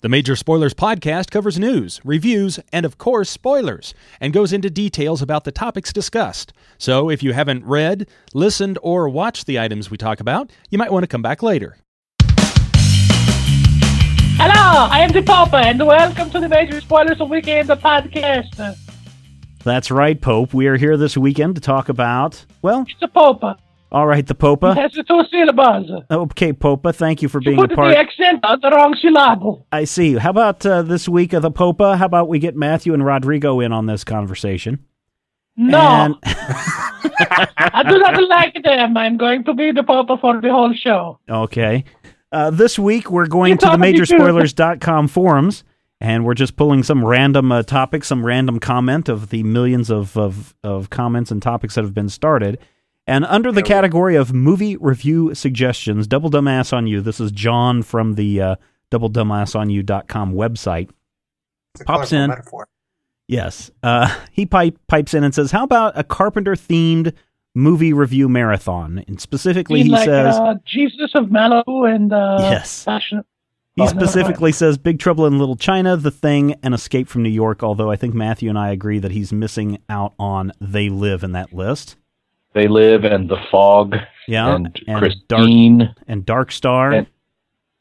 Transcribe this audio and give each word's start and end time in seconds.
The 0.00 0.08
Major 0.08 0.36
Spoilers 0.36 0.74
podcast 0.74 1.32
covers 1.32 1.58
news, 1.58 2.00
reviews, 2.04 2.60
and 2.72 2.86
of 2.86 2.98
course, 2.98 3.28
spoilers, 3.28 3.94
and 4.20 4.32
goes 4.32 4.52
into 4.52 4.70
details 4.70 5.20
about 5.20 5.42
the 5.42 5.50
topics 5.50 5.92
discussed. 5.92 6.52
So 6.78 7.10
if 7.10 7.20
you 7.20 7.32
haven't 7.32 7.64
read, 7.64 8.06
listened, 8.32 8.78
or 8.80 9.08
watched 9.08 9.46
the 9.46 9.58
items 9.58 9.90
we 9.90 9.96
talk 9.96 10.20
about, 10.20 10.52
you 10.70 10.78
might 10.78 10.92
want 10.92 11.02
to 11.02 11.08
come 11.08 11.22
back 11.22 11.42
later. 11.42 11.78
Hello, 14.40 14.86
I 14.88 15.00
am 15.00 15.10
the 15.10 15.20
Pope, 15.20 15.54
and 15.54 15.84
welcome 15.84 16.30
to 16.30 16.38
the 16.38 16.48
Major 16.48 16.80
Spoilers 16.80 17.20
of 17.20 17.28
Weekend 17.28 17.68
podcast. 17.68 18.76
That's 19.64 19.90
right, 19.90 20.20
Pope. 20.20 20.54
We 20.54 20.68
are 20.68 20.76
here 20.76 20.96
this 20.96 21.16
weekend 21.16 21.56
to 21.56 21.60
talk 21.60 21.88
about, 21.88 22.46
well, 22.62 22.82
It's 22.88 23.00
the 23.00 23.08
Pope. 23.08 23.42
All 23.90 24.06
right, 24.06 24.26
the 24.26 24.34
Popa. 24.34 24.72
It 24.72 24.76
has 24.78 24.92
the 24.92 25.02
two 25.02 25.22
syllables. 25.30 25.90
Okay, 26.10 26.52
Popa, 26.52 26.92
thank 26.92 27.22
you 27.22 27.28
for 27.28 27.40
You 27.40 27.50
being 27.52 27.58
a 27.58 27.68
put 27.68 27.76
part. 27.76 27.92
the 27.94 27.98
accent 27.98 28.44
on 28.44 28.58
the 28.60 28.70
wrong 28.70 28.94
syllable. 29.00 29.66
I 29.72 29.84
see. 29.84 30.14
How 30.14 30.30
about 30.30 30.64
uh, 30.66 30.82
this 30.82 31.08
week 31.08 31.32
of 31.32 31.42
the 31.42 31.50
Popa? 31.50 31.96
How 31.96 32.06
about 32.06 32.28
we 32.28 32.38
get 32.38 32.54
Matthew 32.56 32.92
and 32.94 33.04
Rodrigo 33.04 33.60
in 33.60 33.72
on 33.72 33.86
this 33.86 34.04
conversation? 34.04 34.84
No, 35.56 35.78
And- 35.80 36.14
I 36.24 37.84
do 37.88 37.98
not 37.98 38.22
like 38.28 38.56
them. 38.62 38.96
I'm 38.96 39.16
going 39.16 39.44
to 39.44 39.54
be 39.54 39.72
the 39.72 39.82
Popa 39.82 40.18
for 40.20 40.40
the 40.40 40.50
whole 40.50 40.72
show. 40.74 41.18
Okay. 41.28 41.84
Uh, 42.30 42.50
this 42.50 42.78
week, 42.78 43.10
we're 43.10 43.26
going 43.26 43.50
You 43.52 43.56
to 43.56 43.60
the 43.60 43.66
told 43.70 43.80
me 43.80 43.92
to. 43.92 44.02
majorspoilers.com 44.02 45.08
forums, 45.08 45.64
and 46.00 46.24
we're 46.24 46.34
just 46.34 46.56
pulling 46.56 46.82
some 46.82 47.04
random 47.04 47.50
uh, 47.50 47.62
topics, 47.62 48.06
some 48.08 48.24
random 48.24 48.60
comment 48.60 49.08
of 49.08 49.30
the 49.30 49.42
millions 49.42 49.90
of, 49.90 50.16
of, 50.16 50.54
of 50.62 50.90
comments 50.90 51.30
and 51.30 51.40
topics 51.42 51.74
that 51.74 51.84
have 51.84 51.94
been 51.94 52.08
started. 52.10 52.58
And 53.08 53.24
under 53.24 53.50
the 53.50 53.62
category 53.62 54.16
of 54.16 54.34
movie 54.34 54.76
review 54.76 55.34
suggestions, 55.34 56.06
Double 56.06 56.30
Dumbass 56.30 56.74
on 56.74 56.86
You, 56.86 57.00
this 57.00 57.20
is 57.20 57.32
John 57.32 57.82
from 57.82 58.16
the 58.16 58.40
uh, 58.40 58.56
doubledumbassonyou.com 58.92 60.34
website. 60.34 60.90
It's 61.74 61.80
a 61.80 61.84
Pops 61.84 62.12
in. 62.12 62.28
Metaphor. 62.28 62.68
Yes. 63.26 63.70
Uh, 63.82 64.14
he 64.30 64.44
pipe, 64.46 64.78
pipes 64.88 65.14
in 65.14 65.24
and 65.24 65.34
says, 65.34 65.50
How 65.50 65.64
about 65.64 65.98
a 65.98 66.04
Carpenter 66.04 66.54
themed 66.54 67.14
movie 67.54 67.92
review 67.92 68.28
marathon? 68.28 69.04
And 69.06 69.20
specifically, 69.20 69.82
he 69.82 69.88
like 69.90 70.04
says, 70.06 70.34
uh, 70.36 70.54
Jesus 70.66 71.12
of 71.14 71.26
Malibu 71.26 71.90
and 71.94 72.12
uh, 72.12 72.38
Yes. 72.40 72.84
Passion. 72.84 73.24
He 73.74 73.84
never 73.84 73.94
mind. 73.94 74.08
specifically 74.08 74.52
says 74.52 74.76
Big 74.76 74.98
Trouble 74.98 75.24
in 75.26 75.38
Little 75.38 75.56
China, 75.56 75.96
The 75.96 76.10
Thing, 76.10 76.54
and 76.62 76.74
Escape 76.74 77.06
from 77.08 77.22
New 77.22 77.28
York, 77.30 77.62
although 77.62 77.90
I 77.90 77.96
think 77.96 78.12
Matthew 78.12 78.48
and 78.48 78.58
I 78.58 78.70
agree 78.70 78.98
that 78.98 79.12
he's 79.12 79.32
missing 79.32 79.78
out 79.88 80.14
on 80.18 80.52
They 80.60 80.88
Live 80.88 81.22
in 81.22 81.32
that 81.32 81.52
list. 81.52 81.96
They 82.58 82.66
live 82.66 83.04
and 83.04 83.28
the 83.28 83.36
fog 83.52 83.94
Yeah. 84.26 84.52
and, 84.56 84.74
Dark 84.86 84.98
Christine. 84.98 85.94
and 86.08 86.26
Dark 86.26 86.50
Star. 86.50 86.90
And- 86.92 87.06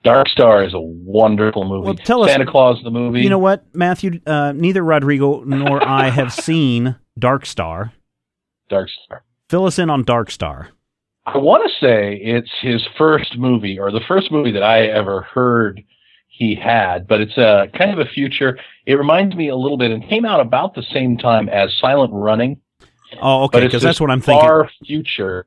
Dark 0.03 0.30
Star 0.30 0.64
is 0.64 0.75
a 0.75 0.80
wonderful 0.80 1.66
movie. 1.66 1.86
Well, 1.86 1.95
tell 1.95 2.23
us- 2.23 2.30
Santa 2.30 2.45
Claus 2.45 2.80
the 2.84 2.92
movie. 2.92 3.22
you 3.23 3.30
know 3.31 3.39
what, 3.39 3.66
Matthew? 3.73 4.19
Uh, 4.28 4.53
neither 4.56 4.84
Rodrigo 4.84 5.42
nor 5.45 5.84
I 5.84 6.09
have 6.09 6.31
seen 6.47 6.95
Dark 7.17 7.47
Star. 7.47 7.92
Dark 8.69 8.89
Star. 9.06 9.23
Fill 9.50 9.66
us 9.66 9.80
in 9.80 9.89
on 9.89 10.03
Dark 10.03 10.30
Star. 10.30 10.69
I 11.25 11.39
want 11.39 11.64
to 11.67 11.86
say 11.86 12.16
it's 12.17 12.52
his 12.62 12.88
first 13.00 13.36
movie 13.38 13.80
or 13.80 13.91
the 13.91 14.02
first 14.08 14.31
movie 14.31 14.52
that 14.52 14.64
I 14.64 14.81
ever 14.86 15.23
heard 15.23 15.81
he 16.28 16.53
had, 16.53 17.08
but 17.08 17.19
it's 17.19 17.38
a 17.38 17.67
kind 17.75 17.91
of 17.91 17.97
a 17.97 18.06
future. 18.09 18.59
It 18.86 18.94
reminds 18.94 19.36
me 19.36 19.50
a 19.50 19.56
little 19.56 19.78
bit 19.78 19.89
and 19.89 20.08
came 20.08 20.23
out 20.23 20.39
about 20.39 20.75
the 20.75 20.84
same 20.84 21.17
time 21.17 21.50
as 21.50 21.75
Silent 21.81 22.12
Running. 22.14 22.62
Oh, 23.22 23.44
okay, 23.45 23.61
because 23.61 23.81
that's 23.81 24.02
what 24.02 24.11
I'm 24.11 24.22
thinking. 24.22 24.47
Far 24.47 24.69
future. 24.86 25.45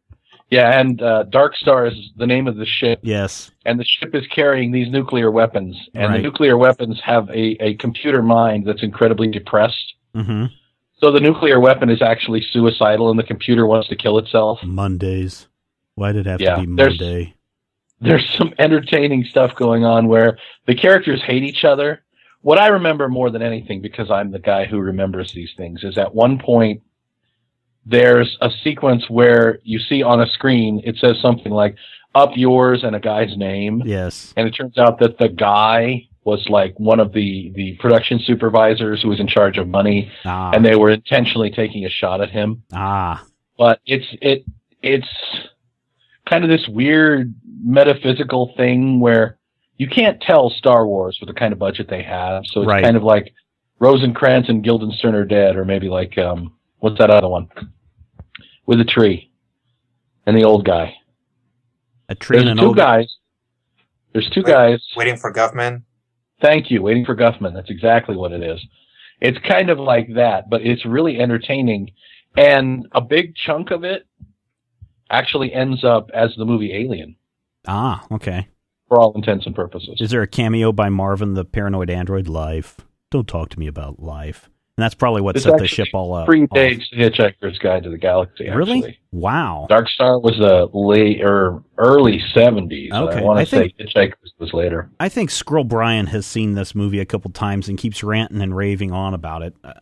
Yeah, 0.51 0.81
and 0.81 1.01
uh, 1.01 1.25
Dark 1.25 1.55
Star 1.57 1.87
is 1.87 1.95
the 2.17 2.27
name 2.27 2.49
of 2.49 2.57
the 2.57 2.67
ship. 2.67 2.99
Yes. 3.03 3.53
and 3.65 3.79
the 3.79 3.85
ship 3.85 4.15
is 4.17 4.27
carrying 4.29 4.73
these 4.73 4.89
nuclear 4.91 5.31
weapons, 5.31 5.77
and 5.95 6.11
Right. 6.11 6.17
the 6.17 6.23
nuclear 6.23 6.57
weapons 6.59 7.01
have 7.05 7.29
a, 7.31 7.57
a 7.65 7.75
computer 7.75 8.21
mind 8.23 8.67
that's 8.67 8.83
incredibly 8.83 9.29
depressed. 9.29 9.95
hmm 10.15 10.47
So 10.99 11.13
the 11.13 11.21
nuclear 11.21 11.61
weapon 11.61 11.89
is 11.89 12.03
actually 12.03 12.43
suicidal, 12.43 13.11
and 13.11 13.19
the 13.19 13.23
computer 13.25 13.65
wants 13.67 13.89
to 13.89 13.97
kill 13.97 14.19
itself. 14.19 14.59
Mondays. 14.65 15.47
Why 15.95 16.13
did 16.13 16.27
it 16.27 16.31
have 16.31 16.41
Yeah, 16.41 16.57
to 16.57 16.67
be 16.67 16.75
there's- 16.75 16.99
Monday? 16.99 17.35
There's 18.03 18.27
some 18.39 18.55
entertaining 18.59 19.25
stuff 19.27 19.55
going 19.55 19.85
on 19.85 20.09
where 20.09 20.39
the 20.67 20.75
characters 20.75 21.21
hate 21.23 21.43
each 21.43 21.65
other. 21.67 22.03
What 22.41 22.59
I 22.59 22.69
remember 22.69 23.11
more 23.11 23.29
than 23.31 23.43
anything, 23.43 23.83
because 23.83 24.11
I'm 24.11 24.31
the 24.31 24.39
guy 24.39 24.65
who 24.65 24.79
remembers 24.81 25.33
these 25.33 25.53
things, 25.55 25.85
is 25.85 25.99
at 25.99 26.15
one 26.15 26.39
point 26.39 26.81
there's 27.87 28.37
a 28.41 28.51
sequence 28.63 29.09
where 29.09 29.59
you 29.65 29.79
see 29.79 30.03
on 30.03 30.21
a 30.21 30.27
screen 30.29 30.81
it 30.85 30.97
says 30.97 31.19
something 31.21 31.53
like 31.53 31.77
"up 32.15 32.31
yours" 32.37 32.85
and 32.85 32.95
a 32.97 33.01
guy's 33.01 33.37
name. 33.37 33.83
Yes. 33.85 34.33
and 34.37 34.47
it 34.47 34.53
turns 34.53 34.77
out 34.79 34.99
that 35.01 35.19
the 35.19 35.29
guy 35.29 36.07
was 36.25 36.47
like 36.51 36.75
one 36.79 37.01
of 37.01 37.13
the 37.13 37.51
the 37.55 37.77
production 37.81 38.19
supervisors 38.19 39.03
who 39.03 39.09
was 39.09 39.21
in 39.21 39.27
charge 39.27 39.57
of 39.59 39.67
money 39.67 40.11
Ah. 40.25 40.51
and 40.53 40.65
they 40.65 40.77
were 40.77 40.91
intentionally 40.91 41.51
taking 41.51 41.85
a 41.87 41.91
shot 41.91 42.21
at 42.21 42.31
him 42.31 42.63
ah. 42.75 43.25
but 43.57 43.81
it's 43.87 44.07
it 44.21 44.45
it's 44.83 45.09
kind 46.29 46.45
of 46.45 46.51
this 46.51 46.69
weird 46.69 47.35
metaphysical 47.65 48.53
thing 48.57 49.01
where 49.01 49.39
you 49.79 49.89
can't 49.89 50.21
tell 50.21 50.51
Star 50.51 50.87
Wars 50.87 51.17
with 51.21 51.29
the 51.29 51.35
kind 51.35 51.53
of 51.55 51.59
budget 51.59 51.89
they 51.89 52.03
have 52.03 52.43
so 52.47 52.61
it's 52.63 52.69
Right. 52.69 52.85
kind 52.85 52.97
of 52.99 53.03
like 53.03 53.33
Rosencrantz 53.79 54.49
and 54.51 54.63
Guildenstern 54.63 55.15
are 55.15 55.25
dead 55.25 55.57
or 55.57 55.65
maybe 55.65 55.89
like 55.89 56.19
um 56.19 56.53
what's 56.81 56.99
that 56.99 57.11
other 57.11 57.29
one 57.29 57.49
with 58.67 58.81
a 58.81 58.85
tree 58.85 59.31
and 60.27 60.37
the 60.37 60.45
old 60.45 60.65
guy 60.65 60.95
A 62.09 62.15
tree 62.15 62.37
there's 62.39 62.49
and 62.51 62.59
an 62.59 62.63
two 62.63 62.69
old 62.69 62.77
guys 62.77 63.07
there's 64.13 64.29
two 64.31 64.43
Wait- 64.45 64.53
guys 64.53 64.85
Waiting 64.97 65.17
for 65.17 65.33
Guffman. 65.33 65.83
Thank 66.43 66.71
you. 66.71 66.83
Waiting 66.83 67.05
for 67.05 67.15
Guffman. 67.15 67.53
That's 67.55 67.71
exactly 67.71 68.17
what 68.17 68.33
it 68.33 68.43
is. 68.43 68.61
It's 69.21 69.39
kind 69.47 69.69
of 69.71 69.79
like 69.79 70.15
that, 70.15 70.49
but 70.51 70.63
it's 70.63 70.85
really 70.87 71.21
entertaining. 71.21 71.91
And 72.37 72.89
a 72.93 73.01
big 73.01 73.37
chunk 73.37 73.71
of 73.71 73.85
it 73.85 74.07
actually 75.11 75.53
ends 75.53 75.85
up 75.85 76.11
as 76.15 76.35
the 76.37 76.45
movie 76.45 76.73
Alien 76.75 77.15
Ah, 77.69 78.05
okay. 78.11 78.49
for 78.89 78.99
all 78.99 79.13
intents 79.15 79.47
and 79.47 79.55
purposes. 79.55 80.01
Is 80.01 80.11
there 80.11 80.23
a 80.23 80.27
cameo 80.27 80.73
by 80.73 80.89
Marvin 80.89 81.35
the 81.35 81.45
Paranoid 81.45 81.91
Android? 81.91 82.27
Life. 82.27 82.79
Don't 83.13 83.29
talk 83.29 83.49
to 83.51 83.59
me 83.61 83.67
about 83.69 84.01
life. 84.01 84.50
And 84.77 84.85
that's 84.85 84.95
probably 84.95 85.21
what 85.21 85.35
This 85.35 85.43
set 85.45 85.59
the 85.59 85.67
ship 85.67 85.89
all 85.93 86.15
up. 86.15 86.27
Predates 86.27 86.85
Hitchhiker's 86.97 87.59
Guide 87.59 87.83
to 87.83 87.91
the 87.91 87.99
Galaxy, 87.99 88.49
off. 88.49 88.57
Really? 88.57 88.99
Wow. 89.13 89.67
Dark 89.69 89.89
Star 89.91 90.19
was 90.19 90.39
the 90.39 90.71
late 90.73 91.21
or 91.23 91.63
early 91.77 92.23
70s. 92.35 92.91
Okay. 92.91 93.19
I 93.19 93.23
want 93.23 93.41
to 93.41 93.47
say 93.47 93.69
think- 93.77 93.91
Hitchhiker's 93.91 94.33
was 94.39 94.55
later. 94.55 94.89
I 94.99 95.11
think 95.11 95.31
Squirrel 95.31 95.65
Brian 95.65 96.07
has 96.07 96.25
seen 96.25 96.55
this 96.55 96.75
movie 96.75 96.99
a 97.01 97.05
couple 97.05 97.31
times 97.31 97.69
and 97.69 97.77
keeps 97.77 98.03
ranting 98.03 98.41
and 98.41 98.57
raving 98.57 98.91
on 98.93 99.13
about 99.13 99.43
it. 99.43 99.55
Uh, 99.63 99.73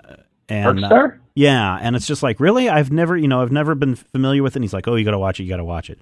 and 0.48 0.64
Dark 0.64 0.78
uh, 0.78 0.86
Star? 0.86 1.20
yeah, 1.34 1.78
and 1.80 1.94
it's 1.94 2.06
just 2.06 2.22
like, 2.24 2.40
really? 2.40 2.68
I've 2.68 2.90
never, 2.90 3.16
you 3.16 3.28
know, 3.28 3.40
I've 3.42 3.52
never 3.52 3.74
been 3.76 3.94
familiar 3.94 4.42
with 4.42 4.54
it. 4.54 4.56
And 4.56 4.64
he's 4.64 4.72
like, 4.72 4.88
oh, 4.88 4.96
you 4.96 5.04
got 5.04 5.12
to 5.12 5.18
watch 5.18 5.38
it. 5.38 5.44
You 5.44 5.50
got 5.50 5.58
to 5.58 5.64
watch 5.64 5.90
it. 5.90 6.00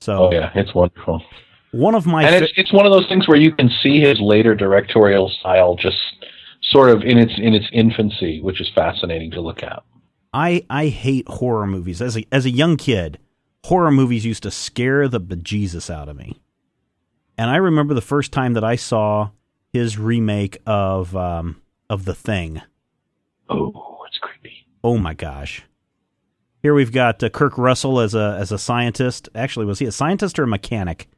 So 0.00 0.26
Oh, 0.28 0.32
yeah. 0.32 0.52
It's 0.54 0.74
wonderful. 0.74 1.22
one 1.72 1.94
of 1.96 2.06
my 2.06 2.22
and 2.22 2.44
it's 2.44 2.52
it's 2.56 2.72
one 2.72 2.86
of 2.86 2.92
those 2.92 3.08
things 3.08 3.26
where 3.26 3.38
you 3.38 3.50
can 3.50 3.68
see 3.82 3.98
his 4.00 4.20
later 4.20 4.54
directorial 4.54 5.28
style 5.40 5.74
just 5.74 5.96
sort 6.70 6.90
of 6.90 7.02
in 7.02 7.18
its 7.18 7.32
in 7.38 7.54
its 7.54 7.66
infancy, 7.72 8.40
which 8.40 8.60
is 8.60 8.70
fascinating 8.74 9.30
to 9.32 9.40
look 9.40 9.62
at. 9.62 9.82
I 10.32 10.64
I 10.68 10.88
hate 10.88 11.28
horror 11.28 11.66
movies. 11.66 12.02
As 12.02 12.16
a 12.16 12.26
as 12.32 12.44
a 12.46 12.50
young 12.50 12.76
kid, 12.76 13.18
horror 13.64 13.90
movies 13.90 14.24
used 14.26 14.42
to 14.44 14.50
scare 14.50 15.08
the 15.08 15.20
bejesus 15.20 15.90
out 15.90 16.08
of 16.08 16.16
me. 16.16 16.40
And 17.38 17.50
I 17.50 17.56
remember 17.56 17.94
the 17.94 18.00
first 18.00 18.32
time 18.32 18.54
that 18.54 18.64
I 18.64 18.76
saw 18.76 19.30
his 19.72 19.98
remake 19.98 20.58
of 20.66 21.14
um 21.16 21.60
of 21.88 22.04
The 22.04 22.14
Thing. 22.14 22.62
Oh, 23.48 23.98
it's 24.08 24.18
creepy. 24.18 24.66
Oh 24.82 24.98
my 24.98 25.14
gosh. 25.14 25.62
Here 26.62 26.74
we've 26.74 26.92
got 26.92 27.22
uh, 27.22 27.28
Kurt 27.28 27.56
Russell 27.56 28.00
as 28.00 28.14
a 28.14 28.36
as 28.40 28.50
a 28.50 28.58
scientist. 28.58 29.28
Actually, 29.34 29.66
was 29.66 29.78
he 29.78 29.86
a 29.86 29.92
scientist 29.92 30.38
or 30.38 30.44
a 30.44 30.48
mechanic? 30.48 31.08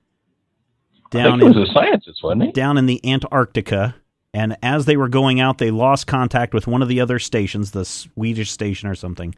I 1.07 1.09
Down 1.11 1.39
think 1.39 1.51
in 1.53 1.57
it 1.57 1.61
was 1.61 1.71
a 1.71 1.73
scientist, 1.73 2.21
wasn't 2.23 2.43
he? 2.43 2.53
down 2.53 2.77
in 2.77 2.85
the 2.87 3.01
Antarctica. 3.11 3.95
And 4.39 4.57
as 4.63 4.85
they 4.85 4.97
were 4.97 5.09
going 5.09 5.41
out, 5.41 5.59
they 5.59 5.73
lost 5.73 6.07
contact 6.07 6.55
with 6.55 6.69
one 6.69 6.81
of 6.81 6.87
the 6.89 7.01
other 7.01 7.19
stations, 7.19 7.73
the 7.73 7.85
Swedish 7.85 8.53
station 8.53 8.89
or 8.89 8.95
something. 8.95 9.35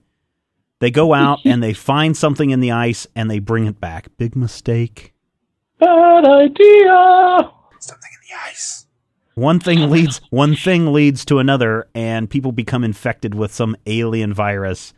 They 0.80 0.90
go 0.90 1.14
out 1.14 1.38
and 1.46 1.62
they 1.62 1.72
find 1.72 2.14
something 2.14 2.50
in 2.50 2.60
the 2.60 2.70
ice 2.72 3.06
and 3.16 3.30
they 3.30 3.38
bring 3.38 3.64
it 3.66 3.80
back. 3.80 4.08
Big 4.18 4.36
mistake. 4.36 5.14
Bad 5.78 6.26
idea. 6.26 7.50
Something 7.78 8.10
in 8.12 8.28
the 8.28 8.36
ice. 8.50 8.86
One 9.36 9.58
thing 9.58 9.88
leads 9.88 10.20
one 10.28 10.54
thing 10.54 10.92
leads 10.92 11.24
to 11.26 11.38
another, 11.38 11.88
and 11.94 12.28
people 12.28 12.52
become 12.52 12.84
infected 12.84 13.34
with 13.34 13.54
some 13.54 13.74
alien 13.86 14.34
virus. 14.34 14.92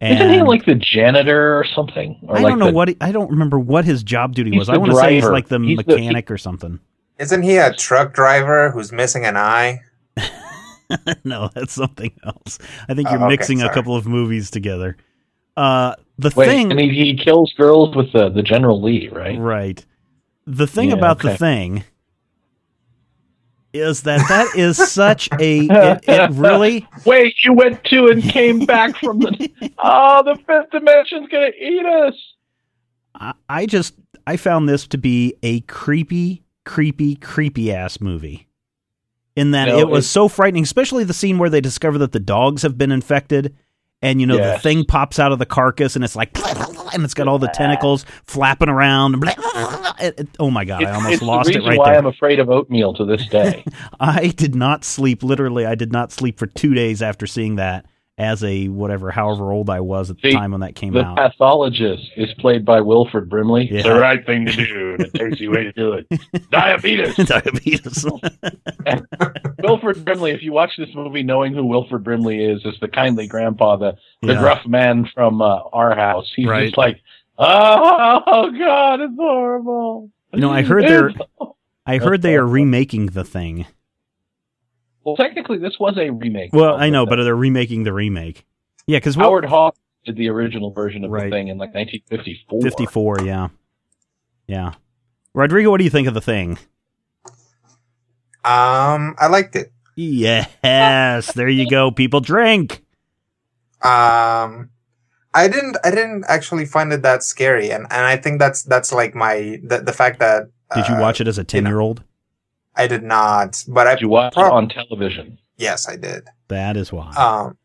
And 0.00 0.16
Isn't 0.20 0.32
he 0.34 0.42
like 0.42 0.64
the 0.64 0.76
janitor 0.76 1.58
or 1.58 1.64
something? 1.64 2.20
Or 2.28 2.36
I 2.38 2.42
like 2.42 2.50
don't 2.52 2.58
know 2.60 2.66
the- 2.66 2.72
what 2.72 2.88
he, 2.88 2.96
I 3.00 3.10
don't 3.10 3.30
remember 3.30 3.58
what 3.58 3.84
his 3.84 4.04
job 4.04 4.34
duty 4.36 4.56
was. 4.56 4.68
I 4.68 4.76
want 4.76 4.92
to 4.92 4.96
say 4.98 5.16
he's 5.16 5.24
like 5.24 5.48
the 5.48 5.58
He's 5.58 5.78
the- 5.78 5.84
mechanic 5.86 6.30
or 6.30 6.38
something. 6.38 6.78
Isn't 7.18 7.42
he 7.42 7.56
a 7.56 7.72
truck 7.74 8.14
driver 8.14 8.70
who's 8.70 8.92
missing 8.92 9.24
an 9.24 9.36
eye? 9.36 9.80
no, 11.24 11.48
that's 11.54 11.72
something 11.72 12.12
else. 12.24 12.58
I 12.88 12.94
think 12.94 13.10
you're 13.10 13.18
Oh, 13.18 13.28
okay, 13.28 13.48
mixing 13.48 13.62
a 13.62 13.70
couple 13.70 13.96
of 13.96 14.06
movies 14.06 14.50
together. 14.50 14.96
Uh, 15.56 15.94
the 16.18 16.30
Wait, 16.36 16.46
thing, 16.46 16.70
and 16.70 16.78
he, 16.80 16.90
he 16.90 17.16
kills 17.16 17.52
girls 17.54 17.96
with 17.96 18.12
the 18.12 18.28
the 18.30 18.42
General 18.42 18.80
Lee, 18.82 19.08
right? 19.08 19.42
right? 19.42 19.84
The 20.46 20.66
thing 20.66 20.90
Yeah, 20.90 20.92
about 20.92 21.20
the 21.22 21.30
thing 21.30 21.84
is 23.72 24.02
that 24.02 24.28
that 24.28 24.54
is 24.54 24.78
such 24.78 25.30
a 25.38 25.74
it, 25.80 26.00
it 26.02 26.24
really 26.28 26.90
Wait, 27.04 27.34
you 27.44 27.52
went 27.52 27.84
to 27.84 28.08
and 28.08 28.28
came 28.28 28.64
back 28.64 28.96
from 29.02 29.22
the. 29.22 29.34
Oh, 29.78 30.22
the 30.24 30.36
fifth 30.46 30.70
dimension's 30.70 31.28
gonna 31.28 31.50
eat 31.58 31.86
us. 31.86 32.14
I, 33.14 33.34
I 33.48 33.66
just 33.66 33.94
I 34.26 34.36
found 34.36 34.68
this 34.68 34.86
to 34.88 34.98
be 34.98 35.34
a 35.42 35.60
creepy, 35.62 36.43
creepy, 36.64 37.16
creepy 37.16 37.72
ass 37.72 38.00
movie. 38.00 38.48
In 39.36 39.50
that 39.50 39.66
No, 39.66 39.78
it 39.78 39.88
was 39.88 40.08
so 40.08 40.28
frightening, 40.28 40.62
especially 40.62 41.02
the 41.04 41.12
scene 41.14 41.38
where 41.38 41.50
they 41.50 41.60
discover 41.60 41.98
that 41.98 42.12
the 42.12 42.20
dogs 42.20 42.62
have 42.62 42.78
been 42.78 42.92
infected, 42.92 43.56
and 44.00 44.20
you 44.20 44.26
know 44.28 44.36
the 44.52 44.58
thing 44.60 44.84
pops 44.84 45.18
out 45.18 45.32
of 45.32 45.40
the 45.40 45.46
carcass, 45.46 45.96
and 45.96 46.04
it's 46.04 46.14
like, 46.14 46.30
and 46.94 47.02
it's 47.02 47.14
got 47.14 47.26
all 47.26 47.40
the 47.40 47.48
tentacles 47.54 48.06
flapping 48.26 48.68
around. 48.68 49.24
It- 50.00 50.20
it- 50.20 50.28
oh 50.38 50.50
my 50.52 50.64
god, 50.64 50.84
I 50.84 50.92
almost 50.94 51.14
it's 51.14 51.22
lost 51.22 51.50
it 51.50 51.62
right 51.64 51.76
why 51.78 51.90
there. 51.90 51.98
I'm 51.98 52.06
afraid 52.06 52.38
of 52.38 52.48
oatmeal 52.48 52.94
to 52.94 53.04
this 53.04 53.26
day. 53.26 53.64
I 54.00 54.28
did 54.28 54.54
not 54.54 54.84
sleep. 54.84 55.22
Literally, 55.24 55.66
I 55.66 55.74
did 55.74 55.90
not 55.90 56.12
sleep 56.12 56.38
for 56.38 56.46
two 56.46 56.74
days 56.74 57.02
after 57.02 57.26
seeing 57.26 57.56
that. 57.56 57.86
As 58.16 58.44
a 58.44 58.68
whatever, 58.68 59.10
however 59.10 59.50
old 59.50 59.68
I 59.68 59.80
was 59.80 60.08
at 60.08 60.20
the 60.22 60.30
See, 60.30 60.36
time 60.36 60.52
when 60.52 60.60
that 60.60 60.76
came 60.76 60.92
the 60.92 61.00
out. 61.02 61.16
pathologist 61.16 62.12
is 62.16 62.32
played 62.34 62.64
by 62.64 62.80
Wilford 62.80 63.28
Brimley. 63.28 63.68
It's 63.68 63.82
the 63.82 63.98
right 63.98 64.24
thing 64.24 64.46
to 64.46 64.52
do. 64.52 64.96
The 64.98 65.08
tasty 65.08 65.48
way 65.48 65.64
to 65.64 65.72
do 65.72 65.94
it. 65.94 66.06
Diabetes. 66.52 67.16
Diabetes. 67.26 68.06
Wilford 69.62 70.04
Brimley. 70.04 70.30
If 70.30 70.42
you 70.42 70.52
watch 70.52 70.70
this 70.78 70.90
movie, 70.94 71.24
knowing 71.24 71.54
who 71.54 71.64
Wilford 71.66 72.04
Brimley 72.04 72.44
is, 72.44 72.64
is 72.64 72.74
the 72.80 72.86
kindly 72.88 73.26
grandpa, 73.26 73.76
the 73.76 73.96
the 74.22 74.34
Yeah. 74.34 74.38
gruff 74.40 74.66
man 74.66 75.08
from 75.12 75.42
uh, 75.42 75.62
our 75.72 75.94
house. 75.96 76.32
He's 76.36 76.46
Right. 76.46 76.66
just 76.66 76.78
like, 76.78 77.00
oh, 77.38 78.20
oh 78.26 78.50
God, 78.52 79.00
it's 79.00 79.14
horrible. 79.16 80.10
You 80.32 80.40
know, 80.40 80.50
I 80.52 80.62
heard 80.62 80.84
they're- 80.84 81.12
I 81.86 81.98
heard 81.98 82.22
they 82.22 82.36
are 82.36 82.46
remaking 82.46 83.06
the 83.06 83.24
thing. 83.24 83.66
Well, 85.04 85.16
technically, 85.16 85.58
this 85.58 85.78
was 85.78 85.96
a 85.98 86.10
remake. 86.10 86.52
Well, 86.52 86.76
I 86.76 86.90
know, 86.90 87.04
but 87.06 87.16
they're 87.22 87.36
remaking 87.36 87.82
the 87.84 87.92
remake. 87.92 88.44
Yeah, 88.86 88.98
because 88.98 89.14
Howard 89.14 89.44
Hawks 89.44 89.78
did 90.04 90.16
the 90.16 90.28
original 90.28 90.70
version 90.72 91.04
of 91.04 91.10
Right. 91.10 91.24
the 91.24 91.30
thing 91.30 91.48
in 91.48 91.58
like 91.58 91.74
1954. 91.74 92.60
54, 92.62 93.16
yeah. 93.24 93.48
Yeah. 94.46 94.72
Rodrigo, 95.34 95.70
what 95.70 95.78
do 95.78 95.84
you 95.84 95.90
think 95.90 96.08
of 96.08 96.14
the 96.14 96.20
thing? 96.20 96.58
Um, 98.44 99.14
I 99.18 99.26
liked 99.28 99.56
it. 99.56 99.72
Yes, 99.96 101.32
there 101.32 101.48
you 101.48 101.68
go. 101.68 101.90
People 101.90 102.20
drink. 102.20 102.82
Um, 103.82 104.70
I 105.32 105.48
didn't. 105.48 105.76
I 105.84 105.90
didn't 105.90 106.24
actually 106.28 106.66
find 106.66 106.92
it 106.92 107.02
that 107.02 107.22
scary, 107.22 107.70
and 107.70 107.84
and 107.90 108.06
I 108.06 108.16
think 108.16 108.38
that's 108.38 108.62
that's 108.62 108.92
like 108.92 109.14
my 109.14 109.60
the 109.62 109.78
the 109.78 109.92
fact 109.92 110.18
that. 110.20 110.48
Did 110.74 110.88
you 110.88 110.94
uh, 110.94 111.00
watch 111.00 111.20
it 111.20 111.28
as 111.28 111.38
a 111.38 111.44
10 111.44 111.66
year 111.66 111.80
old? 111.80 112.02
I 112.76 112.86
did 112.86 113.02
not, 113.02 113.62
but 113.68 113.86
I 113.86 113.94
Did 113.94 114.02
you 114.02 114.08
watch 114.08 114.32
it 114.32 114.36
prob- 114.40 114.52
on 114.52 114.68
television? 114.68 115.38
yes, 115.56 115.88
I 115.88 115.96
did. 115.96 116.24
That 116.48 116.76
is 116.76 116.92
why. 116.92 117.10
Um, 117.12 117.56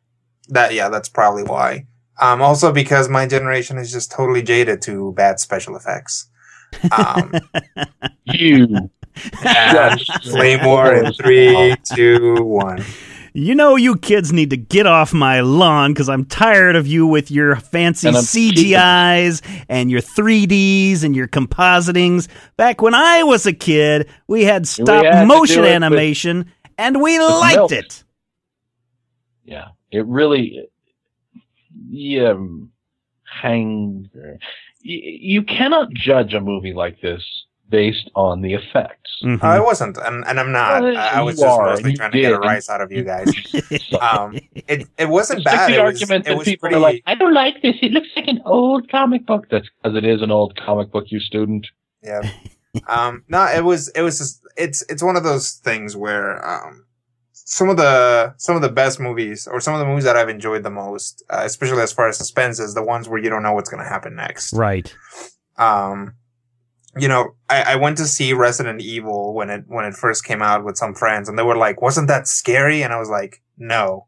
that 0.50 0.74
yeah, 0.74 0.90
that's 0.90 1.10
probably 1.10 1.44
why. 1.44 1.86
Um, 2.22 2.42
also 2.42 2.72
because 2.72 3.08
my 3.10 3.26
generation 3.28 3.78
is 3.78 3.92
just 3.92 4.12
totally 4.12 4.42
jaded 4.42 4.82
to 4.84 5.14
bad 5.14 5.40
special 5.40 5.76
effects. 5.76 6.30
Um, 6.92 7.32
You. 8.26 8.90
and 9.46 10.00
Claymore 10.24 10.94
in 10.94 11.12
three, 11.14 11.76
two, 11.96 12.36
one. 12.44 12.84
You 13.34 13.56
know, 13.56 13.76
you 13.76 13.96
kids 13.98 14.32
need 14.34 14.50
to 14.52 14.58
get 14.58 14.86
off 14.86 15.14
my 15.14 15.42
lawn 15.42 15.94
because 15.94 16.10
I'm 16.10 16.26
tired 16.26 16.76
of 16.76 16.88
you 16.88 17.06
with 17.08 17.30
your 17.32 17.56
fancy 17.56 18.08
And 18.08 18.18
CGIs 18.18 19.42
and 19.70 19.92
your 19.92 20.02
3Ds 20.02 21.04
and 21.04 21.16
your 21.16 21.28
compositings. 21.28 22.28
Back 22.58 22.82
when 22.82 22.94
I 22.94 23.24
was 23.24 23.46
a 23.46 23.54
kid, 23.54 24.08
we 24.28 24.44
had 24.44 24.68
stop 24.68 25.06
had 25.06 25.28
motion 25.28 25.58
do 25.58 25.62
it 25.62 25.66
with- 25.66 25.72
animation 25.74 26.52
and 26.78 27.02
we 27.02 27.20
liked 27.20 27.56
milk. 27.58 27.72
it. 27.72 28.04
Yeah, 29.46 29.70
it 29.92 30.06
really, 30.06 30.70
yeah, 31.90 32.34
hang. 33.42 34.10
You 34.82 35.44
cannot 35.44 35.92
judge 35.94 36.34
a 36.34 36.40
movie 36.42 36.74
like 36.74 37.02
this 37.02 37.24
based 37.70 38.10
on 38.16 38.42
the 38.42 38.54
effects. 38.54 38.96
Mhm. 39.24 39.44
I 39.44 39.60
wasn't, 39.60 39.98
and, 39.98 40.24
and 40.28 40.40
I'm 40.40 40.52
not. 40.52 40.82
Well, 40.82 40.98
I, 40.98 41.08
I 41.10 41.22
was 41.22 41.36
just 41.40 41.46
are, 41.46 41.66
mostly 41.72 41.92
you 41.92 41.98
trying 41.98 42.12
to 42.12 42.22
get 42.22 42.32
a 42.34 42.38
rise 42.40 42.70
out 42.70 42.82
of 42.82 42.92
you 42.92 43.04
guys. 43.04 43.26
Um, 44.02 44.40
it 44.56 44.88
it 44.98 45.10
wasn't 45.10 45.40
it's 45.40 45.46
like 45.46 45.56
bad. 45.56 45.70
the 45.72 45.76
It 45.76 45.84
was, 45.84 46.02
argument 46.02 46.26
it 46.26 46.30
that 46.30 46.38
was 46.38 46.46
people 46.46 46.62
pretty. 46.70 46.76
are 46.76 46.80
like, 46.80 47.04
I 47.06 47.16
don't 47.16 47.34
like 47.34 47.62
this. 47.62 47.76
It 47.82 47.92
looks 47.92 48.08
like 48.16 48.28
an 48.28 48.42
old 48.46 48.90
comic 48.90 49.26
book. 49.26 49.48
That's 49.52 49.68
because 49.82 49.98
it 49.98 50.06
is 50.06 50.22
an 50.22 50.32
old 50.32 50.56
comic 50.56 50.92
book, 50.92 51.06
you 51.08 51.20
student. 51.20 51.68
yeah. 52.02 52.22
Um. 52.88 53.24
No, 53.28 53.44
it 53.46 53.64
was. 53.64 53.90
It 53.90 54.02
was. 54.04 54.20
Just, 54.20 54.42
it's. 54.56 54.84
It's 54.90 55.04
one 55.04 55.16
of 55.18 55.24
those 55.24 55.54
things 55.54 55.98
where 55.98 56.44
um, 56.48 56.86
some 57.34 57.68
of 57.70 57.78
the 57.78 58.34
some 58.38 58.56
of 58.56 58.62
the 58.62 58.70
best 58.70 59.00
movies, 59.00 59.48
or 59.52 59.60
some 59.60 59.74
of 59.74 59.80
the 59.80 59.86
movies 59.86 60.04
that 60.06 60.16
I've 60.16 60.30
enjoyed 60.30 60.64
the 60.64 60.70
most, 60.70 61.24
uh, 61.30 61.42
especially 61.44 61.82
as 61.82 61.92
far 61.92 62.08
as 62.08 62.18
suspense, 62.18 62.60
is 62.60 62.74
the 62.76 62.84
ones 62.84 63.10
where 63.10 63.20
you 63.22 63.30
don't 63.30 63.44
know 63.44 63.54
what's 63.54 63.70
going 63.70 63.84
to 63.84 63.90
happen 63.90 64.16
next. 64.16 64.54
Right. 64.54 64.94
um 65.58 66.14
you 66.98 67.08
know 67.08 67.36
I, 67.50 67.74
I 67.74 67.76
went 67.76 67.98
to 67.98 68.06
see 68.06 68.34
resident 68.34 68.82
evil 68.82 69.34
when 69.34 69.50
it 69.50 69.66
when 69.68 69.86
it 69.86 69.94
first 69.94 70.24
came 70.24 70.42
out 70.42 70.64
with 70.64 70.78
some 70.78 70.96
friends 70.96 71.30
and 71.30 71.38
they 71.38 71.44
were 71.44 71.58
like 71.58 71.82
wasn't 71.82 72.08
that 72.08 72.28
scary? 72.28 72.82
And 72.84 72.94
i 72.94 73.00
was 73.00 73.10
like 73.10 73.42
no. 73.58 74.08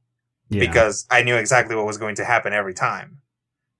Yeah. 0.50 0.60
because 0.60 1.06
i 1.10 1.24
knew 1.24 1.36
exactly 1.36 1.76
what 1.76 1.86
was 1.86 1.98
going 1.98 2.16
to 2.16 2.26
happen 2.26 2.54
every 2.54 2.74
time. 2.74 3.20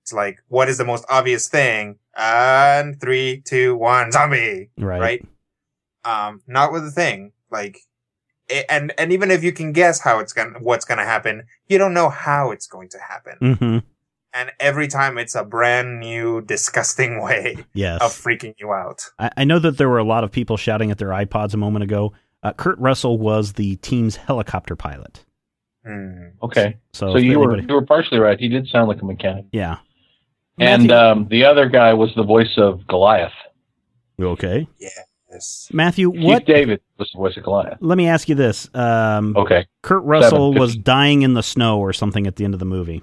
It's 0.02 0.12
like 0.12 0.38
what 0.48 0.68
is 0.68 0.78
the 0.78 0.84
most 0.84 1.04
obvious 1.08 1.48
thing? 1.48 1.98
And 2.16 3.00
three 3.00 3.42
two 3.44 3.76
one 3.76 4.12
zombie! 4.12 4.70
Right. 4.78 5.00
right? 5.00 5.28
Um 6.04 6.42
not 6.46 6.72
with 6.72 6.84
the 6.84 6.90
thing. 6.90 7.32
Like 7.50 7.78
it, 8.48 8.66
and 8.68 8.92
and 8.98 9.12
even 9.12 9.30
if 9.30 9.42
you 9.44 9.52
can 9.52 9.72
guess 9.72 10.00
how 10.00 10.18
it's 10.18 10.32
gonna 10.32 10.58
what's 10.58 10.84
gonna 10.84 11.04
happen 11.04 11.44
you 11.68 11.78
don't 11.78 11.94
know 11.94 12.08
how 12.08 12.50
it's 12.50 12.66
going 12.66 12.88
to 12.90 12.98
happen. 12.98 13.38
Mm-hmm. 13.40 13.78
And 14.34 14.50
every 14.60 14.88
time 14.88 15.18
it's 15.18 15.34
a 15.34 15.44
brand 15.44 16.00
new 16.00 16.40
disgusting 16.42 17.22
way 17.24 17.56
Yes. 17.74 18.00
of 18.02 18.10
freaking 18.12 18.54
you 18.58 18.72
out 18.72 19.04
I, 19.18 19.30
I 19.38 19.44
know 19.44 19.58
that 19.58 19.78
there 19.78 19.88
were 19.88 19.98
a 19.98 20.04
lot 20.04 20.24
of 20.24 20.30
people 20.32 20.56
shouting 20.56 20.90
at 20.90 20.98
their 20.98 21.08
iPods 21.10 21.54
a 21.54 21.56
moment 21.58 21.82
ago. 21.84 22.12
Uh, 22.42 22.52
Kurt 22.52 22.78
Russell 22.78 23.18
was 23.18 23.52
the 23.52 23.76
team's 23.76 24.16
helicopter 24.16 24.74
pilot. 24.74 25.24
Hmm. 25.86 26.28
Okay, 26.42 26.76
So, 26.92 27.12
so 27.12 27.16
if 27.16 27.24
you 27.24 27.38
were 27.38 27.58
you 27.60 27.74
were 27.74 27.84
partially 27.86 28.18
right. 28.18 28.38
He 28.38 28.48
did 28.48 28.66
sound 28.68 28.88
like 28.88 29.00
a 29.02 29.04
mechanic. 29.04 29.46
yeah. 29.52 29.78
And 30.58 30.88
Matthew- 30.88 30.96
um, 31.22 31.28
the 31.28 31.44
other 31.44 31.68
guy 31.68 31.94
was 31.94 32.10
the 32.14 32.22
voice 32.24 32.54
of 32.56 32.86
Goliath. 32.86 33.32
okay, 34.20 34.66
Yes. 35.30 35.68
Matthew. 35.72 36.12
Keith 36.12 36.22
What? 36.24 36.44
David 36.46 36.80
was 36.98 37.10
the 37.12 37.18
voice 37.18 37.36
of 37.38 37.42
Goliath. 37.44 37.78
Let 37.80 37.96
me 37.96 38.06
ask 38.06 38.28
you 38.28 38.34
this: 38.34 38.68
um, 38.74 39.34
Okay. 39.36 39.66
Kurt 39.82 40.02
Russell 40.04 40.50
Seven, 40.52 40.60
was 40.60 40.76
dying 40.76 41.22
in 41.22 41.32
the 41.34 41.42
snow 41.42 41.78
or 41.80 41.92
something 41.94 42.26
at 42.26 42.36
the 42.36 42.44
end 42.44 42.52
of 42.54 42.60
the 42.60 42.66
movie. 42.66 43.02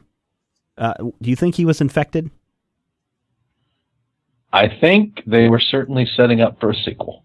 Uh, 0.80 0.94
do 1.22 1.30
you 1.30 1.36
think 1.36 1.56
he 1.56 1.66
was 1.66 1.82
infected? 1.82 2.32
I 4.52 4.68
think 4.80 5.22
they 5.28 5.48
were 5.50 5.60
certainly 5.60 6.08
setting 6.16 6.42
up 6.42 6.60
for 6.60 6.72
a 6.72 6.76
sequel. 6.76 7.24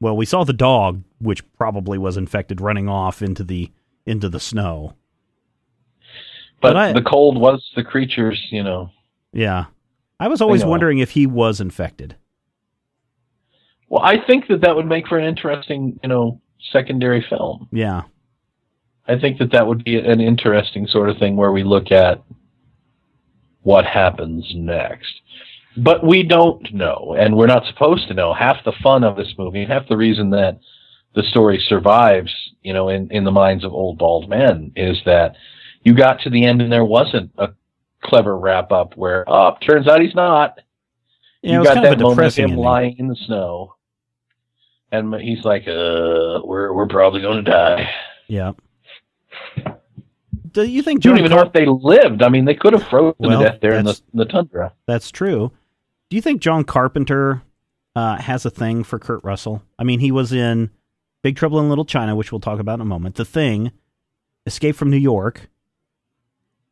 Well, 0.00 0.16
we 0.16 0.24
saw 0.26 0.44
the 0.44 0.52
dog, 0.52 1.02
which 1.18 1.42
probably 1.54 1.98
was 1.98 2.16
infected, 2.16 2.60
running 2.60 2.88
off 2.88 3.22
into 3.22 3.42
the 3.42 3.70
into 4.06 4.28
the 4.28 4.40
snow. 4.40 4.94
But, 6.60 6.74
But 6.74 6.76
I- 6.76 6.92
the 6.92 7.02
cold 7.02 7.38
was 7.40 7.68
the 7.74 7.82
creatures, 7.84 8.40
you 8.50 8.62
know. 8.62 8.90
Yeah, 9.32 9.66
I 10.18 10.28
was 10.28 10.40
always 10.40 10.64
wondering 10.64 10.98
if 10.98 11.10
he 11.10 11.26
was 11.26 11.60
infected. 11.60 12.16
Well, 13.88 14.02
I 14.02 14.18
think 14.24 14.46
that 14.48 14.60
that 14.60 14.76
would 14.76 14.86
make 14.86 15.08
for 15.08 15.18
an 15.18 15.24
interesting, 15.24 15.98
you 16.02 16.08
know, 16.08 16.40
secondary 16.72 17.24
film. 17.28 17.68
Yeah, 17.72 18.02
I 19.08 19.18
think 19.18 19.38
that 19.38 19.52
that 19.52 19.66
would 19.66 19.84
be 19.84 19.98
an 19.98 20.20
interesting 20.20 20.86
sort 20.86 21.08
of 21.08 21.18
thing 21.18 21.36
where 21.36 21.50
we 21.52 21.62
look 21.64 21.90
at 21.90 22.22
what 23.62 23.84
happens 23.84 24.50
next. 24.54 25.20
But 25.76 26.04
we 26.04 26.22
don't 26.24 26.72
know, 26.74 27.16
and 27.18 27.36
we're 27.36 27.46
not 27.46 27.66
supposed 27.66 28.08
to 28.08 28.14
know. 28.14 28.34
Half 28.34 28.64
the 28.64 28.72
fun 28.82 29.04
of 29.04 29.16
this 29.16 29.34
movie, 29.38 29.64
half 29.64 29.88
the 29.88 29.96
reason 29.96 30.30
that 30.30 30.58
the 31.14 31.22
story 31.22 31.62
survives, 31.66 32.32
you 32.62 32.72
know, 32.72 32.88
in, 32.88 33.10
in 33.10 33.24
the 33.24 33.30
minds 33.30 33.64
of 33.64 33.72
old 33.72 33.98
bald 33.98 34.28
men 34.28 34.72
is 34.76 34.98
that 35.06 35.36
you 35.82 35.94
got 35.94 36.20
to 36.20 36.30
the 36.30 36.44
end 36.44 36.60
and 36.60 36.72
there 36.72 36.84
wasn't 36.84 37.30
a 37.38 37.50
clever 38.02 38.38
wrap 38.38 38.72
up 38.72 38.96
where, 38.96 39.24
oh, 39.28 39.56
turns 39.66 39.88
out 39.88 40.00
he's 40.00 40.14
not. 40.14 40.58
yeah. 41.42 41.58
you 41.58 41.64
got 41.64 41.78
of 41.78 41.82
that 41.84 42.00
a 42.00 42.02
moment 42.02 42.26
of 42.26 42.34
him 42.34 42.50
ending. 42.50 42.58
lying 42.58 42.96
in 42.98 43.08
the 43.08 43.16
snow. 43.26 43.74
And 44.92 45.14
he's 45.14 45.44
like, 45.44 45.68
uh, 45.68 46.40
we're, 46.44 46.72
we're 46.72 46.88
probably 46.88 47.20
going 47.20 47.44
to 47.44 47.50
die. 47.50 47.88
Yeah. 48.26 48.52
Do 50.52 50.64
you 50.64 50.82
think 50.82 50.98
You 51.04 51.10
John 51.10 51.16
don't 51.16 51.26
even 51.26 51.36
know 51.36 51.42
if 51.44 51.52
they 51.52 51.66
lived. 51.66 52.22
I 52.22 52.28
mean, 52.28 52.44
they 52.44 52.54
could 52.54 52.72
have 52.72 52.86
frozen 52.88 53.14
Well, 53.18 53.40
to 53.40 53.44
death 53.50 53.58
there 53.60 53.74
in 53.74 53.84
the, 53.84 54.00
in 54.12 54.18
the 54.18 54.24
tundra. 54.24 54.72
That's 54.86 55.10
true. 55.10 55.52
Do 56.08 56.16
you 56.16 56.22
think 56.22 56.40
John 56.40 56.64
Carpenter 56.64 57.42
uh, 57.94 58.16
has 58.18 58.44
a 58.44 58.50
thing 58.50 58.82
for 58.82 58.98
Kurt 58.98 59.22
Russell? 59.22 59.62
I 59.78 59.84
mean, 59.84 60.00
he 60.00 60.10
was 60.10 60.32
in 60.32 60.70
Big 61.22 61.36
Trouble 61.36 61.60
in 61.60 61.68
Little 61.68 61.84
China, 61.84 62.16
which 62.16 62.32
we'll 62.32 62.40
talk 62.40 62.58
about 62.58 62.74
in 62.74 62.80
a 62.80 62.84
moment. 62.86 63.14
The 63.16 63.24
Thing, 63.24 63.70
Escape 64.46 64.74
from 64.74 64.90
New 64.90 64.96
York, 64.96 65.48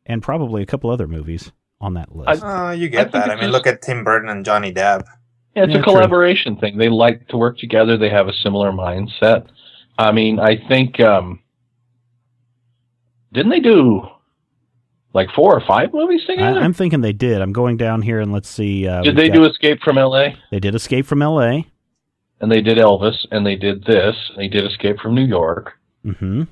and 0.05 0.21
probably 0.21 0.61
a 0.61 0.65
couple 0.65 0.89
other 0.89 1.07
movies 1.07 1.51
on 1.79 1.93
that 1.93 2.15
list. 2.15 2.43
Uh, 2.43 2.71
you 2.71 2.89
get 2.89 3.11
think 3.11 3.25
that. 3.25 3.29
I 3.29 3.35
mean, 3.35 3.43
just- 3.45 3.51
look 3.53 3.67
at 3.67 3.81
Tim 3.81 4.03
Burton 4.03 4.29
and 4.29 4.43
Johnny 4.43 4.73
Depp. 4.73 5.03
Yeah, 5.55 5.63
it's 5.63 5.71
Yeah, 5.73 5.79
a 5.79 5.83
true. 5.83 5.93
collaboration 5.93 6.57
thing. 6.57 6.77
They 6.77 6.89
like 6.89 7.27
to 7.29 7.37
work 7.37 7.57
together. 7.57 7.97
They 7.97 8.09
have 8.09 8.27
a 8.27 8.33
similar 8.33 8.71
mindset. 8.71 9.47
I 9.97 10.11
mean, 10.11 10.39
I 10.39 10.57
think 10.67 10.99
um, 10.99 11.39
didn't 13.33 13.51
they 13.51 13.59
do 13.59 14.01
like 15.13 15.29
four 15.35 15.55
or 15.55 15.61
five 15.67 15.93
movies 15.93 16.21
together? 16.25 16.59
I'm 16.59 16.73
thinking 16.73 17.01
they 17.01 17.13
did. 17.13 17.41
I'm 17.41 17.51
going 17.53 17.77
down 17.77 18.01
here 18.01 18.19
and 18.19 18.31
let's 18.31 18.49
see. 18.49 18.87
Uh, 18.87 19.01
did 19.01 19.15
they 19.15 19.27
got- 19.29 19.35
do 19.35 19.45
Escape 19.45 19.81
from 19.81 19.97
L.A. 19.97 20.35
They 20.51 20.59
did 20.59 20.75
Escape 20.75 21.05
from 21.05 21.21
L.A. 21.21 21.67
and 22.41 22.51
they 22.51 22.61
did 22.61 22.77
Elvis 22.77 23.25
and 23.31 23.45
they 23.45 23.55
did 23.55 23.83
this 23.85 24.15
and 24.29 24.37
they 24.39 24.47
did 24.47 24.65
Escape 24.65 24.99
from 24.99 25.15
New 25.15 25.25
York? 25.25 25.73
Mm-hmm. 26.05 26.43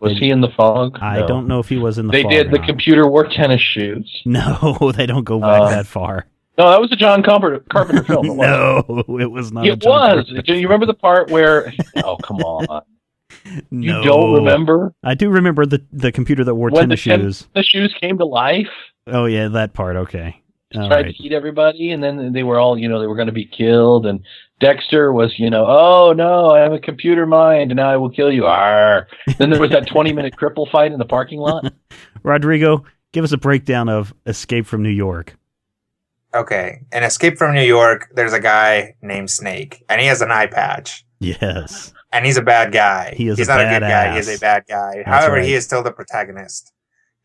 Was 0.00 0.14
They- 0.14 0.18
he 0.18 0.30
in 0.30 0.40
the 0.40 0.48
fog? 0.56 0.98
I 1.00 1.20
No. 1.20 1.26
don't 1.28 1.46
know 1.46 1.58
if 1.60 1.68
he 1.68 1.78
was 1.78 1.98
in 1.98 2.06
the. 2.08 2.12
Fog. 2.22 2.30
They 2.30 2.36
did 2.42 2.50
the 2.52 2.58
not. 2.58 2.66
computer 2.66 3.06
wore 3.08 3.26
tennis 3.28 3.60
shoes. 3.60 4.22
No, 4.26 4.92
they 4.96 5.06
don't 5.06 5.24
go 5.24 5.38
back 5.38 5.60
Uh, 5.62 5.68
that 5.70 5.86
far. 5.86 6.26
No, 6.58 6.68
that 6.70 6.80
was 6.82 6.92
a 6.92 6.96
John 6.96 7.22
Carpenter, 7.22 7.64
Carpenter 7.70 8.02
film. 8.04 8.26
It. 8.26 8.34
No, 8.36 9.04
it 9.20 9.30
was 9.30 9.52
not. 9.52 9.64
a 9.64 9.68
It 9.68 9.84
was. 9.84 10.14
Carpenter. 10.26 10.42
Do 10.42 10.54
you 10.54 10.62
remember 10.66 10.86
the 10.86 10.94
part 10.94 11.30
where? 11.30 11.72
Oh, 12.04 12.16
come 12.16 12.38
on! 12.38 12.82
You 13.70 14.02
don't 14.02 14.34
remember 14.34 14.94
I 15.02 15.14
do 15.14 15.30
remember 15.30 15.66
the 15.66 15.84
the 15.92 16.12
computer 16.12 16.44
that 16.44 16.54
wore 16.54 16.70
when 16.70 16.82
tennis 16.82 17.04
the 17.04 17.10
ten- 17.10 17.20
shoes. 17.20 17.48
the 17.54 17.62
shoes 17.62 17.94
came 18.00 18.18
to 18.18 18.24
life? 18.24 18.68
Oh 19.06 19.26
yeah, 19.26 19.48
that 19.48 19.72
part. 19.72 19.96
Okay. 19.96 20.42
All 20.74 20.88
tried 20.88 21.06
right. 21.06 21.14
to 21.14 21.22
eat 21.22 21.32
everybody, 21.32 21.90
and 21.90 22.02
then 22.02 22.32
they 22.32 22.42
were 22.44 22.58
all, 22.58 22.78
you 22.78 22.88
know, 22.88 22.98
they 22.98 23.06
were 23.06 23.16
going 23.16 23.26
to 23.26 23.32
be 23.32 23.44
killed. 23.44 24.06
And 24.06 24.20
Dexter 24.58 25.12
was, 25.12 25.38
you 25.38 25.50
know, 25.50 25.66
oh 25.66 26.14
no, 26.16 26.50
I 26.50 26.60
have 26.60 26.72
a 26.72 26.78
computer 26.78 27.26
mind, 27.26 27.70
and 27.70 27.76
now 27.76 27.90
I 27.90 27.96
will 27.96 28.10
kill 28.10 28.32
you. 28.32 28.46
Arr. 28.46 29.06
Then 29.38 29.50
there 29.50 29.60
was 29.60 29.70
that 29.72 29.86
twenty-minute 29.92 30.34
cripple 30.36 30.70
fight 30.70 30.92
in 30.92 30.98
the 30.98 31.04
parking 31.04 31.40
lot. 31.40 31.72
Rodrigo, 32.22 32.84
give 33.12 33.24
us 33.24 33.32
a 33.32 33.36
breakdown 33.38 33.88
of 33.88 34.14
Escape 34.26 34.66
from 34.66 34.82
New 34.82 34.90
York. 34.90 35.36
Okay. 36.34 36.80
In 36.92 37.02
Escape 37.02 37.36
from 37.36 37.54
New 37.54 37.64
York, 37.64 38.10
there's 38.14 38.32
a 38.32 38.40
guy 38.40 38.94
named 39.02 39.30
Snake, 39.30 39.84
and 39.88 40.00
he 40.00 40.06
has 40.06 40.22
an 40.22 40.30
eye 40.30 40.46
patch. 40.46 41.04
Yes. 41.20 41.92
And 42.12 42.26
he's 42.26 42.36
a 42.36 42.42
bad 42.42 42.72
guy. 42.72 43.14
He 43.16 43.28
is 43.28 43.38
He's 43.38 43.48
a 43.48 43.52
not 43.52 43.60
a 43.62 43.68
good 43.70 43.80
guy. 43.80 44.12
He 44.12 44.18
is 44.18 44.28
a 44.28 44.38
bad 44.38 44.64
guy. 44.68 44.96
That's 44.96 45.08
However, 45.08 45.36
right. 45.36 45.44
he 45.44 45.54
is 45.54 45.64
still 45.64 45.82
the 45.82 45.92
protagonist. 45.92 46.72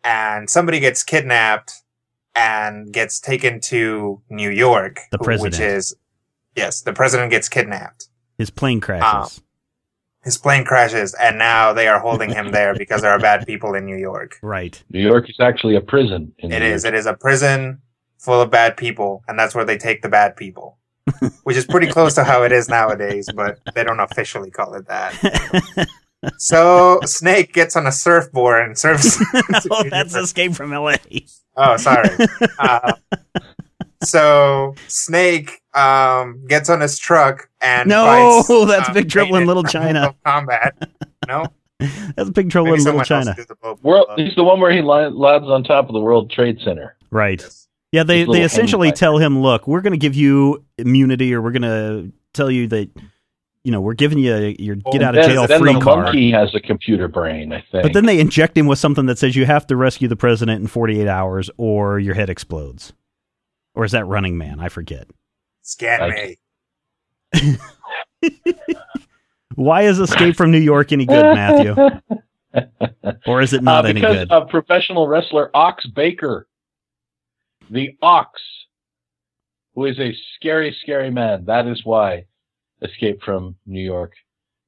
And 0.03 0.49
somebody 0.49 0.79
gets 0.79 1.03
kidnapped 1.03 1.73
and 2.33 2.93
gets 2.93 3.19
taken 3.19 3.59
to 3.61 4.21
New 4.29 4.49
York. 4.49 4.99
The 5.11 5.17
president. 5.17 5.53
Which 5.55 5.59
is, 5.59 5.95
yes, 6.55 6.81
the 6.81 6.93
president 6.93 7.31
gets 7.31 7.49
kidnapped. 7.49 8.07
His 8.37 8.49
plane 8.49 8.77
um, 8.77 8.81
crashes. 8.81 9.41
His 10.23 10.37
plane 10.37 10.65
crashes, 10.65 11.13
and 11.15 11.37
now 11.37 11.73
they 11.73 11.87
are 11.87 11.99
holding 11.99 12.29
him 12.29 12.51
there 12.51 12.75
because 12.75 13.01
there 13.01 13.11
are 13.11 13.19
bad 13.19 13.45
people 13.47 13.73
in 13.75 13.85
New 13.85 13.95
York. 13.95 14.37
right. 14.41 14.81
New 14.89 14.99
York 15.01 15.29
is 15.29 15.37
actually 15.39 15.75
a 15.75 15.81
prison. 15.81 16.33
In 16.39 16.51
It 16.51 16.59
New 16.59 16.65
is. 16.65 16.83
York. 16.83 16.93
It 16.93 16.97
is 16.97 17.05
a 17.05 17.13
prison 17.13 17.81
full 18.17 18.41
of 18.41 18.49
bad 18.51 18.77
people, 18.77 19.23
and 19.27 19.37
that's 19.39 19.55
where 19.55 19.65
they 19.65 19.77
take 19.77 20.01
the 20.01 20.09
bad 20.09 20.35
people. 20.35 20.77
Which 21.43 21.57
is 21.57 21.65
pretty 21.65 21.87
close 21.87 22.13
to 22.15 22.23
how 22.23 22.43
it 22.43 22.51
is 22.51 22.69
nowadays, 22.69 23.29
but 23.33 23.59
they 23.73 23.83
don't 23.83 23.99
officially 23.99 24.51
call 24.51 24.73
it 24.73 24.87
that. 24.87 25.87
So 26.37 26.99
Snake 27.05 27.53
gets 27.53 27.75
on 27.75 27.85
a 27.87 27.91
surfboard 27.91 28.65
and 28.65 28.77
surfs. 28.77 29.17
oh, 29.71 29.83
that's 29.89 30.15
Escape 30.15 30.53
from 30.55 30.73
L.A. 30.73 30.97
Oh, 31.55 31.77
sorry. 31.77 32.09
Uh, 32.59 32.93
so 34.03 34.75
Snake 34.87 35.61
um, 35.73 36.43
gets 36.47 36.69
on 36.69 36.81
his 36.81 36.97
truck 36.97 37.49
and 37.61 37.87
No, 37.87 38.43
fights, 38.43 38.67
that's 38.67 38.89
uh, 38.89 38.93
Big 38.93 39.09
Trouble 39.09 39.35
in 39.35 39.45
Little 39.45 39.63
China. 39.63 40.15
Combat. 40.25 40.75
No, 41.27 41.45
That's 42.15 42.29
Big 42.31 42.49
Trouble 42.49 42.71
Maybe 42.71 42.81
in 42.81 42.85
Little 42.85 43.03
China. 43.03 43.35
the 43.35 43.77
World, 43.83 44.07
he's 44.15 44.35
the 44.35 44.43
one 44.43 44.59
where 44.59 44.71
he 44.71 44.81
li- 44.81 45.09
lands 45.09 45.47
on 45.47 45.63
top 45.63 45.87
of 45.87 45.93
the 45.93 45.99
World 45.99 46.31
Trade 46.31 46.59
Center. 46.63 46.95
Right. 47.11 47.41
Yes. 47.41 47.66
Yeah, 47.91 48.03
they 48.03 48.25
they 48.25 48.43
essentially 48.43 48.91
tell 48.91 49.17
him, 49.17 49.41
"Look, 49.41 49.67
we're 49.67 49.81
going 49.81 49.93
to 49.93 49.97
give 49.97 50.15
you 50.15 50.65
immunity, 50.77 51.33
or 51.33 51.41
we're 51.41 51.51
going 51.51 51.61
to 51.61 52.11
tell 52.33 52.51
you 52.51 52.67
that, 52.67 52.89
you 53.63 53.71
know, 53.71 53.79
we're 53.79 53.93
giving 53.93 54.19
you 54.19 54.55
your 54.59 54.75
get 54.75 55.01
out 55.01 55.17
of 55.17 55.25
jail 55.25 55.47
then 55.47 55.59
free 55.59 55.73
the 55.73 55.79
card." 55.79 56.05
monkey 56.05 56.31
has 56.31 56.53
a 56.53 56.59
computer 56.59 57.07
brain, 57.07 57.53
I 57.53 57.63
think. 57.71 57.83
But 57.83 57.93
then 57.93 58.05
they 58.05 58.19
inject 58.19 58.57
him 58.57 58.67
with 58.67 58.77
something 58.79 59.05
that 59.05 59.17
says 59.17 59.35
you 59.35 59.45
have 59.45 59.65
to 59.67 59.77
rescue 59.77 60.07
the 60.07 60.17
president 60.17 60.61
in 60.61 60.67
48 60.67 61.07
hours, 61.07 61.49
or 61.57 61.97
your 61.99 62.13
head 62.13 62.29
explodes. 62.29 62.91
Or 63.73 63.85
is 63.85 63.91
that 63.93 64.05
Running 64.05 64.37
Man? 64.37 64.59
I 64.59 64.69
forget. 64.69 65.07
Scan 65.61 66.09
me. 66.09 66.37
Why 69.55 69.83
is 69.83 69.99
Escape 69.99 70.35
from 70.35 70.51
New 70.51 70.59
York 70.59 70.91
any 70.91 71.05
good, 71.05 71.23
Matthew? 71.23 71.75
Or 73.27 73.41
is 73.41 73.53
it 73.53 73.61
not 73.61 73.85
uh, 73.85 73.89
any 73.89 74.01
because 74.01 74.17
good? 74.17 74.31
of 74.31 74.49
professional 74.49 75.07
wrestler 75.07 75.51
Ox 75.53 75.85
Baker, 75.85 76.47
the 77.69 77.95
Ox, 78.01 78.41
who 79.75 79.85
is 79.85 79.99
a 79.99 80.15
scary, 80.35 80.75
scary 80.81 81.11
man. 81.11 81.45
That 81.45 81.67
is 81.67 81.81
why 81.85 82.25
Escape 82.81 83.21
from 83.23 83.55
New 83.65 83.81
York 83.81 84.13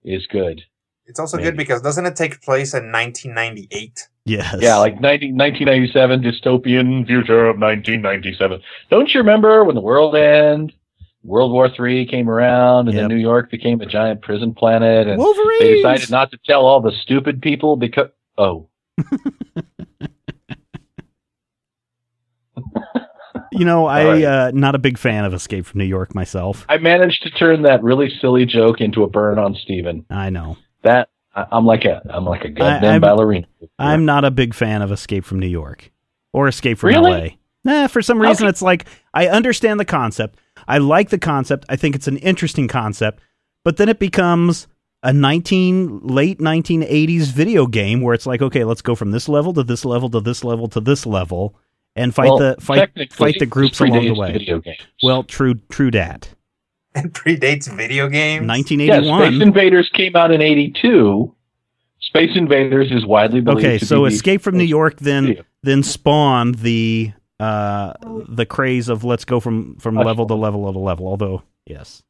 is 0.03 0.25
good. 0.27 0.62
It's 1.06 1.20
also 1.20 1.38
Maybe. 1.38 1.50
good 1.50 1.58
because 1.58 1.82
doesn't 1.82 2.06
it 2.06 2.15
take 2.15 2.41
place 2.41 2.74
in 2.74 2.91
1998? 2.91 4.08
yes. 4.25 4.56
Yeah, 4.60 4.77
like 4.77 5.01
19, 5.01 5.36
1997 5.36 6.22
dystopian 6.22 7.08
future 7.08 7.48
of 7.48 7.58
1997. 7.60 8.62
Don't 8.91 9.12
you 9.13 9.20
remember 9.22 9.63
when 9.63 9.74
the 9.75 9.82
world 9.82 10.15
ended? 10.15 10.75
World 11.24 11.51
War 11.51 11.68
Three 11.70 12.06
came 12.06 12.29
around, 12.29 12.88
and 12.88 12.96
Yep. 12.96 13.01
then 13.01 13.08
New 13.10 13.22
York 13.22 13.51
became 13.51 13.82
a 13.82 13.86
giant 13.86 14.22
prison 14.22 14.53
planet, 14.53 15.06
and 15.08 15.18
Wolverine. 15.18 15.60
they 15.60 15.75
decided 15.75 16.10
not 16.10 16.32
to 16.32 16.39
tell 16.46 16.65
all 16.65 16.79
the 16.79 16.94
stupid 16.94 17.41
people 17.41 17.75
because 17.75 18.08
oh, 18.38 18.70
You 23.60 23.66
know, 23.66 23.86
I 23.86 24.06
right. 24.06 24.24
uh, 24.24 24.51
not 24.54 24.74
a 24.75 24.80
big 24.80 24.98
fan 24.98 25.25
of 25.25 25.34
Escape 25.34 25.66
from 25.66 25.80
New 25.80 25.86
York 25.86 26.16
myself. 26.16 26.66
I 26.70 26.78
managed 26.78 27.22
to 27.24 27.30
turn 27.30 27.62
that 27.63 27.84
really 27.84 28.10
silly 28.22 28.46
joke 28.46 28.80
into 28.82 29.04
a 29.04 29.08
burn 29.10 29.38
on 29.38 29.54
Steven. 29.56 30.06
I 30.10 30.30
know. 30.30 30.58
That 30.84 31.10
I, 31.36 31.46
I'm 31.51 31.66
like 31.66 31.86
a 31.86 32.01
I'm 32.10 32.25
like 32.25 32.46
a 32.46 32.50
goddamn 32.50 32.92
I'm- 32.92 33.01
ballerina. 33.01 33.48
I'm 33.78 34.06
not 34.06 34.24
a 34.25 34.32
big 34.32 34.54
fan 34.54 34.82
of 34.82 34.92
Escape 34.92 35.25
from 35.25 35.39
New 35.39 35.48
York 35.48 35.92
or 36.34 36.48
Escape 36.48 36.78
from 36.80 36.89
Really? 36.89 37.12
LA. 37.66 37.72
Nah, 37.82 37.88
for 37.88 38.01
some 38.01 38.22
reason 38.22 38.46
Okay. 38.46 38.50
it's 38.50 38.62
like 38.62 38.86
I 39.13 39.28
understand 39.28 39.80
the 39.80 39.86
concept. 39.86 40.39
I 40.68 40.78
like 40.78 41.10
the 41.10 41.18
concept. 41.20 41.66
I 41.68 41.75
think 41.75 41.96
it's 41.96 42.08
an 42.08 42.18
interesting 42.18 42.68
concept, 42.70 43.22
but 43.66 43.75
then 43.78 43.89
it 43.89 44.00
becomes 44.00 44.68
a 45.04 45.12
19 45.12 46.00
late 46.08 46.39
1980s 46.39 47.25
video 47.32 47.66
game 47.68 48.01
where 48.01 48.13
it's 48.13 48.25
like, 48.25 48.42
okay, 48.42 48.63
let's 48.63 48.82
go 48.82 48.96
from 48.96 49.12
this 49.12 49.28
level 49.30 49.54
to 49.54 49.63
this 49.63 49.84
level 49.86 50.10
to 50.10 50.20
this 50.22 50.44
level 50.44 50.68
to 50.70 50.80
this 50.80 51.06
level 51.06 51.56
and 52.00 52.15
fight 52.15 52.29
Well, 52.29 52.38
the 52.38 52.56
fight 52.60 53.12
fight 53.12 53.36
the 53.39 53.46
groups 53.46 53.79
along 53.79 54.06
the 54.06 54.13
way. 54.13 54.32
Video 54.34 54.60
games. 54.60 54.79
Well, 55.03 55.24
true 55.24 55.56
true 55.70 55.91
dat. 55.91 56.29
It 56.96 57.13
predates 57.13 57.72
video 57.72 58.08
games. 58.10 58.41
yes, 58.48 58.50
1981. 58.50 59.34
Space 59.34 59.41
Invaders 59.48 59.89
came 59.94 60.15
out 60.15 60.32
in 60.32 60.41
'82. 60.41 61.36
Space 62.00 62.32
Invaders 62.36 62.91
is 62.91 63.06
widely 63.06 63.41
believed 63.41 63.60
Okay, 63.65 63.77
to 63.77 63.86
so 63.86 64.03
be 64.06 64.10
the 64.10 64.15
Escape 64.15 64.41
from 64.41 64.58
New 64.58 64.63
York 64.63 64.98
then 65.00 65.25
video. 65.27 65.44
then 65.62 65.84
spawned 65.84 66.56
the 66.56 67.12
uh 67.39 67.94
the 68.27 68.46
craze 68.46 68.89
of 68.89 69.03
let's 69.03 69.24
go 69.25 69.39
from 69.39 69.75
from 69.75 69.96
Much 69.96 70.06
level 70.08 70.25
to 70.27 70.34
level 70.36 70.72
to 70.74 70.79
level. 70.79 71.08
Although 71.08 71.44
yes, 71.65 72.01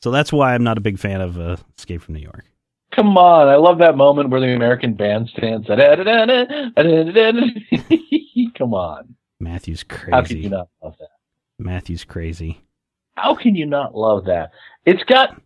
so 0.00 0.10
that's 0.10 0.32
why 0.32 0.54
I'm 0.54 0.64
not 0.64 0.78
a 0.78 0.80
big 0.80 0.98
fan 0.98 1.20
of 1.20 1.38
uh, 1.38 1.56
Escape 1.78 2.02
from 2.02 2.14
New 2.14 2.20
York. 2.20 2.44
Come 2.94 3.16
on, 3.16 3.48
I 3.48 3.56
love 3.56 3.78
that 3.78 3.96
moment 3.96 4.30
where 4.30 4.40
the 4.40 4.54
American 4.54 4.94
band 4.94 5.30
stands. 5.36 5.66
Come 8.58 8.74
on, 8.74 9.14
Matthew's 9.40 9.82
crazy. 9.82 10.10
how 10.12 10.22
can 10.22 10.42
you 10.42 10.50
not 10.50 10.68
love 10.82 10.94
that? 10.98 11.08
Matthew's 11.58 12.04
crazy. 12.04 12.60
How 13.14 13.34
can 13.34 13.54
you 13.54 13.66
not 13.66 13.94
love 13.94 14.26
that? 14.26 14.50
It's 14.84 15.02
got 15.04 15.40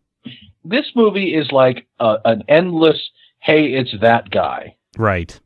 this 0.64 0.86
movie 0.94 1.34
is 1.34 1.50
like 1.52 1.86
a, 2.00 2.16
an 2.24 2.42
endless. 2.48 2.98
Hey, 3.38 3.74
it's 3.74 3.94
that 4.00 4.30
guy. 4.30 4.76
Right. 4.96 5.38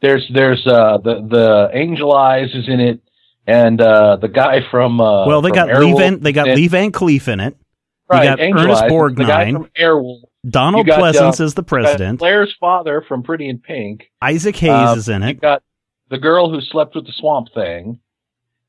There's 0.00 0.28
there's 0.34 0.66
uh 0.66 0.98
the 0.98 1.26
the 1.28 1.70
Angel 1.72 2.12
Eyes 2.12 2.50
is 2.54 2.68
in 2.68 2.80
it, 2.80 3.00
and 3.46 3.80
uh 3.80 4.16
the 4.16 4.28
guy 4.28 4.60
from 4.70 5.00
uh 5.00 5.26
well, 5.26 5.42
they 5.42 5.50
from 5.50 5.68
got 5.68 5.80
Lee 5.80 5.94
Van 5.96 6.20
they 6.20 6.32
got 6.32 6.48
Lee 6.48 6.68
Van 6.68 6.90
Cleef 6.90 7.28
in 7.28 7.38
it. 7.38 7.56
right, 8.10 8.24
got 8.24 8.40
Angel 8.40 8.64
Ernest 8.64 8.82
Eyes, 8.82 8.90
the 8.90 9.24
guy 9.24 9.44
Borgnine. 9.44 9.52
from 9.52 9.68
Airwolf, 9.78 10.22
Donald 10.48 10.86
got, 10.86 11.00
Pleasence 11.00 11.40
uh, 11.40 11.44
is 11.44 11.54
the 11.54 11.62
president. 11.62 12.18
Claire's 12.18 12.54
father 12.58 13.02
from 13.06 13.22
Pretty 13.22 13.48
in 13.48 13.58
Pink. 13.58 14.10
Isaac 14.20 14.56
Hayes 14.56 14.70
uh, 14.70 14.94
is 14.96 15.08
in 15.08 15.22
it. 15.22 15.34
You 15.34 15.40
got 15.40 15.62
the 16.10 16.18
girl 16.18 16.50
who 16.50 16.60
slept 16.60 16.94
with 16.94 17.06
the 17.06 17.12
Swamp 17.12 17.48
Thing. 17.54 18.00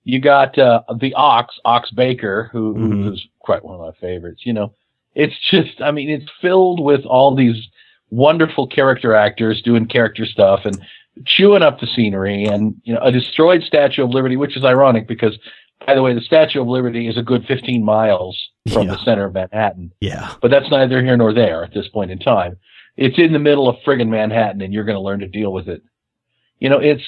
You 0.03 0.19
got 0.19 0.57
uh, 0.57 0.81
the 0.99 1.13
Ox, 1.15 1.55
Ox 1.65 1.89
Baker, 1.91 2.49
who, 2.51 2.75
Mhm. 2.75 3.03
who's 3.05 3.27
quite 3.39 3.63
one 3.63 3.75
of 3.75 3.81
my 3.81 3.91
favorites. 3.99 4.45
You 4.45 4.53
know, 4.53 4.73
it's 5.15 5.33
just, 5.49 5.81
I 5.81 5.91
mean, 5.91 6.09
it's 6.09 6.29
filled 6.41 6.79
with 6.79 7.05
all 7.05 7.35
these 7.35 7.69
wonderful 8.11 8.67
character 8.67 9.15
actors 9.15 9.61
doing 9.61 9.87
character 9.87 10.25
stuff 10.25 10.65
and 10.65 10.79
chewing 11.25 11.63
up 11.63 11.79
the 11.79 11.87
scenery 11.87 12.45
and, 12.45 12.75
you 12.83 12.93
know, 12.93 12.99
a 13.01 13.11
destroyed 13.11 13.63
Statue 13.63 14.03
of 14.03 14.11
Liberty, 14.11 14.35
which 14.37 14.57
is 14.57 14.63
ironic 14.63 15.07
because, 15.07 15.37
by 15.85 15.95
the 15.95 16.01
way, 16.01 16.13
the 16.13 16.21
Statue 16.21 16.61
of 16.61 16.67
Liberty 16.67 17.07
is 17.07 17.17
a 17.17 17.21
good 17.23 17.45
15 17.45 17.83
miles 17.83 18.49
from 18.71 18.87
Yeah. 18.87 18.93
the 18.93 19.03
center 19.03 19.25
of 19.25 19.33
Manhattan 19.33 19.91
Yeah. 19.99 20.33
but 20.41 20.49
that's 20.51 20.69
neither 20.71 21.01
here 21.03 21.17
nor 21.17 21.33
there 21.33 21.63
at 21.63 21.73
this 21.73 21.87
point 21.89 22.11
in 22.11 22.19
time. 22.19 22.57
It's 22.95 23.17
in 23.17 23.33
the 23.33 23.39
middle 23.39 23.67
of 23.67 23.75
friggin' 23.85 24.07
Manhattan, 24.09 24.61
and 24.61 24.73
you're 24.73 24.83
going 24.83 24.95
to 24.95 25.01
learn 25.01 25.19
to 25.21 25.27
deal 25.27 25.51
with 25.51 25.67
it. 25.67 25.81
You 26.59 26.69
know, 26.69 26.77
it's 26.79 27.03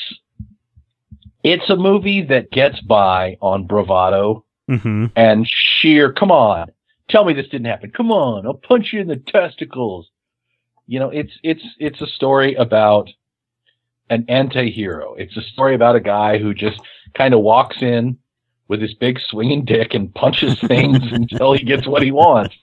it's 1.43 1.69
a 1.69 1.75
movie 1.75 2.24
that 2.24 2.50
gets 2.51 2.79
by 2.81 3.38
on 3.41 3.65
bravado. 3.67 4.43
Mm-hmm. 4.67 5.05
and 5.15 5.45
sheer, 5.48 6.12
come 6.12 6.31
on, 6.31 6.72
tell 7.07 7.24
me 7.24 7.34
this 7.34 7.48
didn't 7.50 7.67
happen. 7.67 7.91
Come 7.91 8.12
on, 8.12 8.48
I'll 8.48 8.55
punch 8.55 8.91
you 8.93 9.00
in 9.00 9.07
the 9.07 9.17
testicles. 9.17 10.10
You 10.88 11.00
know, 11.00 11.10
it's 11.12 11.31
it's 11.43 11.63
it's 11.77 12.01
a 12.01 12.07
story 12.07 12.55
about 12.55 13.07
an 14.10 14.25
anti-hero. 14.27 15.13
It's 15.19 15.38
a 15.38 15.41
story 15.43 15.75
about 15.75 15.95
a 15.95 16.00
guy 16.00 16.39
who 16.39 16.55
just 16.55 16.81
kind 17.15 17.36
of 17.36 17.41
walks 17.41 17.77
in 17.84 18.17
with 18.67 18.81
his 18.81 18.93
big 18.95 19.19
swinging 19.19 19.63
dick 19.65 19.93
and 19.93 20.13
punches 20.13 20.60
things 20.62 21.00
until 21.12 21.53
he 21.53 21.63
gets 21.63 21.88
what 21.88 22.01
he 22.01 22.12
wants. 22.12 22.55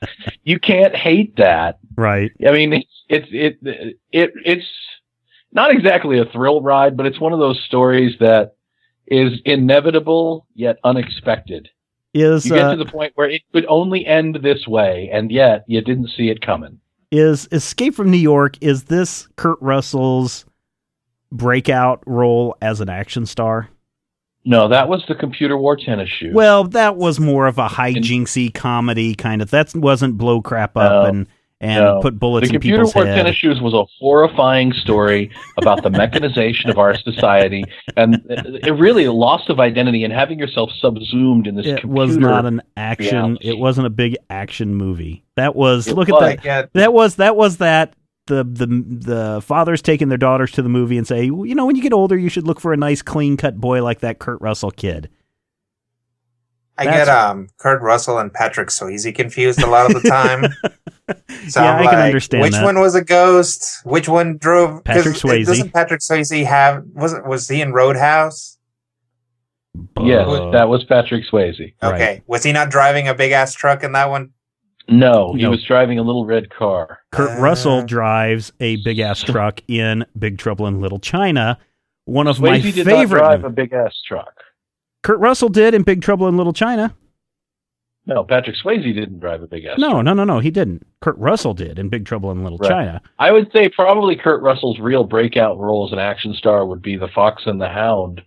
You 0.45 0.59
can't 0.59 0.95
hate 0.95 1.37
that. 1.37 1.79
Right. 1.97 2.33
I 2.47 2.53
mean, 2.53 2.73
it's 2.73 2.91
it's 3.09 3.29
it 3.31 3.97
it 4.11 4.33
it's 4.45 4.67
not 5.53 5.71
exactly 5.71 6.19
a 6.19 6.25
thrill 6.25 6.61
ride, 6.63 6.97
but 6.97 7.07
it's 7.07 7.21
one 7.21 7.33
of 7.33 7.39
those 7.39 7.61
stories 7.65 8.17
that 8.21 8.57
is 9.07 9.41
inevitable 9.45 10.47
yet 10.55 10.79
unexpected. 10.85 11.69
Is 12.15 12.45
You 12.45 12.55
get 12.55 12.65
uh, 12.65 12.71
to 12.77 12.85
the 12.85 12.91
point 12.91 13.13
where 13.15 13.31
it 13.31 13.43
could 13.53 13.67
only 13.67 14.05
end 14.05 14.39
this 14.43 14.67
way, 14.67 15.09
and 15.13 15.31
yet 15.31 15.65
you 15.67 15.81
didn't 15.81 16.09
see 16.09 16.29
it 16.29 16.45
coming. 16.45 16.79
is 17.11 17.49
Escape 17.53 17.95
from 17.95 18.11
New 18.11 18.19
York? 18.19 18.57
Is 18.61 18.85
this 18.85 19.29
Kurt 19.37 19.59
Russell's 19.61 20.45
breakout 21.31 22.03
role 22.07 22.57
as 22.61 22.81
an 22.81 22.91
action 22.91 23.25
star? 23.25 23.71
No, 24.45 24.69
that 24.69 24.89
was 24.89 25.05
the 25.07 25.15
computer 25.15 25.57
war 25.57 25.77
tennis 25.77 26.09
shoe. 26.09 26.33
Well, 26.35 26.65
that 26.65 26.97
was 26.97 27.21
more 27.21 27.47
of 27.47 27.59
a 27.59 27.69
hijinksy 27.69 28.53
comedy 28.53 29.15
kind 29.15 29.41
of. 29.43 29.51
That 29.51 29.75
wasn't 29.75 30.19
blow 30.19 30.41
crap 30.43 30.77
up 30.77 31.05
No. 31.05 31.05
and 31.11 31.27
and 31.61 31.85
No. 31.85 32.01
put 32.03 32.19
bullets 32.19 32.49
in 32.49 32.49
the 32.49 32.55
in 32.57 32.61
computer 32.61 32.79
people's 32.79 32.95
war 32.97 33.07
head. 33.07 33.15
tennis 33.15 33.37
shoes 33.37 33.61
was 33.61 33.73
a 33.73 33.85
horrifying 34.01 34.73
story 34.73 35.31
about 35.59 35.85
the 35.85 35.91
mechanization 35.91 36.71
of 36.71 36.77
our 36.81 36.97
society 36.97 37.63
and 37.97 38.21
it 38.29 38.75
really 38.75 39.05
a 39.05 39.13
loss 39.13 39.49
of 39.49 39.61
identity 39.61 40.03
and 40.03 40.13
having 40.13 40.41
yourself 40.41 40.71
subsumed 40.81 41.47
in 41.47 41.55
this 41.55 41.67
it 41.67 41.79
computer. 41.83 41.95
was 41.95 42.17
not 42.17 42.47
an 42.47 42.63
action. 42.77 43.17
reality. 43.17 43.49
It 43.49 43.59
wasn't 43.59 43.87
a 43.87 43.91
big 43.91 44.17
action 44.29 44.75
movie. 44.75 45.23
That 45.37 45.55
was 45.55 45.87
It 45.87 45.95
look 45.95 46.09
was. 46.09 46.21
at 46.21 46.27
I 46.29 46.35
that. 46.35 46.43
get 46.43 46.73
That 46.73 46.93
was 46.93 47.15
that 47.17 47.37
was 47.37 47.59
that 47.59 47.95
the 48.27 48.45
the 48.45 48.67
the 48.67 49.41
fathers 49.43 49.83
taking 49.83 50.09
their 50.09 50.19
daughters 50.19 50.53
to 50.53 50.63
the 50.63 50.69
movie 50.69 50.97
and 50.99 51.07
say, 51.07 51.25
you 51.25 51.55
know, 51.55 51.67
when 51.67 51.77
you 51.77 51.83
get 51.83 51.93
older, 51.93 52.17
you 52.17 52.29
should 52.29 52.47
look 52.47 52.61
for 52.61 52.73
a 52.73 52.77
nice 52.77 53.03
clean 53.03 53.37
cut 53.37 53.57
boy 53.61 53.83
like 53.83 54.01
that 54.01 54.19
Kurt 54.19 54.41
Russell 54.41 54.71
kid. 54.71 55.09
I 56.79 56.85
That's- 56.85 57.07
get 57.07 57.15
um 57.15 57.49
Kurt 57.59 57.83
Russell 57.83 58.19
and 58.19 58.33
Patrick 58.33 58.69
Swayze 58.69 59.15
confused 59.15 59.61
a 59.63 59.67
lot 59.67 59.95
of 59.95 60.03
the 60.03 60.09
time. 60.09 60.53
So 61.49 61.61
Yeah, 61.61 61.73
I'm 61.75 61.81
I 61.81 61.91
can 61.91 61.99
like, 61.99 62.07
understand 62.07 62.43
Which 62.43 62.53
that. 62.53 62.65
one 62.65 62.79
was 62.79 62.95
a 62.95 63.03
ghost? 63.05 63.85
Which 63.85 64.09
one 64.09 64.39
drove? 64.39 64.83
'cause 64.85 64.97
Patrick 65.05 65.17
it- 65.17 65.21
Swayze. 65.23 65.47
Doesn't 65.47 65.73
Patrick 65.73 66.01
Swayze 66.01 66.45
have? 66.47 66.85
Was 66.95 67.13
it? 67.13 67.27
Was 67.27 67.49
he 67.49 67.61
in 67.61 67.73
Roadhouse? 67.73 68.57
Yes, 70.01 70.27
Uh, 70.29 70.51
that 70.53 70.69
was 70.69 70.85
Patrick 70.85 71.25
Swayze. 71.31 71.75
Right. 71.83 71.95
Okay. 71.95 72.23
Was 72.29 72.45
he 72.45 72.53
not 72.53 72.71
driving 72.71 73.09
a 73.09 73.15
big 73.15 73.33
ass 73.33 73.53
truck 73.53 73.83
in 73.83 73.93
that 73.93 74.09
one? 74.11 74.31
No, 74.99 75.33
he 75.35 75.43
No. 75.43 75.51
was 75.51 75.63
driving 75.65 75.99
a 75.99 76.03
little 76.03 76.25
red 76.27 76.51
car. 76.51 76.99
Kurt 77.13 77.39
Uh, 77.39 77.43
Russell 77.43 77.83
drives 77.83 78.53
a 78.61 78.77
big 78.85 78.99
ass 78.99 79.21
truck 79.23 79.61
in 79.69 80.05
Big 80.19 80.39
Trouble 80.39 80.67
in 80.67 80.81
Little 80.81 80.99
China. 80.99 81.59
One 82.05 82.27
of 82.27 82.41
my 82.41 82.59
Swayze 82.59 82.75
did 82.75 82.87
favorite. 82.87 83.21
not 83.21 83.29
drive 83.29 83.45
a 83.45 83.51
big 83.51 83.73
ass 83.73 84.01
truck. 84.07 84.35
Kurt 85.03 85.19
Russell 85.21 85.49
did 85.49 85.75
in 85.75 85.83
Big 85.83 86.03
Trouble 86.03 86.29
in 86.29 86.37
Little 86.37 86.53
China. 86.53 86.95
No, 88.05 88.25
Patrick 88.25 88.57
Swayze 88.57 88.83
didn't 88.95 89.21
drive 89.21 89.43
a 89.43 89.47
big 89.47 89.65
ass 89.65 89.79
No, 89.79 89.91
truck. 89.91 90.05
no, 90.05 90.13
no, 90.15 90.25
no, 90.25 90.41
he 90.41 90.51
didn't. 90.51 90.85
Kurt 91.01 91.17
Russell 91.19 91.55
did 91.55 91.79
in 91.79 91.89
Big 91.89 92.05
Trouble 92.05 92.33
in 92.33 92.43
Little 92.43 92.59
Right. 92.59 92.69
China. 92.69 93.03
I 93.19 93.31
would 93.31 93.51
say 93.53 93.69
probably 93.69 94.17
Kurt 94.17 94.43
Russell's 94.43 94.81
real 94.81 95.05
breakout 95.05 95.59
role 95.59 95.87
as 95.87 95.93
an 95.93 96.01
action 96.01 96.35
star 96.35 96.67
would 96.67 96.83
be 96.83 96.97
The 96.97 97.09
Fox 97.09 97.45
and 97.47 97.61
the 97.61 97.69
Hound, 97.69 98.23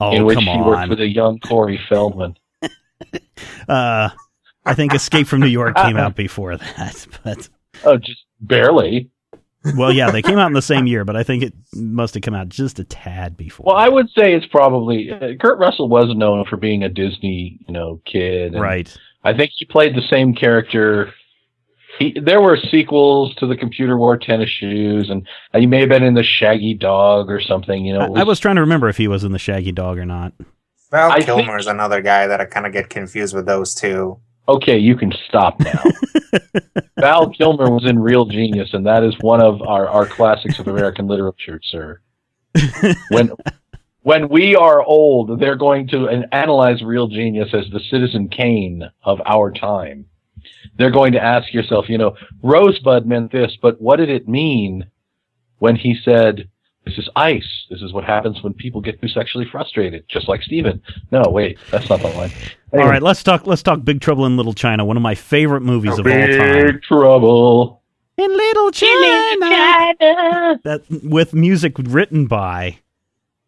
Oh, 0.00 0.12
in 0.12 0.24
which 0.24 0.36
come 0.36 0.44
he 0.44 0.60
worked 0.62 0.88
with 0.88 1.00
a 1.00 1.08
young 1.08 1.38
Corey 1.40 1.80
Feldman. 1.88 2.36
Uh, 3.68 4.08
I 4.68 4.74
think 4.74 4.94
Escape 4.94 5.26
from 5.26 5.40
New 5.40 5.46
York 5.46 5.76
came 5.76 5.96
out 5.96 6.14
before 6.14 6.56
that, 6.56 7.06
but 7.24 7.48
Oh, 7.84 7.96
just 7.96 8.24
barely. 8.40 9.10
well, 9.76 9.92
yeah, 9.92 10.10
they 10.10 10.22
came 10.22 10.38
out 10.38 10.46
in 10.46 10.52
the 10.52 10.62
same 10.62 10.86
year, 10.86 11.04
but 11.04 11.16
I 11.16 11.22
think 11.22 11.42
it 11.42 11.52
must 11.74 12.14
have 12.14 12.22
come 12.22 12.34
out 12.34 12.48
just 12.48 12.78
a 12.78 12.84
tad 12.84 13.36
before. 13.36 13.64
Well, 13.66 13.76
I 13.76 13.88
would 13.88 14.08
say 14.10 14.34
it's 14.34 14.46
probably 14.46 15.10
uh, 15.10 15.34
Kurt 15.40 15.58
Russell 15.58 15.88
was 15.88 16.14
known 16.16 16.44
for 16.46 16.56
being 16.56 16.82
a 16.84 16.88
Disney, 16.88 17.58
you 17.66 17.72
know, 17.74 18.00
kid. 18.06 18.52
and 18.54 18.62
right. 18.62 18.96
I 19.24 19.36
think 19.36 19.50
he 19.54 19.64
played 19.64 19.94
the 19.96 20.02
same 20.08 20.34
character. 20.34 21.12
He, 21.98 22.16
there 22.24 22.40
were 22.40 22.56
sequels 22.56 23.34
to 23.36 23.46
the 23.46 23.56
Computer 23.56 23.96
War 23.98 24.16
Tennis 24.16 24.48
Shoes, 24.50 25.10
and 25.10 25.26
he 25.52 25.66
may 25.66 25.80
have 25.80 25.88
been 25.88 26.04
in 26.04 26.14
the 26.14 26.22
Shaggy 26.22 26.74
Dog 26.74 27.28
or 27.28 27.40
something. 27.40 27.84
You 27.84 27.94
know, 27.94 28.14
it 28.14 28.18
I, 28.18 28.20
I 28.20 28.24
was 28.24 28.38
trying 28.38 28.54
to 28.54 28.60
remember 28.60 28.88
if 28.88 28.96
he 28.96 29.08
was 29.08 29.24
in 29.24 29.32
the 29.32 29.38
Shaggy 29.38 29.72
Dog 29.72 29.98
or 29.98 30.06
not. 30.06 30.32
Val 30.92 31.10
I 31.10 31.20
Kilmer's 31.20 31.64
think- 31.64 31.74
another 31.74 32.00
guy 32.00 32.28
that 32.28 32.40
I 32.40 32.44
kind 32.44 32.66
of 32.66 32.72
get 32.72 32.88
confused 32.88 33.34
with 33.34 33.46
those 33.46 33.74
two. 33.74 34.18
Okay. 34.48 34.78
You 34.78 34.96
can 34.96 35.12
stop 35.28 35.60
now. 35.60 35.82
Val 36.98 37.30
Kilmer 37.30 37.70
was 37.70 37.86
in 37.86 37.98
Real 37.98 38.24
Genius, 38.24 38.70
and 38.72 38.86
that 38.86 39.04
is 39.04 39.14
one 39.20 39.40
of 39.40 39.62
our, 39.62 39.88
our 39.88 40.06
classics 40.06 40.58
of 40.58 40.68
American 40.68 41.06
literature, 41.06 41.60
sir. 41.62 42.00
When 43.10 43.30
when 44.02 44.28
we 44.30 44.56
are 44.56 44.82
old, 44.82 45.38
they're 45.38 45.56
going 45.56 45.86
to 45.88 46.08
analyze 46.32 46.82
Real 46.82 47.08
Genius 47.08 47.52
as 47.52 47.66
the 47.70 47.80
Citizen 47.90 48.28
Kane 48.28 48.90
of 49.04 49.20
our 49.26 49.52
time. 49.52 50.06
They're 50.78 50.90
going 50.90 51.12
to 51.12 51.22
ask 51.22 51.52
yourself, 51.52 51.90
you 51.90 51.98
know, 51.98 52.16
Rosebud 52.42 53.04
meant 53.06 53.32
this, 53.32 53.56
but 53.60 53.80
what 53.82 53.96
did 53.96 54.08
it 54.08 54.26
mean 54.26 54.86
when 55.58 55.76
he 55.76 55.94
said, 56.02 56.48
"This 56.88 56.98
is 56.98 57.08
ice. 57.16 57.46
This 57.70 57.82
is 57.82 57.92
what 57.92 58.04
happens 58.04 58.42
when 58.42 58.54
people 58.54 58.80
get 58.80 59.00
too 59.00 59.08
sexually 59.08 59.46
frustrated," 59.50 60.04
just 60.08 60.28
like 60.28 60.42
Steven. 60.42 60.80
No, 61.12 61.22
wait, 61.28 61.58
that's 61.70 61.88
not 61.90 62.00
the 62.00 62.08
line. 62.08 62.30
All 62.72 62.80
right, 62.88 63.02
let's 63.02 63.22
talk. 63.22 63.46
Let's 63.46 63.62
talk 63.62 63.84
Big 63.84 64.00
Trouble 64.00 64.26
in 64.26 64.36
Little 64.36 64.52
China, 64.54 64.84
one 64.84 64.96
of 64.96 65.02
my 65.02 65.14
favorite 65.14 65.60
movies 65.62 65.98
of 65.98 66.06
all 66.06 66.12
time. 66.12 66.66
Big 66.66 66.82
trouble. 66.82 67.82
In 68.16 68.30
Little 68.36 68.70
China, 68.72 68.88
that 70.64 70.82
with 71.04 71.34
music 71.34 71.74
written 71.78 72.26
by 72.26 72.78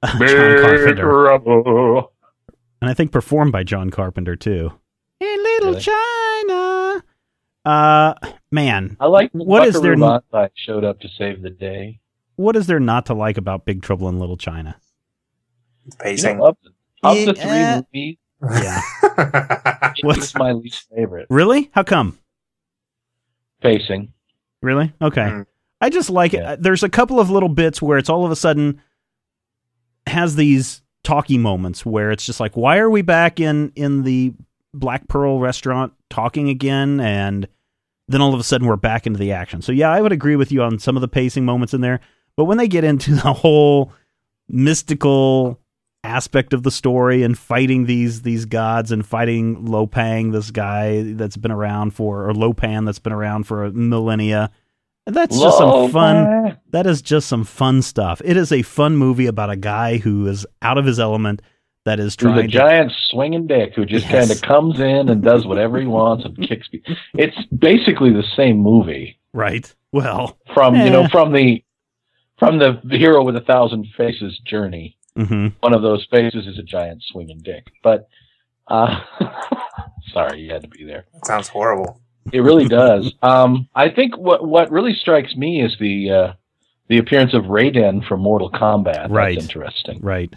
uh, 0.02 0.08
John 0.10 0.18
Big 0.20 0.60
Carpenter, 0.60 1.02
trouble. 1.02 2.12
and 2.80 2.90
I 2.90 2.94
think 2.94 3.10
performed 3.12 3.52
by 3.52 3.64
John 3.64 3.90
Carpenter 3.90 4.36
too. 4.36 4.72
In 5.20 5.36
Little 5.42 5.72
Really? 5.72 5.80
China, 5.80 7.02
uh, 7.64 8.14
man, 8.50 8.96
I 9.00 9.06
like 9.06 9.30
What 9.32 9.66
is 9.66 9.80
there- 9.80 9.96
Buckaroo 9.96 10.20
Banzai 10.32 10.50
showed 10.54 10.84
up 10.84 11.00
to 11.00 11.08
save 11.18 11.42
the 11.42 11.50
day. 11.50 11.99
What 12.40 12.56
is 12.56 12.66
there 12.66 12.80
not 12.80 13.06
to 13.06 13.14
like 13.14 13.36
about 13.36 13.64
Big 13.64 13.82
Trouble 13.82 14.08
in 14.08 14.18
Little 14.18 14.36
China? 14.36 14.76
The 15.86 15.92
You 15.92 15.98
pacing. 16.02 16.38
know, 16.38 16.46
of, 16.46 16.56
of 17.02 17.16
the 17.26 17.34
three 17.34 17.50
Yeah. 17.50 17.82
movies, 17.94 18.16
Yeah, 18.42 19.92
What's- 20.02 20.34
my 20.34 20.52
least 20.52 20.88
favorite. 20.94 21.26
really? 21.30 21.70
How 21.74 21.82
come? 21.82 22.18
Pacing. 23.62 24.12
Really? 24.62 24.92
Okay. 25.02 25.20
Mm. 25.22 25.46
I 25.80 25.90
just 25.90 26.10
like 26.10 26.32
Yeah. 26.32 26.52
it. 26.52 26.62
There's 26.62 26.82
a 26.82 26.88
couple 26.88 27.20
of 27.20 27.30
little 27.30 27.48
bits 27.48 27.80
where 27.82 27.98
it's 27.98 28.08
all 28.10 28.24
of 28.24 28.30
a 28.30 28.36
sudden 28.36 28.80
has 30.06 30.36
these 30.36 30.82
talky 31.04 31.38
moments 31.38 31.84
where 31.86 32.10
it's 32.10 32.24
just 32.24 32.40
like, 32.40 32.56
why 32.56 32.78
are 32.78 32.90
we 32.90 33.02
back 33.02 33.40
in 33.40 33.72
in 33.76 34.02
the 34.02 34.34
Black 34.74 35.08
Pearl 35.08 35.38
restaurant 35.40 35.92
talking 36.10 36.48
again? 36.48 37.00
And 37.00 37.46
then 38.08 38.20
all 38.20 38.34
of 38.34 38.40
a 38.40 38.44
sudden 38.44 38.66
we're 38.66 38.76
back 38.76 39.06
into 39.06 39.18
the 39.18 39.32
action. 39.32 39.62
So 39.62 39.72
yeah, 39.72 39.90
I 39.90 40.00
would 40.00 40.12
agree 40.12 40.36
with 40.36 40.52
you 40.52 40.62
on 40.62 40.78
some 40.78 40.96
of 40.96 41.00
the 41.00 41.08
pacing 41.08 41.44
moments 41.44 41.72
in 41.74 41.80
there. 41.80 42.00
But 42.40 42.44
when 42.46 42.56
they 42.56 42.68
get 42.68 42.84
into 42.84 43.10
the 43.16 43.34
whole 43.34 43.92
mystical 44.48 45.60
aspect 46.02 46.54
of 46.54 46.62
the 46.62 46.70
story 46.70 47.22
and 47.22 47.36
fighting 47.38 47.84
these 47.84 48.22
these 48.22 48.46
gods 48.46 48.90
and 48.92 49.04
fighting 49.04 49.66
Lopang, 49.66 50.32
this 50.32 50.50
guy 50.50 51.02
that's 51.12 51.36
been 51.36 51.50
around 51.50 51.90
for 51.90 52.30
or 52.30 52.32
Lopan 52.32 52.86
that's 52.86 52.98
been 52.98 53.12
around 53.12 53.44
for 53.44 53.66
a 53.66 53.72
millennia. 53.72 54.50
That's 55.04 55.38
just 55.38 55.58
some 55.58 55.90
fun. 55.90 56.56
That 56.70 56.86
is 56.86 57.02
just 57.02 57.28
some 57.28 57.44
fun 57.44 57.82
stuff. 57.82 58.22
It 58.24 58.38
is 58.38 58.52
a 58.52 58.62
fun 58.62 58.96
movie 58.96 59.26
about 59.26 59.50
a 59.50 59.56
guy 59.56 59.98
who 59.98 60.26
is 60.26 60.46
out 60.62 60.78
of 60.78 60.86
his 60.86 60.98
element 60.98 61.42
that 61.84 62.00
is 62.00 62.14
He's 62.14 62.22
a 62.24 62.30
trying 62.30 62.42
to 62.42 62.48
giant 62.48 62.92
swinging 63.10 63.46
dick 63.48 63.74
who 63.76 63.84
just 63.84 64.08
Yes. 64.08 64.12
kind 64.28 64.30
of 64.30 64.40
comes 64.40 64.80
in 64.80 65.10
and 65.10 65.22
does 65.22 65.46
whatever 65.46 65.78
he 65.78 65.86
wants 65.86 66.24
and 66.24 66.36
kicks. 66.48 66.68
pe- 66.68 66.78
It's 67.12 67.36
basically 67.54 68.14
the 68.14 68.24
same 68.34 68.56
movie 68.56 69.18
right. 69.34 69.74
Well, 69.92 70.38
from 70.54 70.74
you 70.76 70.82
Eh. 70.84 70.88
know 70.88 71.06
from 71.08 71.32
the 71.32 71.62
from 72.40 72.58
the, 72.58 72.80
the 72.82 72.98
hero 72.98 73.22
with 73.22 73.36
a 73.36 73.40
thousand 73.42 73.86
faces 73.96 74.36
journey. 74.44 74.96
hmm 75.16 75.48
One 75.60 75.72
of 75.74 75.82
those 75.82 76.04
faces 76.10 76.46
is 76.48 76.58
a 76.58 76.62
giant 76.64 77.04
swinging 77.04 77.38
dick. 77.44 77.68
But 77.84 78.08
uh, 78.66 79.00
sorry, 80.12 80.40
you 80.40 80.52
had 80.52 80.62
to 80.62 80.68
be 80.68 80.84
there. 80.84 81.04
That 81.14 81.26
sounds 81.26 81.46
horrible. 81.48 82.00
It 82.32 82.40
really 82.40 82.66
does. 82.82 83.12
Um, 83.22 83.68
I 83.74 83.90
think 83.90 84.16
what 84.16 84.44
what 84.46 84.70
really 84.72 84.94
strikes 84.94 85.36
me 85.36 85.62
is 85.62 85.76
the 85.78 86.10
uh, 86.10 86.32
the 86.88 86.98
appearance 86.98 87.34
of 87.34 87.44
Raiden 87.44 88.06
from 88.06 88.20
Mortal 88.20 88.50
Kombat. 88.50 89.10
Right. 89.10 89.36
That's 89.36 89.46
interesting. 89.46 90.00
right. 90.00 90.32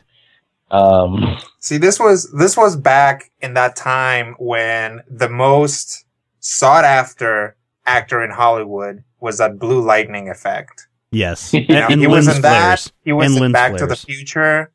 Um, 0.72 1.38
See, 1.60 1.78
this 1.78 2.00
was 2.00 2.32
this 2.32 2.58
was 2.58 2.76
back 2.76 3.32
in 3.42 3.54
that 3.54 3.76
time 3.76 4.36
when 4.40 5.02
the 5.10 5.30
most 5.30 6.06
sought 6.40 6.84
after 6.84 7.56
actor 7.86 8.24
in 8.24 8.32
Hollywood 8.32 9.04
was 9.20 9.38
that 9.38 9.60
blue 9.60 9.82
lightning 9.82 10.30
effect. 10.30 10.88
Yes. 11.14 11.54
You 11.54 11.62
And, 11.62 11.70
know, 11.70 11.88
and 11.92 12.02
he 12.02 12.08
was 12.08 12.28
in 12.28 12.42
that. 12.42 12.80
flares. 12.82 12.92
He 13.06 13.14
was 13.14 13.28
And 13.28 13.36
in 13.36 13.42
lens 13.42 13.54
Back 13.54 13.76
to 13.78 13.86
the. 13.86 13.96
Future. 13.96 14.72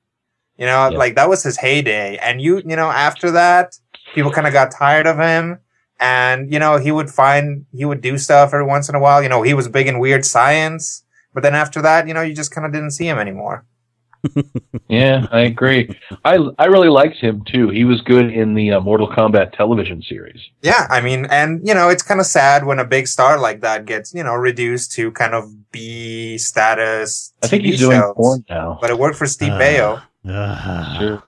You 0.57 0.67
know, 0.67 0.89
Yeah. 0.91 0.99
like 0.99 1.15
that 1.17 1.29
was 1.29 1.43
his 1.43 1.57
heyday. 1.59 2.17
And 2.19 2.41
you, 2.41 2.57
you 2.67 2.77
know, 2.77 2.91
after 2.91 3.31
that, 3.33 3.77
people 4.15 4.31
kind 4.33 4.47
of 4.47 4.53
got 4.53 4.71
tired 4.71 5.07
of 5.07 5.19
him. 5.19 5.59
And, 6.01 6.53
you 6.53 6.59
know, 6.61 6.79
he 6.79 6.93
would 6.93 7.11
find, 7.11 7.67
he 7.73 7.85
would 7.85 8.01
do 8.01 8.19
stuff 8.19 8.55
every 8.55 8.65
once 8.67 8.89
in 8.89 8.95
a 8.95 9.01
while. 9.01 9.23
You 9.23 9.29
know, 9.29 9.43
he 9.43 9.55
was 9.55 9.69
big 9.69 9.87
in 9.89 9.99
weird 9.99 10.25
science. 10.25 11.05
But 11.35 11.43
then 11.43 11.55
after 11.55 11.83
that, 11.83 12.07
you 12.09 12.15
know, 12.15 12.23
you 12.23 12.35
just 12.35 12.53
kind 12.53 12.65
of 12.67 12.73
didn't 12.73 12.93
see 12.93 13.07
him 13.09 13.19
anymore. 13.19 13.65
Yeah, 14.89 15.27
I 15.31 15.41
agree. 15.41 15.95
I 16.25 16.39
I 16.59 16.65
really 16.65 16.89
liked 16.89 17.19
him 17.19 17.45
too. 17.47 17.69
He 17.69 17.85
was 17.85 18.01
good 18.01 18.31
in 18.33 18.55
the 18.55 18.73
uh, 18.73 18.81
Mortal 18.81 19.07
Kombat 19.07 19.53
television 19.53 20.01
series. 20.03 20.41
Yeah, 20.63 20.87
I 20.89 21.03
mean, 21.03 21.27
and 21.27 21.61
you 21.67 21.75
know, 21.75 21.91
it's 21.91 22.03
kind 22.03 22.19
of 22.21 22.27
sad 22.27 22.65
when 22.65 22.79
a 22.79 22.87
big 22.87 23.07
star 23.07 23.39
like 23.39 23.61
that 23.61 23.85
gets, 23.85 24.15
you 24.15 24.25
know, 24.25 24.35
reduced 24.35 24.93
to 24.93 25.13
kind 25.13 25.35
of 25.35 25.45
B 25.71 26.39
status. 26.39 27.33
I 27.43 27.47
think 27.49 27.63
TV 27.63 27.67
he's 27.67 27.81
doing 27.81 27.99
shows. 28.01 28.15
porn 28.17 28.45
now. 28.49 28.79
But 28.81 28.91
it 28.91 28.99
worked 28.99 29.17
for 29.17 29.27
Steve 29.27 29.53
Uh, 29.53 29.59
Bayo. 29.59 30.01
uh, 30.29 30.99
Sure. 30.99 31.23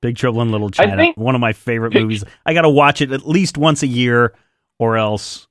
Big 0.00 0.16
Trouble 0.16 0.42
in 0.42 0.50
Little 0.50 0.70
China. 0.70 0.96
think- 0.96 1.16
one 1.16 1.34
of 1.34 1.40
my 1.40 1.52
favorite 1.52 1.94
movies. 1.94 2.24
I 2.44 2.54
got 2.54 2.62
to 2.62 2.68
watch 2.70 3.00
it 3.00 3.12
at 3.12 3.26
least 3.28 3.56
once 3.56 3.82
a 3.82 3.86
year, 3.86 4.34
or 4.78 4.96
else 4.96 5.46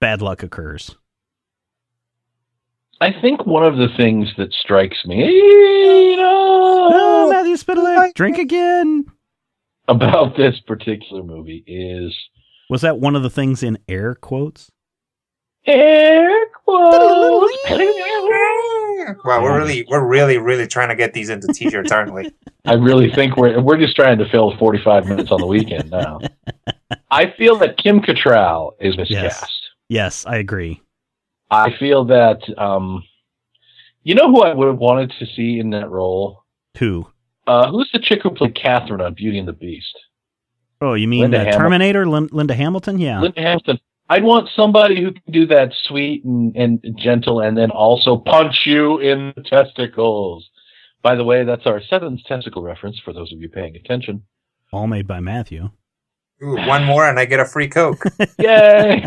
bad 0.00 0.20
luck 0.22 0.42
occurs. 0.42 0.96
I 3.00 3.12
think 3.20 3.46
one 3.46 3.64
of 3.64 3.76
the 3.76 3.88
things 3.96 4.28
that 4.38 4.52
strikes 4.52 5.04
me, 5.06 5.24
you 5.24 6.16
Oh, 6.20 7.28
Matthew 7.30 7.54
Spitalet, 7.54 8.12
drink 8.14 8.38
again. 8.38 9.04
about 9.86 10.36
this 10.36 10.58
particular 10.60 11.22
movie 11.22 11.62
is 11.66 12.16
Was 12.68 12.80
that 12.82 12.98
one 12.98 13.14
of 13.14 13.22
the 13.22 13.30
things 13.30 13.62
in 13.62 13.78
air 13.88 14.14
quotes? 14.16 14.72
Air 15.68 16.46
quotes. 16.64 17.52
Wow, 19.24 19.42
we're 19.42 19.56
really, 19.56 19.86
we're 19.88 20.06
really, 20.06 20.36
really 20.36 20.66
trying 20.66 20.90
to 20.90 20.94
get 20.94 21.14
these 21.14 21.30
into 21.30 21.46
t-shirts, 21.48 21.90
aren't 21.90 22.12
we? 22.12 22.30
I 22.66 22.74
really 22.74 23.10
think 23.10 23.36
we're 23.36 23.58
we're 23.60 23.78
just 23.78 23.96
trying 23.96 24.18
to 24.18 24.28
fill 24.28 24.56
45 24.58 25.06
minutes 25.06 25.30
on 25.30 25.40
the 25.40 25.46
weekend 25.46 25.90
now. 25.90 26.20
I 27.10 27.32
feel 27.38 27.56
that 27.58 27.78
Kim 27.78 28.00
Cattrall 28.00 28.72
is 28.80 28.98
miscast. 28.98 29.52
Yes, 29.88 30.26
I 30.26 30.36
agree. 30.36 30.82
I 31.50 31.74
feel 31.78 32.04
that 32.06 32.40
um, 32.58 33.02
you 34.02 34.14
know 34.14 34.30
who 34.30 34.42
I 34.42 34.52
would 34.52 34.68
have 34.68 34.78
wanted 34.78 35.12
to 35.18 35.26
see 35.26 35.58
in 35.58 35.70
that 35.70 35.88
role. 35.88 36.44
Who? 36.78 37.06
Uh, 37.46 37.70
who's 37.70 37.88
the 37.92 37.98
chick 37.98 38.20
who 38.22 38.30
played 38.30 38.54
Catherine 38.54 39.00
on 39.00 39.14
Beauty 39.14 39.38
and 39.38 39.48
the 39.48 39.54
Beast? 39.54 39.98
Oh, 40.80 40.94
you 40.94 41.08
mean 41.08 41.22
Linda 41.22 41.38
uh, 41.38 41.40
Hamilton. 41.40 41.60
Terminator? 41.62 42.06
Lin- 42.06 42.28
Linda 42.30 42.54
Hamilton? 42.54 42.98
Yeah. 42.98 43.20
Linda 43.20 43.40
Hamilton. 43.40 43.80
I'd 44.08 44.24
want 44.24 44.48
somebody 44.56 45.02
who 45.02 45.12
can 45.12 45.32
do 45.32 45.46
that 45.46 45.72
sweet 45.84 46.24
and, 46.24 46.56
and 46.56 46.82
gentle, 46.96 47.40
and 47.40 47.56
then 47.56 47.70
also 47.70 48.16
punch 48.16 48.62
you 48.64 48.98
in 48.98 49.32
the 49.36 49.42
testicles. 49.42 50.48
By 51.02 51.14
the 51.14 51.24
way, 51.24 51.44
that's 51.44 51.66
our 51.66 51.80
seventh 51.82 52.24
testicle 52.24 52.62
reference 52.62 52.98
for 53.04 53.12
those 53.12 53.32
of 53.32 53.40
you 53.40 53.48
paying 53.48 53.76
attention. 53.76 54.22
All 54.72 54.86
made 54.86 55.06
by 55.06 55.20
Matthew. 55.20 55.70
Ooh, 56.42 56.56
one 56.56 56.84
more 56.84 57.08
and 57.08 57.18
I 57.18 57.24
get 57.24 57.40
a 57.40 57.44
free 57.44 57.68
Coke. 57.68 58.04
Yay! 58.38 59.06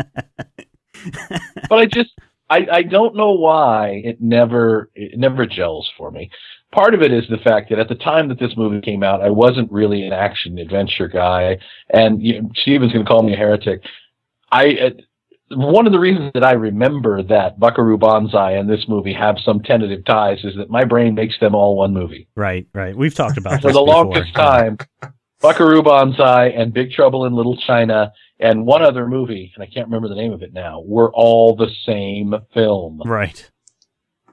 but 1.68 1.78
I 1.78 1.86
just 1.86 2.10
I, 2.50 2.66
I 2.70 2.82
don't 2.82 3.16
know 3.16 3.32
why 3.32 4.02
it 4.04 4.20
never 4.20 4.90
it 4.94 5.18
never 5.18 5.46
gels 5.46 5.90
for 5.96 6.10
me. 6.10 6.30
Part 6.70 6.94
of 6.94 7.02
it 7.02 7.12
is 7.12 7.24
the 7.28 7.38
fact 7.38 7.70
that 7.70 7.78
at 7.78 7.88
the 7.88 7.94
time 7.94 8.28
that 8.28 8.38
this 8.38 8.56
movie 8.56 8.80
came 8.80 9.02
out, 9.02 9.22
I 9.22 9.30
wasn't 9.30 9.72
really 9.72 10.06
an 10.06 10.12
action 10.12 10.58
adventure 10.58 11.08
guy, 11.08 11.58
and 11.90 12.22
you 12.22 12.42
know, 12.42 12.50
Steven's 12.54 12.92
going 12.92 13.04
to 13.04 13.08
call 13.08 13.22
me 13.22 13.32
a 13.32 13.36
heretic. 13.36 13.82
I 14.52 14.76
uh, 14.78 14.90
one 15.56 15.86
of 15.86 15.92
the 15.92 15.98
reasons 15.98 16.30
that 16.34 16.44
I 16.44 16.52
remember 16.52 17.22
that 17.24 17.58
Buckaroo 17.58 17.98
Banzai 17.98 18.52
and 18.52 18.68
this 18.70 18.86
movie 18.88 19.12
have 19.12 19.36
some 19.44 19.60
tentative 19.60 20.04
ties 20.04 20.38
is 20.44 20.54
that 20.56 20.70
my 20.70 20.84
brain 20.84 21.14
makes 21.14 21.38
them 21.40 21.54
all 21.54 21.76
one 21.76 21.92
movie. 21.92 22.28
Right, 22.36 22.66
right. 22.72 22.96
We've 22.96 23.14
talked 23.14 23.36
about 23.38 23.52
For 23.62 23.68
the 23.72 23.80
before. 23.80 23.86
longest 23.86 24.34
time, 24.34 24.78
Buckaroo 25.40 25.82
Banzai 25.82 26.46
and 26.48 26.72
Big 26.72 26.92
Trouble 26.92 27.26
in 27.26 27.34
Little 27.34 27.56
China 27.56 28.12
and 28.38 28.64
one 28.66 28.82
other 28.82 29.06
movie, 29.06 29.52
and 29.54 29.62
I 29.62 29.66
can't 29.66 29.86
remember 29.86 30.08
the 30.08 30.14
name 30.14 30.32
of 30.32 30.42
it 30.42 30.52
now, 30.52 30.80
were 30.84 31.12
all 31.12 31.54
the 31.54 31.70
same 31.86 32.34
film. 32.54 33.00
Right. 33.04 33.50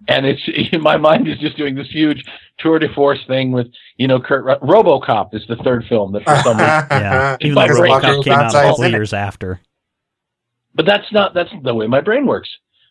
And 0.07 0.25
it's 0.25 0.41
my 0.81 0.97
mind 0.97 1.27
is 1.27 1.37
just 1.39 1.57
doing 1.57 1.75
this 1.75 1.89
huge 1.89 2.23
tour 2.59 2.79
de 2.79 2.93
force 2.93 3.19
thing 3.27 3.51
with 3.51 3.67
you 3.97 4.07
know 4.07 4.19
Kurt 4.19 4.43
Ru- 4.45 4.67
RoboCop 4.69 5.33
is 5.33 5.45
the 5.47 5.57
third 5.57 5.85
film 5.87 6.13
that 6.13 6.23
for 6.23 6.35
some 6.43 6.57
reason, 6.57 6.87
Yeah. 6.91 7.37
Even 7.41 7.55
RoboCop 7.57 8.23
came 8.23 8.33
out 8.33 8.53
a 8.55 8.61
couple 8.61 8.87
years 8.87 9.13
after. 9.13 9.59
But 10.79 10.85
that's 10.85 11.11
not 11.11 11.33
that's 11.33 11.49
the 11.61 11.75
way 11.75 11.87
my 11.87 11.99
brain 11.99 12.25
works. 12.25 12.47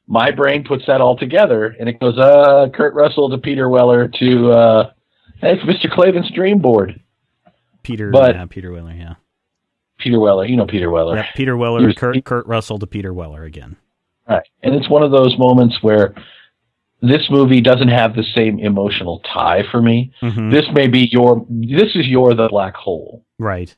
My 0.07 0.31
brain 0.31 0.63
puts 0.63 0.85
that 0.89 1.01
all 1.01 1.17
together, 1.17 1.75
and 1.81 1.89
it 1.89 1.99
goes 1.99 2.19
uh 2.19 2.69
Kurt 2.75 2.93
Russell 2.93 3.31
to 3.31 3.39
Peter 3.39 3.67
Weller 3.71 4.09
to 4.09 4.51
uh 4.51 4.91
hey, 5.41 5.55
it's 5.55 5.63
Mr. 5.63 5.91
Clavin's 5.91 6.31
dream 6.31 6.59
board. 6.59 7.01
Peter, 7.83 8.11
But- 8.11 8.35
yeah, 8.35 8.45
Peter 8.45 8.71
Weller, 8.73 8.93
yeah. 8.93 9.15
Peter 9.99 10.21
Weller, 10.21 10.45
you 10.45 10.55
know 10.57 10.67
Peter 10.67 10.91
Weller. 10.91 11.17
Yep, 11.17 11.27
Peter 11.35 11.57
Weller, 11.57 11.87
was- 11.87 11.95
Kurt, 11.95 12.15
he- 12.17 12.21
Kurt 12.21 12.47
Russell 12.47 12.79
to 12.79 12.87
Peter 12.87 13.15
Weller 13.15 13.45
again. 13.45 13.77
Right. 14.29 14.45
And 14.63 14.75
it's 14.75 14.91
one 14.91 15.03
of 15.03 15.11
those 15.11 15.39
moments 15.39 15.79
where 15.81 16.15
this 17.01 17.31
movie 17.31 17.63
doesn't 17.63 17.89
have 17.89 18.15
the 18.15 18.25
same 18.35 18.59
emotional 18.59 19.21
tie 19.21 19.63
for 19.71 19.81
me. 19.81 20.13
Mhm. 20.21 20.51
This 20.51 20.67
may 20.75 20.89
be 20.89 21.09
your 21.11 21.47
this 21.49 21.97
is 21.97 22.07
your 22.07 22.35
the 22.35 22.49
black 22.51 22.75
hole. 22.75 23.25
Right. 23.39 23.75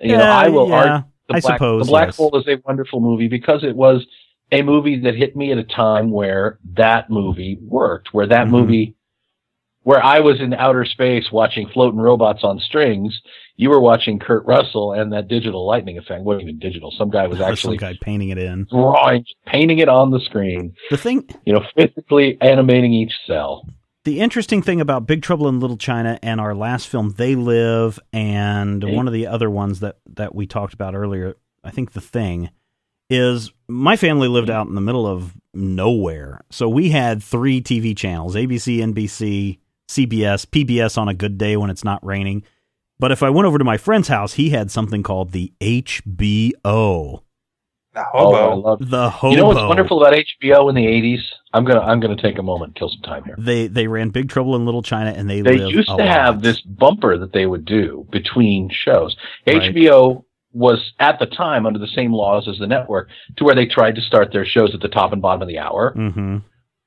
You 0.00 0.16
know, 0.16 0.24
I 0.24 0.48
will 0.48 0.68
yeah, 0.68 0.74
argue 0.74 1.09
the 1.30 1.36
I 1.36 1.40
black, 1.40 1.58
suppose, 1.58 1.86
the 1.86 1.90
black 1.90 2.08
yes. 2.08 2.16
hole 2.16 2.36
is 2.36 2.46
a 2.48 2.60
wonderful 2.66 3.00
movie 3.00 3.28
because 3.28 3.64
it 3.64 3.74
was 3.76 4.04
a 4.52 4.62
movie 4.62 4.98
that 5.00 5.14
hit 5.14 5.36
me 5.36 5.52
at 5.52 5.58
a 5.58 5.64
time 5.64 6.10
where 6.10 6.58
that 6.74 7.08
movie 7.10 7.58
worked, 7.62 8.12
where 8.12 8.26
that 8.26 8.46
Mhm. 8.48 8.50
movie 8.50 8.94
where 9.82 10.04
I 10.04 10.20
was 10.20 10.40
in 10.40 10.52
outer 10.52 10.84
space 10.84 11.32
watching 11.32 11.66
floating 11.68 11.98
robots 12.00 12.44
on 12.44 12.58
strings, 12.58 13.18
you 13.56 13.70
were 13.70 13.80
watching 13.80 14.18
Kurt 14.18 14.44
Russell 14.44 14.92
and 14.92 15.10
that 15.14 15.26
digital 15.28 15.64
lightning 15.66 15.96
effect. 15.96 16.22
wasn't 16.22 16.42
even 16.48 16.58
digital. 16.58 16.90
Some 16.90 17.08
guy 17.08 17.26
was 17.26 17.38
Some 17.38 17.50
actually 17.50 17.76
guy 17.78 17.94
painting 18.02 18.28
it 18.28 18.36
in. 18.36 18.66
drawing, 18.70 19.24
painting 19.46 19.78
it 19.78 19.88
on 19.88 20.10
the 20.10 20.20
screen. 20.20 20.74
The 20.90 20.98
thing, 20.98 21.26
you 21.46 21.54
know, 21.54 21.64
physically 21.74 22.36
animating 22.42 22.92
each 22.92 23.12
cell. 23.26 23.66
The 24.04 24.20
interesting 24.20 24.62
thing 24.62 24.80
about 24.80 25.06
Big 25.06 25.22
Trouble 25.22 25.48
in 25.48 25.60
Little 25.60 25.76
China 25.76 26.18
and 26.22 26.40
our 26.40 26.54
last 26.54 26.88
film, 26.88 27.10
They 27.16 27.34
Live, 27.34 27.98
and 28.12 28.82
Hey. 28.82 28.94
one 28.94 29.06
of 29.06 29.12
the 29.12 29.26
other 29.26 29.50
ones 29.50 29.80
that 29.80 29.98
that 30.14 30.34
we 30.34 30.46
talked 30.46 30.74
about 30.74 30.94
earlier, 30.94 31.36
I 31.62 31.70
think 31.70 31.92
The 31.92 32.00
Thing, 32.00 32.50
is 33.08 33.52
my 33.68 33.96
family 33.96 34.28
lived 34.28 34.48
mm-hmm. 34.48 34.56
out 34.56 34.68
in 34.68 34.74
the 34.74 34.80
middle 34.80 35.06
of 35.06 35.34
nowhere, 35.52 36.42
so 36.50 36.68
we 36.68 36.90
had 36.90 37.22
three 37.22 37.60
TV 37.60 37.96
channels: 37.96 38.34
ABC, 38.34 38.78
NBC, 38.78 39.58
CBS, 39.88 40.46
PBS 40.46 40.96
on 40.96 41.08
a 41.08 41.14
good 41.14 41.36
day 41.36 41.56
when 41.56 41.70
it's 41.70 41.84
not 41.84 42.04
raining. 42.04 42.44
But 42.98 43.12
if 43.12 43.22
I 43.22 43.30
went 43.30 43.46
over 43.46 43.58
to 43.58 43.64
my 43.64 43.78
friend's 43.78 44.08
house, 44.08 44.34
he 44.34 44.50
had 44.50 44.70
something 44.70 45.02
called 45.02 45.32
the 45.32 45.52
HBO, 45.60 47.22
The 47.92 48.04
Oh, 48.14 48.32
I 48.34 48.40
hobo. 48.42 48.56
love 48.60 48.90
the 48.90 49.10
Hobo. 49.10 49.34
You 49.34 49.40
know 49.40 49.48
what's 49.48 49.58
wonderful 49.68 50.00
about 50.00 50.14
HBO 50.14 50.68
in 50.68 50.76
the 50.76 50.86
'80s? 50.86 51.22
I'm 51.52 51.64
gonna 51.64 51.80
I'm 51.80 51.98
gonna 51.98 52.20
take 52.20 52.38
a 52.38 52.42
moment, 52.42 52.68
and 52.70 52.76
kill 52.76 52.88
some 52.88 53.02
time 53.02 53.24
here. 53.24 53.34
They 53.36 53.66
they 53.66 53.88
ran 53.88 54.10
Big 54.10 54.28
Trouble 54.28 54.54
in 54.54 54.64
Little 54.64 54.82
China, 54.82 55.10
and 55.10 55.28
they 55.28 55.40
They 55.40 55.58
live 55.58 55.70
used 55.70 55.90
a 55.90 55.96
to 55.96 56.04
have 56.04 56.40
this 56.40 56.60
bumper 56.60 57.18
that 57.18 57.32
they 57.32 57.46
would 57.46 57.64
do 57.64 58.06
between 58.12 58.70
shows. 58.70 59.16
Right. 59.46 59.74
HBO 59.74 60.24
was 60.52 60.92
at 61.00 61.18
the 61.18 61.26
time 61.26 61.66
under 61.66 61.78
the 61.78 61.88
same 61.88 62.12
laws 62.12 62.46
as 62.48 62.58
the 62.58 62.66
network, 62.66 63.08
to 63.36 63.44
where 63.44 63.54
they 63.54 63.66
tried 63.66 63.94
to 63.96 64.00
start 64.00 64.32
their 64.32 64.44
shows 64.44 64.72
at 64.74 64.80
the 64.80 64.88
top 64.88 65.12
and 65.12 65.22
bottom 65.22 65.42
of 65.42 65.48
the 65.48 65.58
hour, 65.58 65.92
hmm 65.94 66.38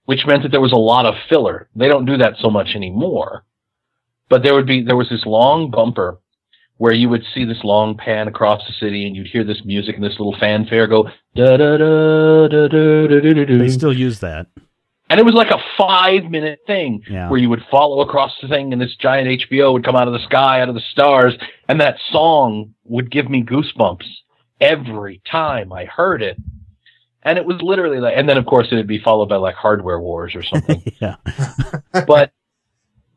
which 0.05 0.25
meant 0.25 0.43
that 0.43 0.51
there 0.51 0.59
was 0.59 0.73
a 0.73 0.77
lot 0.77 1.05
of 1.05 1.15
filler. 1.29 1.69
They 1.77 1.87
don't 1.87 2.05
do 2.05 2.17
that 2.17 2.35
so 2.37 2.49
much 2.49 2.75
anymore. 2.75 3.45
But 4.29 4.43
there 4.43 4.53
would 4.53 4.67
be 4.67 4.83
there 4.83 4.97
was 4.97 5.09
this 5.09 5.25
long 5.25 5.69
bumper 5.71 6.19
where 6.77 6.93
you 6.93 7.07
would 7.09 7.23
see 7.33 7.45
this 7.45 7.63
long 7.63 7.95
pan 7.95 8.27
across 8.27 8.61
the 8.67 8.73
city 8.73 9.05
and 9.07 9.15
you'd 9.15 9.27
hear 9.27 9.43
this 9.43 9.61
music 9.63 9.95
and 9.95 10.03
this 10.03 10.17
little 10.19 10.35
fanfare 10.39 10.87
go 10.87 11.03
da 11.35 11.57
da 11.57 11.77
da 11.77 12.47
da 12.47 12.67
da 12.67 13.07
da 13.07 13.19
da 13.33 13.45
da. 13.45 13.57
They 13.57 13.69
still 13.69 13.93
use 13.93 14.19
that. 14.19 14.47
And 15.09 15.19
it 15.19 15.23
was 15.25 15.35
like 15.35 15.51
a 15.51 15.59
five 15.77 16.23
minute 16.31 16.59
thing 16.65 17.03
Yeah. 17.09 17.29
where 17.29 17.39
you 17.39 17.49
would 17.49 17.63
follow 17.69 18.01
across 18.01 18.31
the 18.41 18.47
thing 18.47 18.73
and 18.73 18.81
this 18.81 18.95
giant 18.95 19.27
HBO 19.41 19.73
would 19.73 19.83
come 19.85 19.95
out 19.95 20.07
of 20.07 20.13
the 20.13 20.23
sky, 20.25 20.61
out 20.61 20.69
of 20.69 20.75
the 20.75 20.81
stars, 20.91 21.35
and 21.67 21.79
that 21.81 21.97
song 22.09 22.73
would 22.85 23.11
give 23.11 23.29
me 23.29 23.43
goosebumps 23.43 24.05
every 24.59 25.21
time 25.29 25.71
I 25.71 25.85
heard 25.85 26.21
it. 26.23 26.37
And 27.21 27.37
it 27.37 27.45
was 27.45 27.61
literally 27.61 27.99
like, 27.99 28.15
and 28.17 28.27
then 28.27 28.37
of 28.37 28.45
course 28.45 28.67
it'd 28.71 28.87
be 28.87 28.99
followed 28.99 29.29
by 29.29 29.35
like 29.35 29.55
Hardware 29.55 29.99
Wars 29.99 30.33
or 30.35 30.41
something. 30.43 30.81
yeah. 31.01 31.15
but 32.07 32.31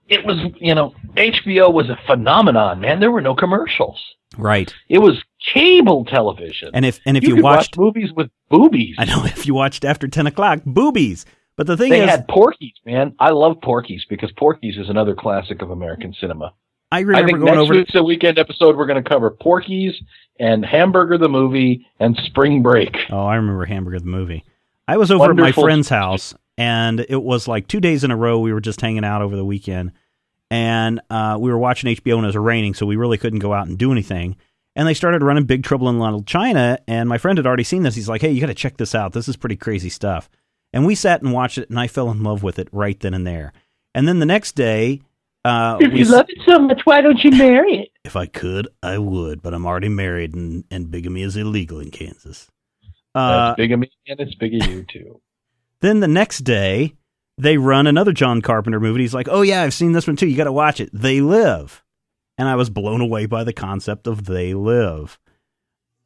it 0.09 0.25
was, 0.25 0.39
you 0.57 0.75
know, 0.75 0.95
HBO 1.17 1.73
was 1.73 1.89
a 1.89 1.99
phenomenon, 2.07 2.81
man. 2.81 3.01
There 3.01 3.11
were 3.11 3.21
no 3.21 3.35
commercials. 3.35 4.03
Right. 4.37 4.73
It 4.89 4.99
was 4.99 5.23
cable 5.55 6.05
television. 6.05 6.71
And 6.75 6.85
if 6.85 7.01
and 7.07 7.17
if 7.17 7.25
you, 7.25 7.37
you, 7.37 7.43
watched, 7.43 7.77
watch 7.77 7.95
movies 7.95 8.13
with 8.13 8.31
boobies. 8.49 8.97
I 8.99 9.05
know 9.05 9.25
if 9.25 9.47
you 9.47 9.55
watched 9.55 9.85
after 9.85 10.09
ten 10.09 10.27
o'clock, 10.27 10.61
boobies. 10.65 11.25
But 11.57 11.67
the 11.67 11.77
thing 11.77 11.91
They 11.91 12.01
is, 12.01 12.07
they 12.07 12.11
had 12.11 12.29
Porky's, 12.29 12.75
man. 12.85 13.15
I 13.19 13.31
love 13.31 13.61
Porky's 13.63 14.05
because 14.11 14.31
Porky's 14.37 14.77
is 14.77 14.91
another 14.91 15.15
classic 15.15 15.63
of 15.63 15.71
American 15.71 16.15
cinema. 16.21 16.53
I 16.93 17.01
remember 17.01 17.17
I 17.17 17.27
think 17.27 17.39
going 17.39 17.55
next 17.55 17.61
over. 17.63 17.75
Week's 17.75 17.95
a 17.95 18.03
weekend 18.03 18.39
episode. 18.39 18.77
We're 18.77 18.87
going 18.87 19.03
to 19.03 19.09
cover 19.09 19.31
Porky's 19.31 19.95
and 20.39 20.65
Hamburger 20.65 21.17
the 21.17 21.29
movie 21.29 21.87
and 21.99 22.17
Spring 22.27 22.63
Break. 22.63 22.95
oh, 23.11 23.25
I 23.25 23.37
remember 23.37 23.65
Hamburger 23.65 24.01
the 24.01 24.07
movie. 24.07 24.45
I 24.87 24.99
was 24.99 25.11
over 25.11 25.31
at 25.31 25.37
my 25.37 25.51
friend's 25.51 25.89
house, 25.89 26.35
and 26.59 27.05
it 27.09 27.23
was 27.23 27.47
like 27.49 27.69
two 27.69 27.81
days 27.81 28.05
in 28.05 28.11
a 28.11 28.17
row. 28.17 28.39
We 28.39 28.53
were 28.53 28.61
just 28.61 28.81
hanging 28.81 29.05
out 29.05 29.23
over 29.23 29.37
the 29.37 29.45
weekend, 29.45 29.93
and 30.51 31.01
uh, 31.11 31.37
we 31.41 31.51
were 31.51 31.59
watching 31.59 31.95
HBO 31.95 32.17
and 32.17 32.25
it 32.25 32.29
was 32.29 32.37
raining, 32.37 32.75
so 32.75 32.87
we 32.87 32.97
really 32.97 33.19
couldn't 33.19 33.41
go 33.41 33.53
out 33.53 33.67
and 33.69 33.79
do 33.79 33.93
anything. 33.93 34.37
And 34.75 34.87
they 34.87 34.95
started 34.95 35.23
running 35.23 35.45
Big 35.45 35.63
Trouble 35.65 35.89
in 35.89 35.99
Little 35.99 36.23
China, 36.23 36.79
and 36.87 37.09
my 37.09 37.17
friend 37.19 37.39
had 37.39 37.47
already 37.47 37.65
seen 37.65 37.83
this. 37.83 37.95
He's 37.95 38.09
like, 38.09 38.21
"Hey, 38.21 38.31
you 38.33 38.41
got 38.41 38.49
to 38.49 38.55
check 38.55 38.77
this 38.77 38.95
out. 38.95 39.13
This 39.13 39.29
is 39.29 39.37
pretty 39.37 39.57
crazy 39.57 39.89
stuff." 39.89 40.29
And 40.73 40.85
we 40.85 40.95
sat 40.95 41.23
and 41.23 41.33
watched 41.33 41.57
it, 41.59 41.71
and 41.71 41.81
I 41.81 41.87
fell 41.87 42.11
in 42.11 42.23
love 42.23 42.43
with 42.43 42.59
it 42.59 42.69
right 42.73 42.99
then 43.01 43.15
and 43.15 43.27
there. 43.27 43.53
And 43.95 44.07
then 44.07 44.19
the 44.19 44.27
next 44.27 44.53
day, 44.53 45.01
uh, 45.47 45.79
If 45.81 45.93
we 45.93 46.01
you 46.01 46.05
s- 46.05 46.11
love 46.11 46.27
it 46.29 46.39
so 46.47 46.59
much, 46.59 46.83
why 46.85 47.01
don't 47.01 47.23
you 47.25 47.31
marry 47.31 47.77
it? 47.79 47.89
if 48.05 48.15
I 48.17 48.27
could, 48.27 48.69
I 48.83 48.99
would, 48.99 49.41
but 49.43 49.55
I'm 49.55 49.65
already 49.65 49.89
married, 49.89 50.35
and, 50.35 50.65
and 50.71 50.91
bigamy 50.91 51.23
is 51.23 51.37
illegal 51.37 51.81
in 51.81 51.91
Kansas. 51.91 52.49
Uh, 53.15 53.47
That's 53.49 53.57
big 53.57 53.73
and 53.73 53.87
it's 54.07 54.35
big 54.35 54.61
of 54.61 54.69
you 54.69 54.85
too. 54.85 55.21
Then 55.81 56.01
the 56.01 56.09
next 56.09 56.41
day, 56.41 56.95
they 57.39 57.59
run 57.59 57.87
another 57.87 58.13
John 58.13 58.41
Carpenter 58.43 58.81
movie. 58.81 59.03
He's 59.03 59.15
like, 59.15 59.29
"Oh 59.31 59.43
yeah, 59.43 59.63
I've 59.63 59.75
seen 59.75 59.93
this 59.93 60.07
one 60.07 60.17
too. 60.17 60.27
You 60.27 60.37
got 60.37 60.45
to 60.45 60.53
watch 60.53 60.81
it." 60.81 60.91
They 60.93 61.21
Live, 61.21 61.85
and 62.39 62.49
I 62.49 62.57
was 62.57 62.71
blown 62.71 63.01
away 63.01 63.27
by 63.27 63.45
the 63.45 63.53
concept 63.53 64.07
of 64.07 64.25
They 64.25 64.55
Live. 64.55 65.19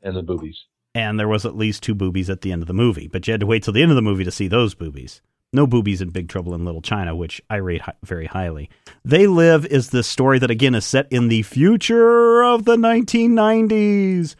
And 0.03 0.17
the 0.17 0.23
boobies. 0.23 0.65
And 0.95 1.21
there 1.21 1.29
was 1.29 1.47
at 1.47 1.57
least 1.57 1.83
two 1.85 1.95
boobies 1.95 2.29
at 2.29 2.41
the 2.41 2.51
end 2.51 2.63
of 2.63 2.69
the 2.69 2.75
movie, 2.75 3.07
but 3.07 3.27
you 3.27 3.33
had 3.33 3.41
to 3.41 3.47
wait 3.47 3.63
till 3.63 3.73
the 3.73 3.83
end 3.83 3.93
of 3.93 3.97
the 3.97 4.03
movie 4.03 4.25
to 4.25 4.31
see 4.33 4.49
those 4.49 4.75
boobies. 4.75 5.23
No 5.53 5.67
boobies 5.67 6.01
in 6.01 6.11
Big 6.11 6.29
Trouble 6.29 6.55
in 6.55 6.65
Little 6.65 6.83
China, 6.83 7.15
which 7.15 7.41
I 7.51 7.57
rate 7.57 7.83
hi- 7.83 7.95
very 8.05 8.27
highly. 8.27 8.71
They 9.05 9.27
Live 9.27 9.67
is 9.67 9.91
this 9.91 10.07
story 10.09 10.39
that 10.41 10.51
again 10.51 10.75
is 10.75 10.85
set 10.85 11.07
in 11.13 11.29
the 11.29 11.43
future 11.43 12.43
of 12.43 12.65
the 12.65 12.77
1990s, 12.77 14.35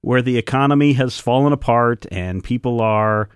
where 0.00 0.22
the 0.22 0.38
economy 0.38 0.94
has 0.94 1.18
fallen 1.18 1.52
apart 1.52 2.06
and 2.10 2.44
people 2.44 2.80
are, 2.80 3.28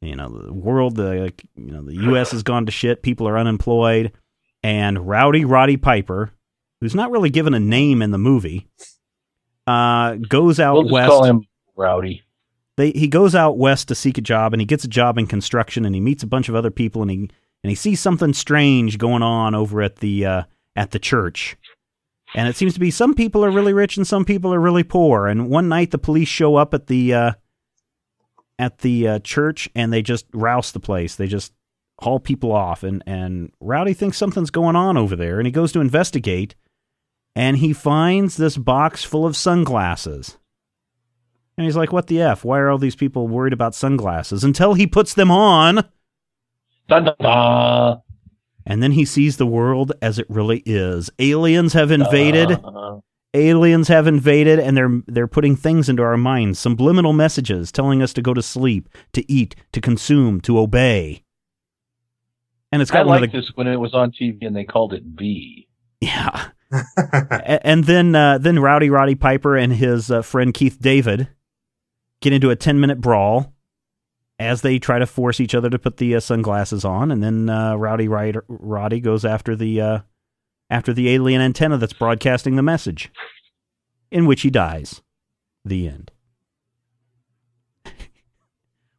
you 0.00 0.16
know, 0.16 0.28
the 0.28 0.52
world, 0.52 0.96
the 0.96 1.32
you 1.56 1.72
know, 1.72 1.82
the 1.82 1.94
U.S. 1.94 2.32
has 2.32 2.42
gone 2.42 2.66
to 2.66 2.72
shit. 2.72 3.02
People 3.02 3.28
are 3.28 3.38
unemployed, 3.38 4.12
and 4.62 5.06
Rowdy 5.08 5.44
Roddy 5.44 5.76
Piper, 5.76 6.32
who's 6.80 6.94
not 6.94 7.10
really 7.10 7.30
given 7.30 7.54
a 7.54 7.60
name 7.60 8.02
in 8.02 8.10
the 8.10 8.18
movie, 8.18 8.68
uh, 9.66 10.14
goes 10.14 10.60
out 10.60 10.74
We'll 10.74 10.88
west 10.90 11.08
call 11.08 11.24
him 11.24 11.42
Rowdy. 11.76 12.22
they 12.76 12.90
he 12.92 13.08
goes 13.08 13.34
out 13.34 13.58
west 13.58 13.88
to 13.88 13.94
seek 13.94 14.18
a 14.18 14.22
job 14.22 14.52
and 14.52 14.60
he 14.60 14.66
gets 14.66 14.84
a 14.84 14.88
job 14.88 15.18
in 15.18 15.26
construction 15.26 15.84
and 15.84 15.94
he 15.94 16.00
meets 16.00 16.22
a 16.22 16.26
bunch 16.26 16.48
of 16.48 16.54
other 16.54 16.70
people 16.70 17.02
and 17.02 17.10
he 17.10 17.16
and 17.62 17.70
he 17.70 17.74
sees 17.74 18.00
something 18.00 18.32
strange 18.32 18.98
going 18.98 19.22
on 19.22 19.54
over 19.54 19.82
at 19.82 19.96
the 19.96 20.24
uh, 20.24 20.42
at 20.76 20.90
the 20.92 20.98
church. 20.98 21.56
And 22.34 22.48
it 22.48 22.56
seems 22.56 22.74
to 22.74 22.80
be 22.80 22.90
some 22.90 23.14
people 23.14 23.44
are 23.44 23.50
really 23.50 23.72
rich 23.72 23.96
and 23.96 24.06
some 24.06 24.24
people 24.24 24.52
are 24.52 24.60
really 24.60 24.82
poor. 24.82 25.26
And 25.26 25.48
one 25.48 25.68
night 25.68 25.90
the 25.90 25.98
police 25.98 26.28
show 26.28 26.56
up 26.56 26.74
at 26.74 26.86
the 26.88 27.14
uh, 27.14 27.32
at 28.58 28.78
the 28.78 29.06
uh, 29.08 29.18
church 29.20 29.68
and 29.74 29.92
they 29.92 30.02
just 30.02 30.26
rouse 30.32 30.72
the 30.72 30.80
place. 30.80 31.16
They 31.16 31.26
just 31.26 31.52
haul 32.00 32.20
people 32.20 32.52
off 32.52 32.82
and 32.82 33.02
and 33.06 33.50
Rowdy 33.60 33.94
thinks 33.94 34.18
something's 34.18 34.50
going 34.50 34.76
on 34.76 34.96
over 34.98 35.16
there 35.16 35.38
and 35.38 35.46
he 35.46 35.50
goes 35.52 35.72
to 35.72 35.80
investigate 35.80 36.54
and 37.34 37.56
he 37.58 37.72
finds 37.72 38.36
this 38.36 38.56
box 38.56 39.02
full 39.04 39.26
of 39.26 39.36
sunglasses. 39.36 40.38
And 41.58 41.64
he's 41.64 41.76
like, 41.76 41.92
"What 41.92 42.06
the 42.06 42.20
f? 42.20 42.44
Why 42.44 42.58
are 42.58 42.68
all 42.68 42.76
these 42.78 42.96
people 42.96 43.28
worried 43.28 43.54
about 43.54 43.74
sunglasses?" 43.74 44.44
Until 44.44 44.74
he 44.74 44.86
puts 44.86 45.14
them 45.14 45.30
on, 45.30 45.76
Dun, 46.86 47.04
dun, 47.04 47.14
dun. 47.18 48.00
and 48.66 48.82
then 48.82 48.92
he 48.92 49.06
sees 49.06 49.38
the 49.38 49.46
world 49.46 49.92
as 50.02 50.18
it 50.18 50.26
really 50.28 50.62
is. 50.66 51.08
Aliens 51.18 51.72
have 51.72 51.90
invaded. 51.90 52.52
Uh, 52.62 52.98
Aliens 53.36 53.88
have 53.88 54.06
invaded, 54.06 54.58
and 54.58 54.76
they're 54.76 55.02
they're 55.06 55.26
putting 55.26 55.56
things 55.56 55.88
into 55.88 56.02
our 56.02 56.16
minds, 56.16 56.58
subliminal 56.58 57.12
messages 57.12 57.70
telling 57.70 58.02
us 58.02 58.12
to 58.14 58.22
go 58.22 58.34
to 58.34 58.42
sleep, 58.42 58.88
to 59.12 59.30
eat, 59.30 59.54
to 59.72 59.80
consume, 59.80 60.40
to 60.42 60.58
obey. 60.58 61.22
And 62.72 62.82
it's 62.82 62.90
I 62.90 62.94
got 62.94 63.06
one 63.06 63.16
of 63.16 63.20
liked 63.22 63.32
the 63.32 63.40
this 63.40 63.52
when 63.54 63.66
it 63.66 63.76
was 63.76 63.94
on 63.94 64.10
TV 64.10 64.46
and 64.46 64.56
they 64.56 64.64
called 64.64 64.92
it 64.92 65.02
V. 65.04 65.68
yeah. 66.00 66.48
And 67.62 67.84
then 67.84 68.14
uh, 68.14 68.38
then 68.38 68.58
Rowdy 68.58 68.90
Roddy 68.90 69.14
Piper 69.14 69.56
and 69.56 69.72
his 69.72 70.10
uh, 70.10 70.22
friend 70.22 70.52
Keith 70.52 70.78
David 70.80 71.28
get 72.20 72.32
into 72.32 72.50
a 72.50 72.56
ten 72.56 72.80
minute 72.80 73.00
brawl 73.00 73.52
as 74.38 74.62
they 74.62 74.78
try 74.78 74.98
to 74.98 75.06
force 75.06 75.40
each 75.40 75.54
other 75.54 75.70
to 75.70 75.78
put 75.78 75.98
the 75.98 76.16
uh, 76.16 76.20
sunglasses 76.20 76.84
on, 76.84 77.10
and 77.10 77.22
then 77.22 77.48
uh, 77.48 77.76
Rowdy 77.76 78.08
Ryder, 78.08 78.44
Roddy 78.48 79.00
goes 79.00 79.24
after 79.24 79.54
the 79.54 79.80
uh, 79.80 79.98
after 80.70 80.92
the 80.92 81.08
alien 81.10 81.40
antenna 81.40 81.78
that's 81.78 81.92
broadcasting 81.92 82.56
the 82.56 82.62
message, 82.62 83.10
in 84.10 84.26
which 84.26 84.42
he 84.42 84.50
dies. 84.50 85.02
The 85.64 85.88
end. 85.88 86.10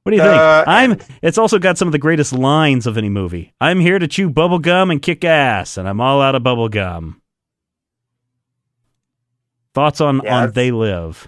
What 0.03 0.11
do 0.11 0.15
you 0.15 0.23
think? 0.23 0.35
Uh, 0.35 0.63
I'm. 0.65 0.97
It's 1.21 1.37
also 1.37 1.59
got 1.59 1.77
some 1.77 1.89
of 1.89 1.91
the 1.91 1.97
greatest 1.99 2.31
lines 2.31 2.87
of 2.87 2.97
any 2.97 3.09
movie. 3.09 3.53
I'm 3.59 3.81
here 3.81 3.99
to 3.99 4.07
chew 4.07 4.29
bubble 4.29 4.59
gum 4.59 4.89
and 4.89 5.01
kick 5.01 5.25
ass, 5.25 5.75
and 5.77 5.85
I'm 5.85 5.99
all 5.99 6.21
out 6.21 6.33
of 6.33 6.43
bubble 6.43 6.69
gum. 6.69 7.21
Thoughts 9.73 9.99
on 9.99 10.21
Yeah, 10.23 10.43
on 10.43 10.51
They 10.53 10.71
Live? 10.71 11.27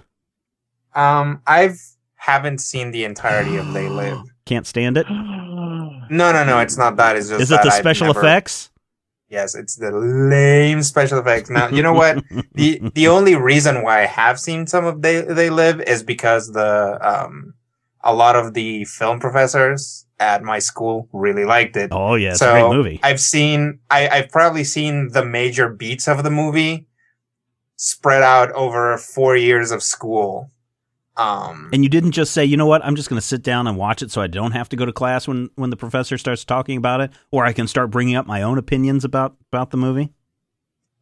Um, 0.96 1.42
I've 1.46 1.78
haven't 2.16 2.60
seen 2.62 2.92
the 2.92 3.04
entirety 3.04 3.58
of 3.58 3.74
They 3.74 3.90
Live. 3.90 4.22
Can't 4.46 4.66
stand 4.66 4.98
it. 4.98 5.06
No, 6.12 6.32
no, 6.32 6.44
no. 6.44 6.58
It's 6.60 6.76
not 6.78 6.96
that. 6.96 7.18
It's 7.18 7.30
just 7.30 7.40
Is 7.42 7.52
it 7.52 7.62
the 7.62 7.70
special 7.70 8.08
never- 8.08 8.20
effects? 8.22 8.72
Yes, 9.30 9.54
it's 9.54 9.76
the 9.76 9.92
lame 9.92 10.82
special 10.82 11.20
effects. 11.20 11.50
Now, 11.50 11.70
you 11.70 11.84
know 11.84 11.94
what? 11.94 12.24
the 12.54 12.82
The 12.96 13.08
only 13.08 13.36
reason 13.36 13.84
why 13.84 14.02
I 14.02 14.06
have 14.06 14.40
seen 14.40 14.66
some 14.66 14.86
of 14.86 15.02
They 15.02 15.22
They 15.22 15.50
Live 15.50 15.82
is 15.82 16.02
because 16.04 16.52
the 16.52 16.98
um 17.02 17.54
a 18.02 18.14
lot 18.14 18.36
of 18.36 18.54
the 18.54 18.86
film 18.86 19.20
professors 19.20 20.06
at 20.20 20.44
my 20.44 20.60
school 20.60 21.08
really 21.14 21.46
liked 21.46 21.78
it. 21.78 21.90
Oh 21.92 22.16
yeah, 22.16 22.32
it's 22.32 22.40
so 22.40 22.50
a 22.50 22.60
great 22.60 22.76
movie. 22.76 23.00
I've 23.04 23.20
seen, 23.20 23.80
I, 23.90 24.08
I've 24.10 24.30
probably 24.30 24.64
seen 24.64 25.10
the 25.10 25.24
major 25.24 25.70
beats 25.70 26.08
of 26.08 26.24
the 26.24 26.32
movie 26.32 26.88
spread 27.76 28.24
out 28.24 28.52
over 28.52 28.98
four 28.98 29.38
years 29.38 29.72
of 29.72 29.82
school. 29.82 30.52
Um, 31.20 31.70
And 31.74 31.84
you 31.84 31.90
didn't 31.90 32.12
just 32.12 32.34
say, 32.34 32.46
you 32.46 32.56
know 32.56 32.66
what, 32.66 32.84
I'm 32.86 32.96
just 32.96 33.10
going 33.10 33.20
to 33.20 33.26
sit 33.28 33.44
down 33.44 33.68
and 33.68 33.78
watch 33.78 34.02
it 34.02 34.10
so 34.10 34.22
I 34.22 34.28
don't 34.28 34.54
have 34.54 34.70
to 34.70 34.78
go 34.78 34.86
to 34.86 34.94
class 34.94 35.28
when, 35.28 35.50
when 35.56 35.70
the 35.70 35.76
professor 35.76 36.18
starts 36.18 36.46
talking 36.46 36.78
about 36.78 37.02
it, 37.02 37.12
or 37.30 37.44
I 37.46 37.52
can 37.52 37.68
start 37.68 37.92
bringing 37.92 38.16
up 38.16 38.26
my 38.26 38.42
own 38.42 38.58
opinions 38.58 39.04
about, 39.04 39.36
about 39.52 39.72
the 39.72 39.78
movie? 39.78 40.14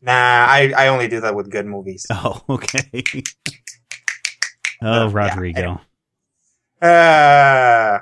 nah, 0.01 0.11
I, 0.13 0.73
I 0.77 0.87
only 0.87 1.07
do 1.07 1.19
that 1.21 1.35
with 1.35 1.51
good 1.51 1.65
movies. 1.67 2.05
Oh, 2.11 2.41
okay. 2.49 3.03
oh, 4.81 5.05
Uh, 5.05 5.09
yeah, 5.09 5.35
Rodrigo. 5.35 5.81
Uh, 6.81 7.99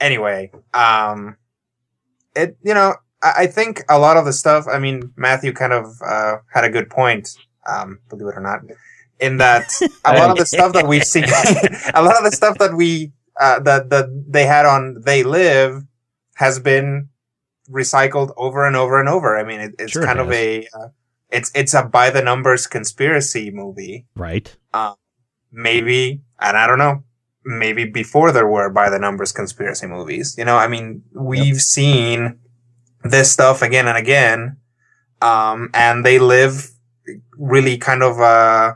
anyway, 0.00 0.50
um, 0.74 1.36
it, 2.34 2.56
you 2.62 2.74
know, 2.74 2.94
I, 3.22 3.32
I 3.38 3.46
think 3.46 3.82
a 3.88 3.98
lot 3.98 4.16
of 4.16 4.24
the 4.24 4.32
stuff, 4.32 4.66
I 4.68 4.78
mean, 4.78 5.12
Matthew 5.16 5.52
kind 5.52 5.72
of, 5.72 5.86
uh, 6.04 6.36
had 6.52 6.64
a 6.64 6.70
good 6.70 6.90
point, 6.90 7.28
um, 7.68 7.98
believe 8.08 8.26
it 8.28 8.36
or 8.36 8.40
not, 8.40 8.60
in 9.22 9.36
that 9.38 9.72
a 10.04 10.12
lot 10.14 10.30
of 10.30 10.36
the 10.36 10.44
stuff 10.46 10.72
that 10.72 10.86
we've 10.86 11.04
seen, 11.04 11.24
a 11.94 12.02
lot 12.02 12.18
of 12.18 12.24
the 12.24 12.32
stuff 12.34 12.58
that 12.58 12.74
we, 12.74 13.12
uh, 13.40 13.60
that, 13.60 13.88
that 13.90 14.06
they 14.28 14.44
had 14.44 14.66
on 14.66 15.00
They 15.04 15.22
Live 15.22 15.82
has 16.34 16.58
been 16.58 17.08
recycled 17.70 18.32
over 18.36 18.66
and 18.66 18.76
over 18.76 18.98
and 18.98 19.08
over. 19.08 19.38
I 19.38 19.44
mean, 19.44 19.60
it, 19.60 19.74
it's 19.78 19.92
Sure 19.92 20.02
it 20.02 20.06
kind 20.06 20.18
of 20.18 20.30
a, 20.32 20.66
uh, 20.74 20.88
it's, 21.30 21.50
it's 21.54 21.72
a 21.72 21.84
by 21.84 22.10
the 22.10 22.20
numbers 22.20 22.66
conspiracy 22.66 23.50
movie 23.50 24.06
Right. 24.16 24.54
maybe, 25.50 26.20
and 26.40 26.56
I 26.56 26.66
don't 26.66 26.78
know, 26.78 27.04
maybe 27.44 27.84
before 27.84 28.32
there 28.32 28.46
were 28.46 28.70
by 28.70 28.90
the 28.90 28.98
numbers 28.98 29.32
conspiracy 29.32 29.86
movies. 29.86 30.34
You 30.36 30.44
know, 30.44 30.56
I 30.56 30.68
mean, 30.68 31.02
we've 31.14 31.60
seen 31.60 32.38
this 33.04 33.30
stuff 33.32 33.62
again 33.62 33.86
and 33.88 33.96
again, 33.96 34.56
um, 35.20 35.70
and 35.74 36.04
they 36.04 36.18
live 36.18 36.70
really 37.38 37.78
kind 37.78 38.02
of, 38.02 38.20
uh, 38.20 38.74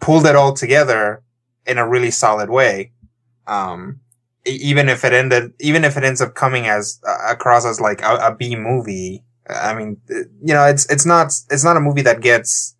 pulled 0.00 0.26
it 0.26 0.36
all 0.36 0.52
together 0.52 1.22
in 1.66 1.78
a 1.78 1.88
really 1.88 2.10
solid 2.10 2.50
way. 2.50 2.92
Um, 3.46 4.00
even 4.44 4.88
if 4.88 5.04
it 5.04 5.12
ended, 5.12 5.52
even 5.60 5.84
if 5.84 5.96
it 5.96 6.04
ends 6.04 6.20
up 6.20 6.34
coming 6.34 6.66
as, 6.66 7.00
uh, 7.06 7.32
across 7.32 7.66
as 7.66 7.80
like 7.80 8.02
a, 8.02 8.16
a 8.16 8.34
B 8.34 8.56
movie, 8.56 9.24
I 9.48 9.74
mean, 9.74 10.00
you 10.08 10.54
know, 10.54 10.64
it's, 10.64 10.90
it's 10.90 11.06
not, 11.06 11.26
it's 11.50 11.64
not 11.64 11.76
a 11.76 11.80
movie 11.80 12.02
that 12.02 12.20
gets, 12.20 12.76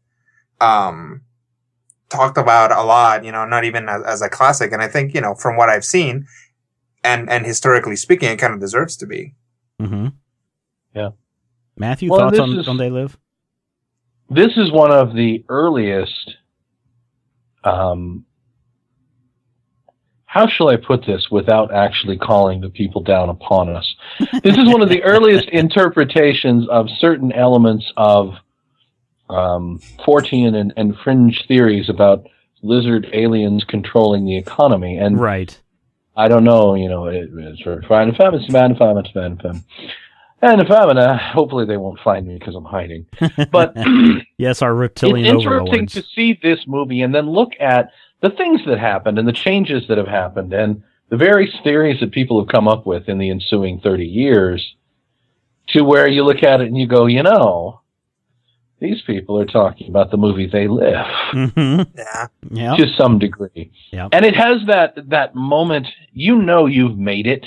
um, 0.60 1.22
talked 2.08 2.38
about 2.38 2.70
a 2.70 2.82
lot, 2.82 3.24
you 3.24 3.32
know, 3.32 3.44
not 3.44 3.64
even 3.64 3.88
as, 3.88 4.02
as 4.04 4.22
a 4.22 4.28
classic. 4.28 4.72
And 4.72 4.82
I 4.82 4.88
think, 4.88 5.14
you 5.14 5.20
know, 5.20 5.34
from 5.34 5.56
what 5.56 5.68
I've 5.68 5.84
seen 5.84 6.26
and, 7.02 7.28
and 7.28 7.44
historically 7.44 7.96
speaking, 7.96 8.30
it 8.30 8.38
kind 8.38 8.54
of 8.54 8.60
deserves 8.60 8.96
to 8.98 9.06
be. 9.06 9.34
Mm-hmm. 9.80 10.08
Yeah. 10.94 11.10
Matthew, 11.76 12.10
Well, 12.10 12.20
thoughts 12.20 12.38
on, 12.38 12.58
is- 12.58 12.68
on 12.68 12.76
They 12.76 12.90
Live? 12.90 13.18
This 14.30 14.56
is 14.56 14.72
one 14.72 14.90
of 14.90 15.14
the 15.14 15.44
earliest. 15.48 16.36
Um, 17.66 18.24
how 20.26 20.46
shall 20.46 20.68
I 20.68 20.76
put 20.76 21.06
this 21.06 21.30
without 21.30 21.72
actually 21.72 22.18
calling 22.18 22.60
the 22.60 22.68
people 22.68 23.02
down 23.02 23.30
upon 23.30 23.74
us? 23.74 23.96
This 24.42 24.56
is 24.58 24.66
one 24.66 24.82
of 24.82 24.88
the 24.88 25.02
earliest 25.12 25.48
interpretations 25.48 26.68
of 26.68 26.88
certain 26.98 27.32
elements 27.32 27.90
of 27.96 28.34
um, 29.30 29.80
Fortean 30.06 30.54
and, 30.54 30.72
and 30.76 30.96
fringe 31.02 31.44
theories 31.48 31.88
about 31.88 32.26
lizard 32.62 33.08
aliens 33.12 33.64
controlling 33.64 34.26
the 34.26 34.36
economy. 34.36 34.98
And 34.98 35.18
Right. 35.18 35.58
I 36.16 36.28
don't 36.28 36.44
know, 36.44 36.74
you 36.74 36.88
know, 36.88 37.06
it, 37.06 37.30
it's 37.32 37.62
for 37.62 37.82
fine 37.88 38.08
and 38.08 38.16
femme, 38.16 38.34
it's 38.34 38.52
fine 38.52 38.76
femme, 38.76 38.98
it's 38.98 39.10
fine 39.10 39.38
femme. 39.38 39.64
And 40.46 40.60
if 40.60 40.70
I'm 40.70 40.86
gonna, 40.86 41.16
hopefully 41.18 41.64
they 41.66 41.76
won't 41.76 41.98
find 42.00 42.26
me 42.26 42.38
because 42.38 42.54
I'm 42.54 42.64
hiding. 42.64 43.06
But 43.50 43.74
yes, 44.38 44.62
our 44.62 44.74
reptilian 44.74 45.26
it's 45.26 45.32
interesting 45.32 45.68
overlords. 45.68 45.92
to 45.94 46.02
see 46.14 46.38
this 46.40 46.60
movie 46.68 47.02
and 47.02 47.12
then 47.12 47.28
look 47.28 47.52
at 47.58 47.90
the 48.20 48.30
things 48.30 48.60
that 48.66 48.78
happened 48.78 49.18
and 49.18 49.26
the 49.26 49.32
changes 49.32 49.88
that 49.88 49.98
have 49.98 50.06
happened 50.06 50.52
and 50.52 50.82
the 51.08 51.16
various 51.16 51.54
theories 51.64 51.98
that 52.00 52.12
people 52.12 52.40
have 52.40 52.48
come 52.48 52.68
up 52.68 52.86
with 52.86 53.08
in 53.08 53.18
the 53.18 53.28
ensuing 53.30 53.80
30 53.80 54.04
years 54.04 54.76
to 55.68 55.82
where 55.82 56.06
you 56.06 56.22
look 56.24 56.42
at 56.44 56.60
it 56.60 56.68
and 56.68 56.78
you 56.78 56.86
go, 56.86 57.06
you 57.06 57.22
know, 57.24 57.80
these 58.78 59.02
people 59.02 59.38
are 59.40 59.46
talking 59.46 59.88
about 59.88 60.10
the 60.10 60.16
movie 60.16 60.46
they 60.46 60.68
live 60.68 61.06
hmm 61.30 61.82
Yeah. 61.96 62.26
Yeah. 62.50 62.76
to 62.76 62.86
some 62.96 63.18
degree. 63.18 63.72
Yep. 63.90 64.10
And 64.12 64.24
it 64.24 64.36
has 64.36 64.60
that 64.66 64.94
that 65.10 65.34
moment, 65.34 65.88
you 66.12 66.36
know 66.38 66.66
you've 66.66 66.98
made 66.98 67.26
it. 67.26 67.46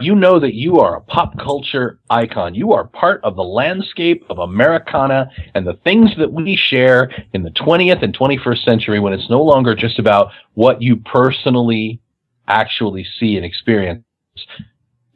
You 0.00 0.16
know 0.16 0.40
that 0.40 0.54
you 0.54 0.80
are 0.80 0.96
a 0.96 1.00
pop 1.00 1.38
culture 1.38 2.00
icon. 2.10 2.54
You 2.54 2.72
are 2.72 2.84
part 2.84 3.22
of 3.22 3.36
the 3.36 3.44
landscape 3.44 4.24
of 4.28 4.38
Americana 4.38 5.30
and 5.54 5.64
the 5.64 5.78
things 5.84 6.10
that 6.18 6.32
we 6.32 6.56
share 6.56 7.10
in 7.32 7.44
the 7.44 7.50
20th 7.50 8.02
and 8.02 8.16
21st 8.16 8.64
century 8.64 8.98
when 8.98 9.12
it's 9.12 9.30
no 9.30 9.40
longer 9.40 9.74
just 9.74 10.00
about 10.00 10.32
what 10.54 10.82
you 10.82 10.96
personally 10.96 12.00
actually 12.48 13.06
see 13.18 13.36
and 13.36 13.44
experience. 13.44 14.02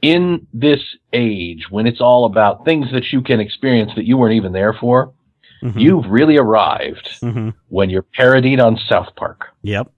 In 0.00 0.46
this 0.54 0.80
age, 1.12 1.66
when 1.70 1.88
it's 1.88 2.00
all 2.00 2.24
about 2.24 2.64
things 2.64 2.86
that 2.92 3.12
you 3.12 3.20
can 3.20 3.40
experience 3.40 3.90
that 3.96 4.04
you 4.04 4.16
weren't 4.16 4.34
even 4.34 4.52
there 4.52 4.72
for, 4.74 5.12
Mhm. 5.60 5.80
you've 5.80 6.06
really 6.08 6.36
arrived 6.36 7.18
Mhm. 7.20 7.52
when 7.68 7.90
you're 7.90 8.06
parodied 8.16 8.60
on 8.60 8.76
South 8.76 9.08
Park. 9.16 9.48
Yep. 9.62 9.90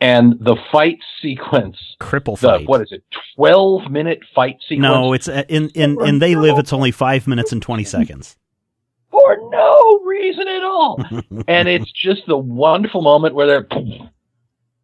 And 0.00 0.34
the 0.40 0.56
fight 0.72 0.98
sequence, 1.20 1.76
Cripple 2.00 2.38
the 2.40 2.48
fight. 2.48 2.68
what 2.68 2.80
is 2.80 2.90
it, 2.90 3.04
twelve 3.36 3.90
minute 3.90 4.20
fight 4.34 4.56
sequence? 4.66 4.82
no, 4.82 5.12
it's 5.12 5.28
uh, 5.28 5.44
in 5.48 5.68
in 5.70 6.00
in 6.06 6.18
They 6.18 6.36
Live. 6.36 6.58
It's 6.58 6.72
only 6.72 6.90
five 6.90 7.26
minutes 7.26 7.52
and 7.52 7.60
twenty 7.60 7.84
seconds. 7.84 8.36
for 9.10 9.36
no 9.50 10.00
reason 10.04 10.48
at 10.48 10.62
all. 10.62 11.02
and 11.48 11.68
it's 11.68 11.90
just 11.92 12.22
the 12.26 12.36
wonderful 12.36 13.02
moment 13.02 13.34
where 13.34 13.46
they're 13.46 13.68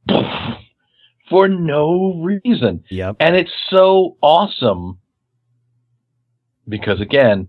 for 1.30 1.48
no 1.48 2.20
reason. 2.22 2.84
Yep. 2.90 3.16
And 3.20 3.36
it's 3.36 3.52
so 3.70 4.16
awesome 4.20 4.98
because 6.68 7.00
again, 7.00 7.48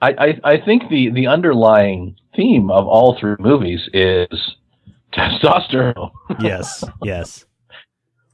I, 0.00 0.10
I, 0.44 0.52
I 0.52 0.60
think 0.64 0.88
the, 0.88 1.10
the 1.10 1.26
underlying 1.26 2.16
theme 2.36 2.70
of 2.70 2.86
all 2.86 3.16
three 3.18 3.36
movies 3.38 3.88
is 3.92 4.56
testosterone. 5.12 6.10
Yes. 6.40 6.84
Yes. 7.02 7.44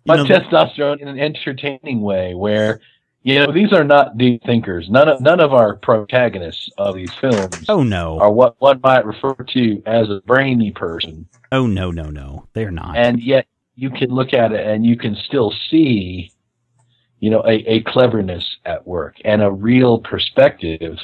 You 0.06 0.12
but 0.12 0.16
know, 0.16 0.38
testosterone 0.38 1.00
in 1.00 1.08
an 1.08 1.18
entertaining 1.18 2.02
way 2.02 2.34
where 2.34 2.80
you 3.22 3.38
know 3.38 3.50
these 3.50 3.72
are 3.72 3.84
not 3.84 4.18
deep 4.18 4.42
thinkers 4.44 4.90
none 4.90 5.08
of 5.08 5.22
none 5.22 5.40
of 5.40 5.54
our 5.54 5.76
protagonists 5.76 6.68
of 6.76 6.94
these 6.94 7.10
films 7.14 7.64
oh 7.70 7.82
no. 7.82 8.20
are 8.20 8.30
what 8.30 8.54
one 8.58 8.80
might 8.82 9.06
refer 9.06 9.32
to 9.32 9.82
as 9.86 10.10
a 10.10 10.20
brainy 10.26 10.72
person 10.72 11.26
Oh 11.50 11.66
no. 11.66 11.90
No. 11.90 12.10
No. 12.10 12.46
They're 12.52 12.70
not. 12.70 12.98
and 12.98 13.18
yet 13.18 13.46
you 13.76 13.88
can 13.88 14.10
look 14.10 14.34
at 14.34 14.52
it 14.52 14.66
and 14.66 14.84
you 14.84 14.98
can 14.98 15.16
still 15.16 15.54
see 15.70 16.30
you 17.18 17.30
know 17.30 17.40
a, 17.46 17.54
a 17.66 17.82
cleverness 17.84 18.44
at 18.66 18.86
work 18.86 19.16
and 19.24 19.40
a 19.40 19.50
real 19.50 20.00
perspective 20.00 20.98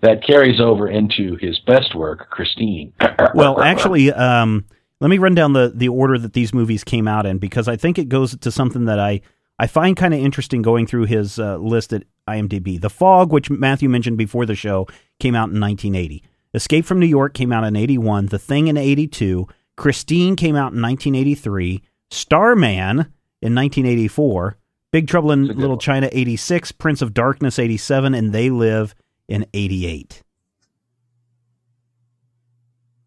that 0.00 0.24
carries 0.26 0.62
over 0.62 0.88
into 0.88 1.36
his 1.42 1.58
best 1.66 1.94
work 1.94 2.30
christine 2.30 2.90
well, 3.34 3.60
actually, 3.60 4.10
um, 4.12 4.64
let 5.00 5.08
me 5.08 5.18
run 5.18 5.34
down 5.34 5.52
the 5.52 5.72
the 5.74 5.88
order 5.88 6.18
that 6.18 6.32
these 6.32 6.54
movies 6.54 6.84
came 6.84 7.08
out 7.08 7.26
in 7.26 7.38
because 7.38 7.68
I 7.68 7.76
think 7.76 7.98
it 7.98 8.08
goes 8.08 8.36
to 8.36 8.50
something 8.50 8.84
that 8.86 8.98
I 8.98 9.20
I 9.58 9.66
find 9.66 9.96
kind 9.96 10.14
of 10.14 10.20
interesting 10.20 10.62
going 10.62 10.86
through 10.86 11.04
his 11.04 11.38
uh, 11.38 11.58
list 11.58 11.92
at 11.92 12.04
IMDb. 12.28 12.80
The 12.80 12.90
Fog, 12.90 13.32
which 13.32 13.50
Matthew 13.50 13.88
mentioned 13.88 14.18
before 14.18 14.46
the 14.46 14.54
show, 14.54 14.86
came 15.20 15.34
out 15.34 15.50
in 15.50 15.60
1980. 15.60 16.24
Escape 16.54 16.84
from 16.84 16.98
New 17.00 17.06
York 17.06 17.34
came 17.34 17.52
out 17.52 17.64
in 17.64 17.76
81. 17.76 18.26
The 18.26 18.38
Thing 18.38 18.68
in 18.68 18.76
82. 18.76 19.46
Christine 19.76 20.36
came 20.36 20.56
out 20.56 20.72
in 20.72 20.82
1983. 20.82 21.82
Starman 22.10 23.12
in 23.42 23.54
1984. 23.54 24.56
Big 24.90 25.08
Trouble 25.08 25.32
in 25.32 25.42
That's 25.42 25.50
a 25.50 25.54
good 25.54 25.60
Little 25.60 25.76
one. 25.76 25.80
China 25.80 26.08
86. 26.10 26.72
Prince 26.72 27.02
of 27.02 27.14
Darkness 27.14 27.58
87. 27.58 28.14
And 28.14 28.32
They 28.32 28.50
Live 28.50 28.94
in 29.28 29.46
88. 29.54 30.23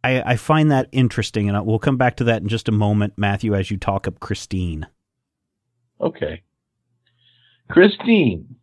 I, 0.07 0.31
I 0.33 0.35
find 0.37 0.71
that 0.71 0.87
interesting, 0.91 1.47
and 1.47 1.57
I- 1.57 1.61
we'll 1.61 1.79
come 1.79 1.97
back 1.97 2.15
to 2.17 2.23
that 2.25 2.41
in 2.41 2.47
just 2.47 2.69
a 2.69 2.71
moment, 2.71 3.13
Matthew, 3.17 3.53
as 3.55 3.69
you 3.69 3.77
talk 3.77 4.07
up 4.07 4.19
Christine. 4.19 4.87
okay 5.99 6.43
christine 7.69 8.55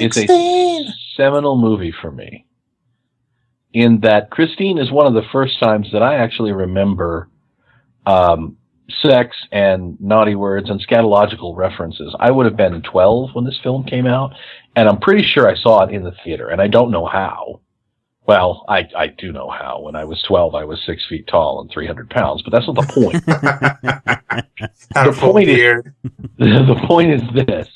It's 0.00 0.16
a 0.16 0.92
seminal 1.16 1.56
movie 1.60 1.92
for 1.92 2.10
me. 2.10 2.46
In 3.72 4.00
that 4.00 4.30
Christine 4.30 4.78
is 4.78 4.90
one 4.90 5.06
of 5.06 5.14
the 5.14 5.28
first 5.30 5.60
times 5.60 5.88
that 5.92 6.02
I 6.02 6.16
actually 6.16 6.50
remember 6.52 7.28
um, 8.06 8.56
sex 9.02 9.36
and 9.52 10.00
naughty 10.00 10.34
words 10.34 10.70
and 10.70 10.84
scatological 10.84 11.56
references. 11.56 12.14
I 12.18 12.30
would 12.32 12.46
have 12.46 12.56
been 12.56 12.82
12 12.82 13.30
when 13.34 13.44
this 13.44 13.60
film 13.62 13.84
came 13.84 14.06
out, 14.06 14.32
and 14.74 14.88
I'm 14.88 14.98
pretty 14.98 15.22
sure 15.22 15.48
I 15.48 15.54
saw 15.54 15.84
it 15.84 15.94
in 15.94 16.02
the 16.02 16.14
theater, 16.24 16.48
and 16.48 16.60
I 16.60 16.66
don't 16.66 16.90
know 16.90 17.06
how. 17.06 17.60
Well, 18.30 18.64
I, 18.68 18.88
I 18.96 19.08
do 19.08 19.32
know 19.32 19.50
how. 19.50 19.80
When 19.80 19.96
I 19.96 20.04
was 20.04 20.22
12, 20.22 20.54
I 20.54 20.62
was 20.62 20.80
six 20.86 21.04
feet 21.08 21.26
tall 21.26 21.60
and 21.60 21.68
300 21.68 22.08
pounds, 22.10 22.42
but 22.42 22.52
that's 22.52 22.68
not 22.68 22.76
the 22.76 22.92
point. 22.92 23.24
The 24.94 25.16
point 25.18 25.48
is- 25.48 25.82
the 26.38 26.84
point 26.86 27.10
is 27.10 27.22
this. 27.34 27.66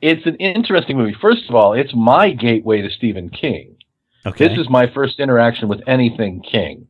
It's 0.00 0.24
an 0.24 0.36
interesting 0.36 0.96
movie. 0.96 1.14
First 1.20 1.50
of 1.50 1.54
all, 1.54 1.74
it's 1.74 1.92
my 1.94 2.30
gateway 2.30 2.80
to 2.80 2.88
Stephen 2.88 3.28
King. 3.28 3.76
Okay. 4.24 4.48
This 4.48 4.56
is 4.56 4.70
my 4.70 4.86
first 4.86 5.20
interaction 5.20 5.68
with 5.68 5.82
anything 5.86 6.40
King. 6.40 6.88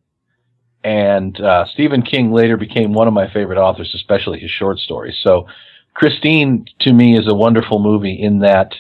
And 0.84 1.40
uh, 1.40 1.64
Stephen 1.72 2.02
King 2.02 2.30
later 2.30 2.56
became 2.56 2.92
one 2.92 3.08
of 3.08 3.14
my 3.14 3.28
favorite 3.32 3.58
authors, 3.58 3.92
especially 3.92 4.38
his 4.38 4.52
short 4.52 4.78
stories. 4.78 5.16
So, 5.20 5.48
Christine 5.94 6.66
to 6.82 6.92
me 6.92 7.18
is 7.18 7.26
a 7.26 7.34
wonderful 7.34 7.80
movie 7.80 8.22
in 8.22 8.38
that 8.40 8.72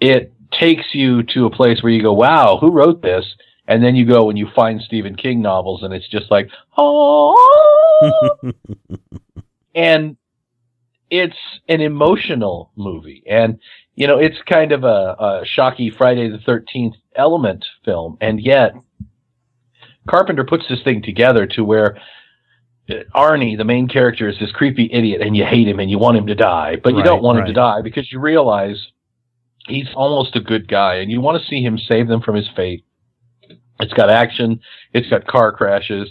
it 0.00 0.32
takes 0.58 0.94
you 0.94 1.22
to 1.22 1.46
a 1.46 1.50
place 1.50 1.82
where 1.82 1.92
you 1.92 2.02
go, 2.02 2.12
"Wow, 2.12 2.58
who 2.60 2.70
wrote 2.70 3.02
this?" 3.02 3.24
And 3.68 3.82
then 3.82 3.96
you 3.96 4.06
go 4.06 4.30
and 4.30 4.38
you 4.38 4.48
find 4.54 4.80
Stephen 4.80 5.16
King 5.16 5.42
novels, 5.42 5.82
and 5.82 5.92
it's 5.92 6.08
just 6.08 6.30
like, 6.30 6.50
"Oh." 6.76 7.34
and 9.74 10.16
it's 11.10 11.36
an 11.68 11.80
emotional 11.80 12.72
movie 12.76 13.22
and 13.26 13.60
you 13.94 14.06
know 14.06 14.18
it's 14.18 14.36
kind 14.50 14.72
of 14.72 14.84
a, 14.84 15.16
a 15.18 15.42
shocky 15.44 15.90
friday 15.90 16.28
the 16.28 16.38
13th 16.38 16.94
element 17.14 17.64
film 17.84 18.16
and 18.20 18.40
yet 18.40 18.72
carpenter 20.08 20.44
puts 20.44 20.64
this 20.68 20.82
thing 20.82 21.02
together 21.02 21.46
to 21.46 21.62
where 21.62 21.96
uh, 22.90 22.94
arnie 23.14 23.56
the 23.56 23.64
main 23.64 23.86
character 23.86 24.28
is 24.28 24.36
this 24.40 24.50
creepy 24.52 24.90
idiot 24.92 25.20
and 25.20 25.36
you 25.36 25.44
hate 25.44 25.68
him 25.68 25.78
and 25.78 25.90
you 25.90 25.98
want 25.98 26.16
him 26.16 26.26
to 26.26 26.34
die 26.34 26.76
but 26.82 26.90
you 26.90 26.98
Right, 26.98 27.04
don't 27.04 27.22
want 27.22 27.38
him 27.38 27.46
to 27.46 27.52
die 27.52 27.82
because 27.82 28.10
you 28.10 28.18
realize 28.18 28.88
he's 29.66 29.88
almost 29.94 30.36
a 30.36 30.40
good 30.40 30.68
guy 30.68 30.96
and 30.96 31.10
you 31.10 31.20
want 31.20 31.40
to 31.40 31.48
see 31.48 31.62
him 31.62 31.78
save 31.78 32.08
them 32.08 32.20
from 32.20 32.36
his 32.36 32.48
fate 32.54 32.84
it's 33.80 33.92
got 33.92 34.10
action 34.10 34.60
it's 34.92 35.08
got 35.08 35.26
car 35.26 35.52
crashes 35.52 36.08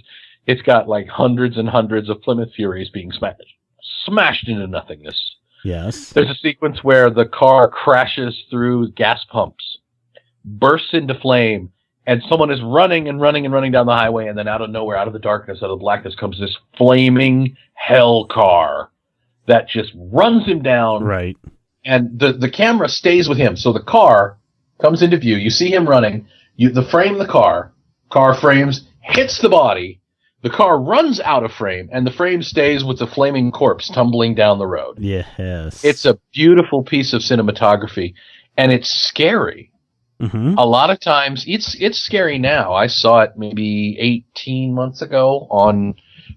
it's 0.47 0.61
got 0.61 0.87
like 0.87 1.07
hundreds 1.07 1.57
and 1.57 1.69
hundreds 1.69 2.09
of 2.09 2.21
plymouth 2.21 2.53
furies 2.55 2.89
being 2.89 3.11
smashed 3.11 3.41
smashed 4.05 4.47
into 4.47 4.67
nothingness 4.67 5.35
yes. 5.65 6.11
there's 6.11 6.29
a 6.29 6.35
sequence 6.35 6.83
where 6.83 7.09
the 7.09 7.25
car 7.25 7.67
crashes 7.67 8.43
through 8.49 8.91
gas 8.91 9.25
pumps, 9.29 9.79
bursts 10.45 10.93
into 10.93 11.15
flame, 11.15 11.71
and 12.07 12.21
someone 12.29 12.51
is 12.51 12.61
running 12.61 13.09
and 13.09 13.19
running 13.19 13.45
and 13.45 13.53
running 13.53 13.71
down 13.71 13.87
the 13.87 13.95
highway, 13.95 14.27
and 14.27 14.37
then 14.37 14.47
out 14.47 14.61
of 14.61 14.69
nowhere, 14.69 14.95
out 14.95 15.07
of 15.07 15.13
the 15.13 15.19
darkness, 15.19 15.57
out 15.61 15.71
of 15.71 15.79
the 15.79 15.83
blackness, 15.83 16.15
comes 16.15 16.39
this 16.39 16.55
flaming 16.77 17.57
hell 17.73 18.25
car 18.25 18.91
that 19.47 19.67
just 19.67 19.91
runs 19.95 20.45
him 20.45 20.61
down. 20.61 21.03
Right. 21.03 21.37
And 21.85 22.19
the, 22.19 22.33
the 22.33 22.49
camera 22.49 22.89
stays 22.89 23.29
with 23.29 23.37
him. 23.37 23.55
So 23.55 23.71
the 23.71 23.79
car 23.79 24.37
comes 24.81 25.01
into 25.01 25.17
view. 25.17 25.37
You 25.37 25.49
see 25.49 25.71
him 25.71 25.87
running. 25.87 26.27
You 26.55 26.69
the 26.69 26.83
frame 26.83 27.17
the 27.17 27.27
car, 27.27 27.73
car 28.09 28.33
frames, 28.33 28.87
hits 29.01 29.39
the 29.39 29.49
body. 29.49 30.01
The 30.41 30.49
car 30.51 30.79
runs 30.79 31.19
out 31.19 31.43
of 31.43 31.51
frame, 31.51 31.89
and 31.91 32.05
the 32.05 32.11
frame 32.11 32.43
stays 32.43 32.83
with 32.83 32.99
the 32.99 33.07
flaming 33.07 33.51
corpse 33.51 33.89
tumbling 33.89 34.35
down 34.35 34.59
the 34.59 34.67
road. 34.67 34.99
Yes. 34.99 35.83
It's 35.83 36.05
a 36.05 36.19
beautiful 36.33 36.83
piece 36.83 37.13
of 37.13 37.23
cinematography, 37.23 38.13
and 38.55 38.71
it's 38.71 38.91
scary. 38.91 39.71
hmm 40.19 40.53
A 40.57 40.65
lot 40.65 40.91
of 40.91 40.99
times, 40.99 41.45
it's 41.47 41.75
it's 41.79 41.97
scary 41.97 42.37
now. 42.37 42.73
I 42.73 42.87
saw 42.87 43.21
it 43.21 43.31
maybe 43.35 43.97
18 44.35 44.73
months 44.73 45.01
ago 45.01 45.47
on 45.49 45.95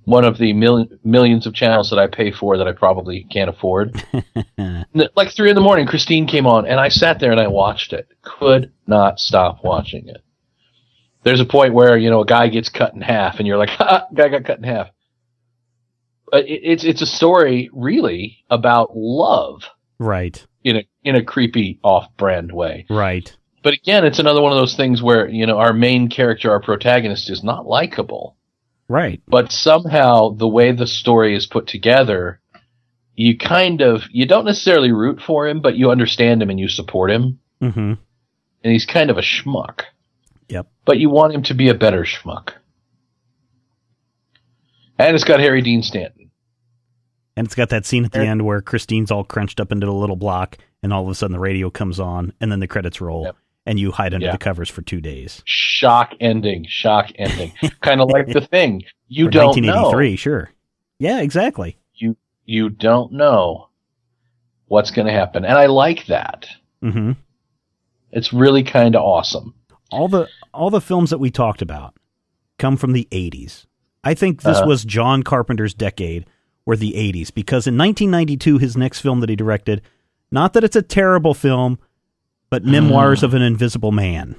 one 0.09 0.25
of 0.25 0.39
the 0.39 0.53
mil- 0.55 0.87
millions 1.05 1.47
of 1.47 1.53
channels 1.53 1.91
that 1.91 1.99
I 1.99 2.07
pay 2.07 2.33
for 2.33 2.57
that 2.57 2.67
I 2.67 2.73
probably 2.73 3.25
can't 3.31 3.51
afford. 3.51 4.03
Like 5.15 5.31
three 5.33 5.51
in 5.51 5.55
the 5.55 5.61
morning, 5.63 5.87
Christine 5.87 6.27
came 6.27 6.47
on, 6.47 6.67
and 6.67 6.81
I 6.81 6.89
sat 6.89 7.21
there 7.21 7.31
and 7.31 7.41
I 7.41 7.47
watched 7.47 7.93
it. 7.93 8.09
Could 8.23 8.73
not 8.87 9.21
stop 9.21 9.63
watching 9.63 10.09
it. 10.09 10.23
There's 11.25 11.41
a 11.41 11.45
point 11.45 11.75
where 11.75 11.97
you 11.97 12.09
know 12.11 12.21
a 12.23 12.27
guy 12.27 12.49
gets 12.49 12.69
cut 12.69 12.95
in 12.95 13.01
half, 13.01 13.39
and 13.39 13.47
you're 13.47 13.59
like, 13.59 13.69
ha, 13.79 14.07
guy 14.15 14.29
got 14.29 14.45
cut 14.45 14.59
in 14.59 14.65
half. 14.65 14.89
But 16.31 16.47
it, 16.47 16.61
it's 16.65 16.85
it's 16.85 17.03
a 17.03 17.07
story 17.07 17.69
really 17.73 18.39
about 18.51 18.97
love 18.97 19.65
Right. 19.99 20.45
in 20.65 20.77
a 20.79 20.89
in 21.05 21.15
a 21.17 21.23
creepy 21.25 21.79
off-brand 21.85 22.51
way. 22.53 22.87
Right. 22.91 23.35
But 23.63 23.75
again, 23.75 24.05
it's 24.07 24.19
another 24.19 24.41
one 24.43 24.53
of 24.53 24.59
those 24.59 24.77
things 24.77 25.03
where 25.03 25.29
you 25.29 25.47
know 25.47 25.59
our 25.59 25.73
main 25.73 26.09
character, 26.09 26.51
our 26.51 26.61
protagonist, 26.63 27.29
is 27.31 27.45
not 27.45 27.67
likable. 27.67 28.37
Right. 28.89 29.21
but 29.29 29.53
somehow 29.53 30.31
the 30.31 30.49
way 30.49 30.73
the 30.73 30.87
story 30.87 31.37
is 31.37 31.47
put 31.47 31.67
together 31.67 32.41
you 33.15 33.37
kind 33.37 33.81
of 33.83 34.03
you 34.11 34.27
don't 34.27 34.45
necessarily 34.47 34.93
root 34.93 35.21
for 35.21 35.47
him 35.49 35.61
but 35.61 35.77
you 35.77 35.91
understand 35.91 36.41
him 36.43 36.51
and 36.51 36.59
you 36.61 36.69
support 36.69 37.11
him 37.11 37.39
Mm-hmm. 37.61 37.95
and 38.63 38.73
he's 38.73 38.87
kind 38.87 39.11
of 39.11 39.19
a 39.19 39.23
schmuck 39.23 39.83
Yep. 40.49 40.69
but 40.85 40.99
you 40.99 41.11
want 41.11 41.35
him 41.35 41.43
to 41.45 41.55
be 41.55 41.69
a 41.69 41.75
better 41.75 42.05
schmuck 42.05 42.53
and 44.99 45.15
it's 45.15 45.25
got 45.25 45.41
harry 45.41 45.63
dean 45.63 45.83
stanton 45.83 46.31
And 47.37 47.47
it's 47.47 47.55
got 47.55 47.69
that 47.71 47.87
scene 47.87 48.05
at 48.05 48.13
the 48.13 48.21
And- 48.21 48.29
end 48.29 48.45
where 48.47 48.61
Christine's 48.61 49.11
all 49.11 49.25
crunched 49.25 49.61
up 49.61 49.71
into 49.73 49.89
a 49.89 49.93
little 49.93 50.17
block, 50.17 50.57
and 50.83 50.93
all 50.93 51.05
of 51.05 51.09
a 51.09 51.15
sudden 51.15 51.33
the 51.33 51.39
radio 51.39 51.71
comes 51.71 52.01
on, 52.01 52.33
and 52.41 52.51
then 52.51 52.59
the 52.59 52.67
credits 52.67 53.01
roll, 53.01 53.25
Yep. 53.27 53.37
And 53.69 53.79
you 53.79 53.93
hide 53.93 54.15
under 54.15 54.27
Yeah. 54.27 54.33
the 54.33 54.39
covers 54.39 54.69
for 54.69 54.83
two 54.83 55.01
days. 55.01 55.43
shock 55.45 56.15
ending 56.21 56.65
shock 56.69 57.11
ending 57.17 57.53
kind 57.83 58.01
of 58.01 58.09
like 58.09 58.27
the 58.27 58.41
thing 58.55 58.83
you 59.07 59.27
For 59.27 59.31
don't 59.31 59.61
know 59.63 59.91
1983, 59.91 60.17
sure. 60.17 60.51
Yeah, 60.99 61.21
exactly. 61.21 61.79
you 61.95 62.17
you 62.45 62.71
don't 62.71 63.13
know 63.13 63.69
what's 64.67 64.91
going 64.91 65.07
to 65.07 65.13
happen 65.13 65.45
and 65.45 65.57
i 65.59 65.67
like 65.67 66.07
that 66.07 66.47
hmm 66.83 67.13
it's 68.11 68.33
really 68.33 68.63
kind 68.63 68.97
of 68.97 69.03
awesome 69.03 69.55
All 69.93 70.09
the 70.09 70.27
all 70.53 70.71
the 70.71 70.81
films 70.81 71.11
that 71.11 71.19
we 71.19 71.31
talked 71.31 71.63
about 71.63 71.95
come 72.59 72.77
from 72.77 72.93
the 72.93 73.07
80s. 73.13 73.67
I 74.05 74.15
think 74.15 74.43
this 74.43 74.59
Uh-huh. 74.59 74.67
was 74.67 74.85
John 74.85 75.23
Carpenter's 75.23 75.75
decade, 75.75 76.27
or 76.67 76.75
the 76.77 76.93
80s, 76.95 77.33
because 77.33 77.67
in 77.67 77.77
1992, 77.79 78.59
his 78.59 78.77
next 78.77 79.01
film 79.01 79.21
that 79.21 79.29
he 79.29 79.37
directed, 79.37 79.81
not 80.33 80.53
that 80.55 80.65
it's 80.65 80.75
a 80.77 80.83
terrible 80.83 81.35
film, 81.35 81.79
but 82.51 82.65
Memoirs 82.65 83.23
of 83.23 83.35
an 83.35 83.43
Invisible 83.43 83.93
Man. 83.93 84.37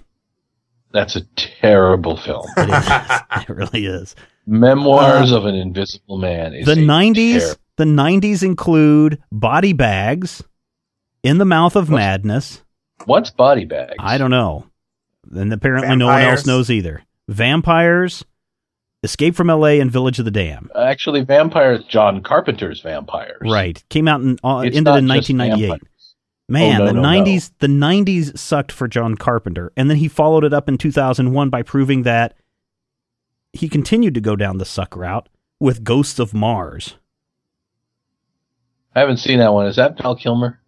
that's 0.92 1.16
a 1.16 1.22
terrible 1.36 2.18
film 2.18 2.46
It 2.58 2.70
is. 2.70 3.44
it 3.44 3.50
really 3.50 3.86
is. 3.86 4.16
Memoirs 4.48 5.32
of 5.32 5.46
an 5.46 5.56
Invisible 5.56 6.18
Man. 6.18 6.54
Is 6.56 6.68
Uh, 6.68 6.74
the 6.76 6.82
90s 6.82 7.40
ter- 7.40 7.56
the 7.78 7.84
90s 7.86 8.44
include 8.44 9.22
body 9.32 9.74
bags 9.74 10.44
in 11.24 11.38
the 11.38 11.46
mouth 11.46 11.76
of 11.76 11.90
What's- 11.90 12.00
madness 12.00 12.64
What's 13.06 13.30
Body 13.32 13.64
Bags? 13.66 13.96
i 14.00 14.18
don't 14.18 14.32
know 14.32 14.66
and 15.34 15.54
apparently 15.54 15.96
no 15.96 16.08
one 16.08 16.22
else 16.22 16.46
knows 16.46 16.70
either 16.70 17.04
vampires 17.30 18.26
escape 19.04 19.36
from 19.36 19.48
la 19.48 19.68
and 19.68 19.90
village 19.92 20.20
of 20.20 20.26
the 20.26 20.32
damned 20.32 20.70
Actually, 20.78 21.22
Vampires. 21.24 21.84
John 21.86 22.22
Carpenter's 22.22 22.82
Vampires. 22.82 23.38
right 23.50 23.82
came 23.90 24.08
out 24.10 24.20
in 24.22 24.38
uh, 24.44 24.58
ended 24.60 24.78
in 24.88 25.08
1998 25.08 25.68
vampires. 25.70 25.82
Man 26.50 26.82
Oh, 26.82 26.86
no, 26.86 26.88
the 26.88 26.94
no, 26.94 27.02
no. 27.02 27.24
90s 27.24 27.52
the 27.60 27.68
90s 27.68 28.38
sucked 28.38 28.72
for 28.72 28.88
john 28.88 29.16
carpenter 29.16 29.72
and 29.78 29.90
then 29.90 29.98
he 29.98 30.08
followed 30.08 30.44
it 30.44 30.54
up 30.54 30.68
in 30.70 30.78
2001 30.78 31.50
by 31.50 31.62
proving 31.62 32.04
that 32.04 32.36
he 33.54 33.68
continued 33.70 34.14
to 34.16 34.22
go 34.22 34.36
down 34.36 34.58
the 34.58 34.66
suck 34.66 34.96
route 34.96 35.30
with 35.60 35.84
ghosts 35.84 36.20
of 36.20 36.34
mars 36.34 36.96
I 38.96 39.02
haven't 39.02 39.18
seen 39.18 39.38
that 39.40 39.54
one. 39.54 39.68
Is 39.68 39.76
that 39.76 39.98
Val 40.02 40.16
Kilmer? 40.16 40.60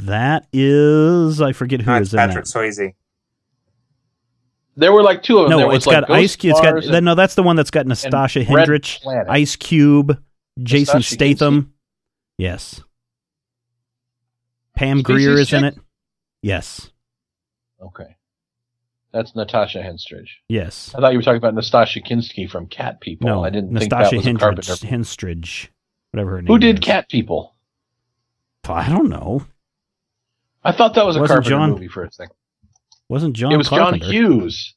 that 0.00 0.46
is 0.52 1.40
i 1.40 1.52
forget 1.52 1.80
who 1.80 1.90
No, 1.90 1.96
is 1.98 2.08
it's 2.08 2.12
in 2.14 2.18
Patrick 2.18 2.44
that 2.44 2.50
Swayze. 2.58 2.94
There 4.76 4.92
were 4.92 5.02
like 5.02 5.22
two 5.24 5.38
of 5.38 5.44
them. 5.44 5.50
No, 5.50 5.58
there 5.58 5.66
was 5.68 5.76
it's 5.78 5.86
like 5.86 6.00
got 6.06 6.10
Ice 6.10 6.36
Ghost 6.36 6.38
Cube. 6.40 6.50
It's 6.52 6.60
got 6.60 6.68
Stars 6.68 6.86
that- 6.86 6.94
and 6.96 7.04
no. 7.04 7.14
That's 7.16 7.34
the 7.34 7.42
one 7.42 7.56
that's 7.56 7.70
got 7.70 7.86
Nastasha 7.86 8.48
Red 8.48 8.68
Hendrich, 8.68 9.00
Ice 9.28 9.56
Cube, 9.56 10.22
Jason 10.62 10.98
Natasha 10.98 11.14
Statham. 11.14 11.72
Yes. 12.38 12.80
Pam 14.78 15.02
Greer 15.02 15.34
is 15.38 15.52
in 15.52 15.64
it. 15.64 15.76
Yes. 16.42 16.90
Okay. 17.82 18.16
That's 19.12 19.34
Natasha 19.34 19.78
Henstridge. 19.78 20.28
Yes. 20.48 20.94
I 20.94 21.00
thought 21.00 21.12
you 21.12 21.18
were 21.18 21.22
talking 21.22 21.38
about 21.38 21.54
Nastassja 21.54 22.06
Kinski 22.06 22.48
from 22.48 22.66
Cat 22.66 23.00
People. 23.00 23.26
No, 23.28 23.42
I 23.44 23.50
didn't 23.50 23.76
think 23.76 23.90
that 23.90 24.12
was 24.12 24.24
Carpenter. 24.38 24.72
Henstridge, 24.86 25.68
whatever 26.12 26.32
her 26.32 26.42
name. 26.42 26.46
Who 26.46 26.58
did 26.58 26.78
is. 26.78 26.84
Cat 26.84 27.08
People? 27.08 27.54
I 28.68 28.88
don't 28.88 29.08
know. 29.08 29.46
I 30.62 30.72
thought 30.72 30.94
that 30.94 31.06
was 31.06 31.16
a 31.16 31.20
Wasn't 31.20 31.36
Carpenter 31.36 31.50
John- 31.50 31.70
movie 31.70 31.88
for 31.88 32.04
a 32.04 32.12
second. 32.12 32.34
Wasn't 33.08 33.34
John? 33.34 33.52
it 33.52 33.56
was 33.56 33.68
Carpenter. 33.68 34.04
John 34.04 34.12
Hughes. 34.12 34.74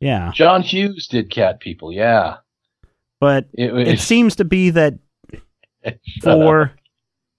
Yeah, 0.00 0.30
John 0.34 0.62
Hughes 0.62 1.08
did 1.08 1.30
Cat 1.30 1.58
People. 1.60 1.92
Yeah. 1.92 2.36
but 3.20 3.46
It, 3.52 3.72
it 3.88 4.00
seems 4.00 4.36
to 4.36 4.44
be 4.44 4.70
that 4.70 4.94
for. 6.22 6.72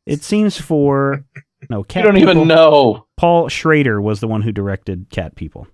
It 0.05 0.22
seems 0.24 0.59
for 0.59 1.24
no 1.70 1.80
you 1.80 1.84
cat. 1.86 2.03
don't 2.03 2.16
people, 2.16 2.32
even 2.32 2.47
know. 2.47 3.07
Paul 3.18 3.49
Schrader 3.49 4.01
was 4.01 4.20
the 4.20 4.28
one 4.28 4.41
who 4.41 4.51
directed 4.51 5.09
Cat 5.09 5.36
People. 5.36 5.68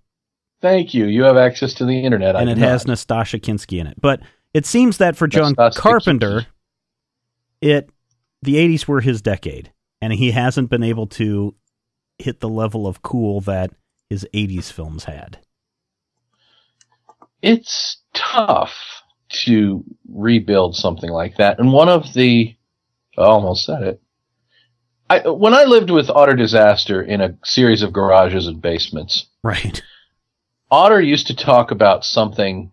Thank 0.61 0.93
you. 0.93 1.05
You 1.05 1.23
have 1.23 1.37
access 1.37 1.73
to 1.75 1.85
the 1.85 1.99
internet. 1.99 2.35
I 2.35 2.41
and 2.41 2.49
it 2.49 2.55
do 2.55 2.61
has 2.61 2.85
not. 2.85 2.97
Nastassja 2.97 3.39
Kinski 3.39 3.79
in 3.79 3.87
it. 3.87 3.99
But 4.01 4.21
it 4.53 4.65
seems 4.65 4.97
that 4.97 5.15
for 5.15 5.27
John 5.27 5.55
Nastassja 5.55 5.75
Carpenter, 5.75 6.39
Kinski. 6.41 6.45
it 7.61 7.89
the 8.41 8.55
'80s 8.55 8.87
were 8.87 9.01
his 9.01 9.21
decade, 9.21 9.71
and 10.01 10.13
he 10.13 10.31
hasn't 10.31 10.69
been 10.69 10.83
able 10.83 11.07
to 11.07 11.55
hit 12.17 12.39
the 12.41 12.49
level 12.49 12.87
of 12.87 13.01
cool 13.01 13.41
that 13.41 13.71
his 14.09 14.27
'80s 14.33 14.71
films 14.71 15.05
had. 15.05 15.39
it's 17.41 17.97
tough 18.13 18.73
to 19.29 19.83
rebuild 20.11 20.75
something 20.75 21.09
like 21.09 21.37
that. 21.37 21.59
And 21.59 21.71
one 21.71 21.87
of 21.87 22.13
the, 22.13 22.55
I 23.17 23.21
almost 23.21 23.65
said 23.65 23.83
it. 23.83 24.01
I, 25.09 25.27
when 25.27 25.53
I 25.53 25.63
lived 25.63 25.89
with 25.89 26.09
Otter 26.09 26.35
Disaster 26.35 27.01
in 27.01 27.19
a 27.21 27.35
series 27.43 27.81
of 27.81 27.93
garages 27.93 28.45
and 28.47 28.61
basements, 28.61 29.25
Right. 29.43 29.81
Otter 30.71 31.01
used 31.01 31.27
to 31.27 31.35
talk 31.35 31.71
about 31.71 32.05
something 32.05 32.71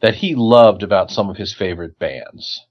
that 0.00 0.16
he 0.16 0.34
loved 0.34 0.82
about 0.82 1.10
some 1.10 1.30
of 1.30 1.36
his 1.36 1.54
favorite 1.54 1.98
bands. 1.98 2.66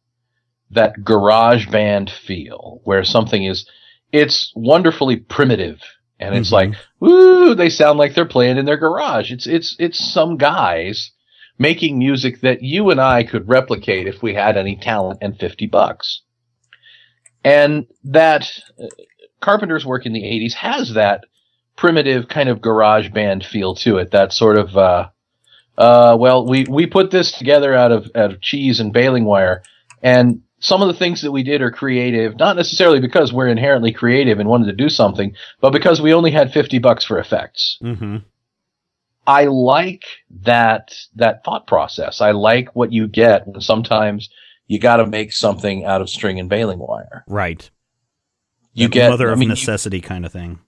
That 0.69 1.03
garage 1.03 1.67
band 1.69 2.09
feel, 2.09 2.82
where 2.84 3.03
something 3.03 3.43
is, 3.43 3.67
it's 4.11 4.51
wonderfully 4.55 5.15
primitive. 5.17 5.82
And 6.19 6.36
it's 6.36 6.49
Mhm. 6.49 6.53
like, 6.53 6.73
woo, 6.99 7.55
they 7.55 7.69
sound 7.69 7.97
like 7.97 8.13
they're 8.13 8.25
playing 8.25 8.57
in 8.57 8.65
their 8.65 8.78
garage. 8.78 9.32
It's, 9.32 9.47
it's, 9.47 9.75
it's 9.80 9.97
some 9.99 10.38
guys 10.38 11.11
making 11.57 11.97
music 11.97 12.41
that 12.41 12.61
you 12.61 12.89
and 12.91 12.99
I 13.01 13.23
could 13.23 13.47
replicate 13.47 14.07
if 14.07 14.21
we 14.21 14.34
had 14.34 14.57
any 14.57 14.75
talent 14.75 15.19
and 15.21 15.39
50 15.39 15.67
bucks. 15.67 16.21
And 17.47 17.87
that 18.03 18.49
uh, 18.77 18.87
Carpenter's 19.41 19.85
work 19.85 20.05
in 20.05 20.11
the 20.11 20.23
80s 20.23 20.53
has 20.53 20.93
that 20.95 21.25
primitive 21.77 22.27
kind 22.27 22.49
of 22.49 22.59
garage 22.59 23.09
band 23.09 23.45
feel 23.45 23.73
to 23.75 23.97
it. 23.97 24.11
That 24.11 24.33
sort 24.33 24.57
of, 24.57 24.75
uh, 24.75 25.09
uh, 25.77 26.17
well, 26.19 26.45
we, 26.45 26.65
we 26.65 26.87
put 26.87 27.11
this 27.11 27.31
together 27.31 27.73
out 27.73 27.93
of, 27.93 28.11
out 28.15 28.33
of 28.33 28.41
cheese 28.41 28.81
and 28.81 28.91
baling 28.91 29.23
wire. 29.23 29.63
And 30.03 30.41
some 30.59 30.81
of 30.81 30.89
the 30.89 30.93
things 30.93 31.21
that 31.21 31.31
we 31.31 31.43
did 31.43 31.61
are 31.61 31.71
creative, 31.71 32.37
not 32.37 32.57
necessarily 32.57 32.99
because 32.99 33.31
we're 33.31 33.47
inherently 33.47 33.93
creative 33.93 34.39
and 34.39 34.49
wanted 34.49 34.65
to 34.65 34.73
do 34.73 34.89
something, 34.89 35.33
but 35.61 35.71
because 35.71 36.01
we 36.01 36.13
only 36.13 36.31
had 36.31 36.51
50 36.51 36.79
bucks 36.79 37.05
for 37.05 37.17
effects. 37.17 37.77
Mm-hmm. 37.81 38.17
I 39.25 39.45
like 39.45 40.03
that, 40.43 40.93
that 41.15 41.45
thought 41.45 41.67
process. 41.67 42.19
I 42.19 42.31
like 42.31 42.75
what 42.75 42.91
you 42.91 43.07
get 43.07 43.47
when 43.47 43.61
sometimes 43.61 44.29
you 44.68 44.80
got 44.80 44.97
to 44.97 45.05
make 45.07 45.32
something 45.34 45.86
out 45.86 46.01
of 46.01 46.09
string 46.09 46.39
and 46.39 46.49
baling 46.49 46.80
wire. 46.80 47.24
Right. 47.28 47.70
You 48.74 48.88
That 48.88 48.93
get, 48.93 49.09
mother 49.09 49.30
I 49.30 49.34
of 49.34 49.39
mean, 49.39 49.47
you- 49.49 49.55
necessity 49.55 50.01
kind 50.01 50.26
of 50.26 50.32
thing. 50.32 50.59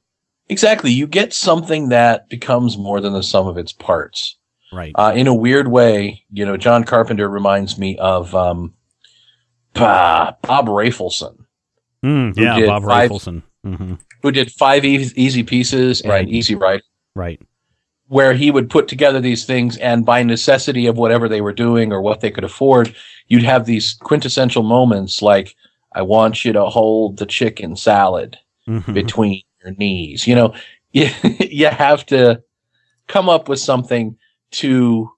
exactly. 0.48 0.92
You 0.92 1.06
get 1.08 1.34
something 1.34 1.90
that 1.90 2.28
becomes 2.30 2.78
more 2.78 3.02
than 3.02 3.14
the 3.14 3.24
sum 3.24 3.48
of 3.48 3.58
its 3.58 3.72
parts. 3.72 4.38
Right. 4.72 4.92
Uh, 4.96 5.14
in 5.16 5.28
a 5.28 5.34
weird 5.34 5.68
way, 5.68 6.24
you 6.32 6.46
know, 6.46 6.56
John 6.58 6.84
Carpenter 6.84 7.28
reminds 7.30 7.78
me 7.78 7.98
of 7.98 8.34
um, 8.36 8.74
bah, 9.74 10.34
Bob 10.44 10.68
Rafelson, 10.68 11.38
Mm, 12.04 12.38
yeah, 12.38 12.66
Bob 12.66 12.84
five- 12.84 13.12
Rafelson. 13.12 13.44
hmm 13.64 13.96
who 14.22 14.32
did 14.32 14.52
five 14.52 14.84
easy 14.84 15.44
pieces 15.44 16.02
and 16.02 16.10
Right. 16.10 16.28
easy 16.28 16.54
right, 16.56 16.82
Right. 17.16 17.42
Where 18.10 18.34
he 18.34 18.50
would 18.52 18.70
put 18.70 18.88
together 18.88 19.20
these 19.22 19.46
things, 19.46 19.78
and 19.78 20.06
by 20.06 20.24
necessity 20.24 20.88
of 20.88 20.98
whatever 20.98 21.30
they 21.30 21.42
were 21.42 21.54
doing 21.54 21.94
or 21.94 22.02
what 22.02 22.22
they 22.22 22.32
could 22.32 22.44
afford, 22.44 22.94
you'd 23.28 23.44
have 23.44 23.66
these 23.66 23.94
quintessential 23.94 24.64
moments 24.64 25.22
like, 25.22 25.56
"I 25.94 26.02
want 26.02 26.44
you 26.44 26.52
to 26.54 26.66
hold 26.66 27.18
the 27.18 27.28
chicken 27.28 27.76
salad 27.76 28.38
Mhm. 28.68 28.94
between 28.94 29.44
your 29.64 29.74
knees." 29.76 30.28
You 30.28 30.36
know, 30.36 30.54
you, 30.92 31.08
you 31.40 31.68
have 31.68 32.06
to 32.08 32.42
come 33.08 33.30
up 33.30 33.48
with 33.48 33.60
something 33.60 34.18
to 34.52 35.10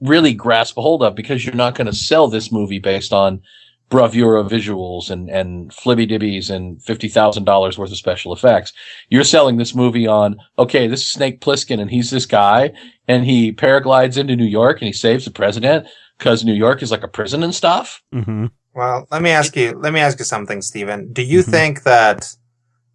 really 0.00 0.32
grasp 0.32 0.78
a 0.78 0.80
hold 0.80 1.02
of 1.02 1.16
because 1.16 1.44
you're 1.44 1.56
not 1.56 1.74
going 1.74 1.88
to 1.88 1.92
sell 1.92 2.28
this 2.28 2.52
movie 2.52 2.78
based 2.78 3.12
on 3.12 3.40
bravura 3.88 4.44
visuals 4.44 5.10
and, 5.10 5.30
and 5.30 5.70
flibby 5.70 6.06
dibbies 6.08 6.50
and 6.50 6.78
$50,000 6.80 7.78
worth 7.78 7.90
of 7.90 7.96
special 7.96 8.32
effects. 8.32 8.72
You're 9.08 9.24
selling 9.24 9.56
this 9.56 9.74
movie 9.74 10.06
on, 10.06 10.36
okay, 10.58 10.86
this 10.86 11.00
is 11.00 11.10
Snake 11.10 11.40
Plissken 11.40 11.80
and 11.80 11.90
he's 11.90 12.10
this 12.10 12.26
guy 12.26 12.72
and 13.06 13.24
he 13.24 13.52
paraglides 13.52 14.18
into 14.18 14.36
New 14.36 14.44
York 14.44 14.80
and 14.80 14.86
he 14.86 14.92
saves 14.92 15.24
the 15.24 15.30
president 15.30 15.86
because 16.18 16.44
New 16.44 16.54
York 16.54 16.82
is 16.82 16.90
like 16.90 17.02
a 17.02 17.08
prison 17.08 17.42
and 17.42 17.54
stuff. 17.54 18.02
Mhm. 18.14 18.50
Well, 18.74 19.08
let 19.10 19.22
me 19.22 19.30
ask 19.30 19.56
you. 19.56 19.72
Let 19.72 19.92
me 19.92 20.00
ask 20.00 20.18
you 20.18 20.24
something, 20.24 20.62
Stephen. 20.62 21.12
Do 21.12 21.22
you 21.22 21.40
Mhm. 21.40 21.50
think 21.50 21.82
that 21.82 22.26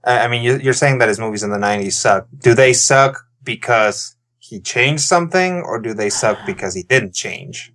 I 0.06 0.28
mean, 0.28 0.44
you're 0.44 0.74
saying 0.74 0.98
that 1.00 1.08
his 1.08 1.18
movies 1.20 1.44
in 1.44 1.50
the 1.50 1.58
'90s 1.58 1.98
suck. 1.98 2.28
Do 2.38 2.54
they 2.54 2.74
suck 2.74 3.18
because 3.44 4.16
he 4.38 4.60
changed 4.60 5.04
something, 5.04 5.62
or 5.62 5.80
do 5.80 5.94
they 5.94 6.10
suck 6.10 6.46
because 6.46 6.74
he 6.76 6.84
didn't 6.84 7.14
change? 7.14 7.72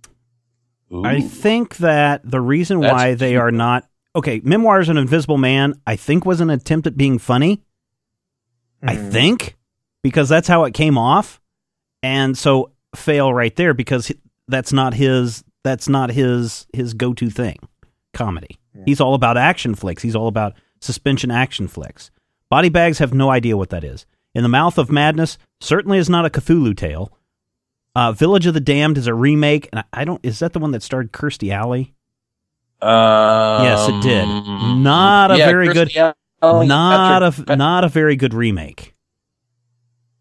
I 0.91 1.21
think 1.21 1.77
that 1.77 2.21
the 2.29 2.41
reason 2.41 2.79
That's 2.81 2.93
why 2.93 3.13
they 3.13 3.31
cute. 3.31 3.41
are 3.41 3.51
not 3.51 3.87
okay, 4.15 4.41
Memoirs 4.43 4.89
of 4.89 4.95
an 4.95 5.01
Invisible 5.01 5.37
Man, 5.37 5.75
I 5.85 5.95
think 5.95 6.25
was 6.25 6.41
an 6.41 6.49
attempt 6.49 6.87
at 6.87 6.97
being 6.97 7.19
funny. 7.19 7.61
I 8.81 8.95
Hmm. 8.95 9.09
think 9.09 9.55
because 10.01 10.29
that's 10.29 10.47
how 10.47 10.63
it 10.63 10.73
came 10.73 10.97
off, 10.97 11.39
and 12.01 12.37
so 12.37 12.71
fail 12.95 13.33
right 13.33 13.55
there 13.55 13.73
because 13.73 14.11
that's 14.47 14.73
not 14.73 14.93
his. 14.93 15.43
That's 15.63 15.89
not 15.89 16.11
his 16.11 16.65
his 16.73 16.93
go 16.93 17.13
to 17.13 17.29
thing. 17.29 17.57
Comedy. 18.13 18.57
Yeah. 18.73 18.83
He's 18.85 19.01
all 19.01 19.13
about 19.13 19.37
action 19.37 19.75
flicks. 19.75 20.01
He's 20.01 20.15
all 20.15 20.27
about 20.27 20.53
suspension 20.79 21.29
action 21.31 21.67
flicks. 21.67 22.09
Body 22.49 22.69
bags 22.69 22.97
have 22.99 23.13
no 23.13 23.29
idea 23.29 23.57
what 23.57 23.69
that 23.69 23.83
is. 23.83 24.05
In 24.33 24.41
the 24.43 24.49
Mouth 24.49 24.77
of 24.77 24.91
Madness 24.91 25.37
certainly 25.59 25.97
is 25.97 26.09
not 26.09 26.25
a 26.25 26.29
Cthulhu 26.29 26.75
tale. 26.75 27.11
Uh, 27.95 28.11
Village 28.11 28.45
of 28.45 28.53
the 28.53 28.59
Damned 28.59 28.97
is 28.97 29.07
a 29.07 29.13
remake, 29.13 29.67
and 29.73 29.83
I 29.91 30.05
don't. 30.05 30.23
Is 30.23 30.39
that 30.39 30.53
the 30.53 30.59
one 30.59 30.71
that 30.71 30.83
starred 30.83 31.11
Kirstie 31.11 31.51
Alley? 31.51 31.93
Um, 32.81 33.63
Yes, 33.65 33.89
it 33.89 34.01
did. 34.01 34.25
Not 34.25 35.31
a 35.31 35.37
yeah, 35.37 35.47
very 35.47 35.73
good- 35.73 35.91
Alley, 36.41 36.67
not 36.67 37.21
Patrick- 37.21 37.49
a 37.49 37.55
not 37.57 37.83
a 37.83 37.89
very 37.89 38.15
good 38.15 38.33
remake. 38.33 38.95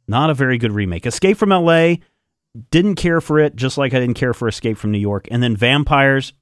Not 0.08 0.30
a 0.30 0.34
very 0.34 0.58
good 0.58 0.72
remake. 0.72 1.06
Escape 1.06 1.36
from 1.36 1.52
L.A. 1.52 2.00
Didn't 2.70 2.96
care 2.96 3.20
for 3.20 3.38
it, 3.38 3.54
just 3.54 3.78
like 3.78 3.94
I 3.94 4.00
didn't 4.00 4.14
care 4.16 4.32
for 4.34 4.48
Escape 4.48 4.78
from 4.78 4.90
New 4.90 4.98
York. 4.98 5.28
And 5.30 5.42
then 5.42 5.54
Vampires 5.54 6.32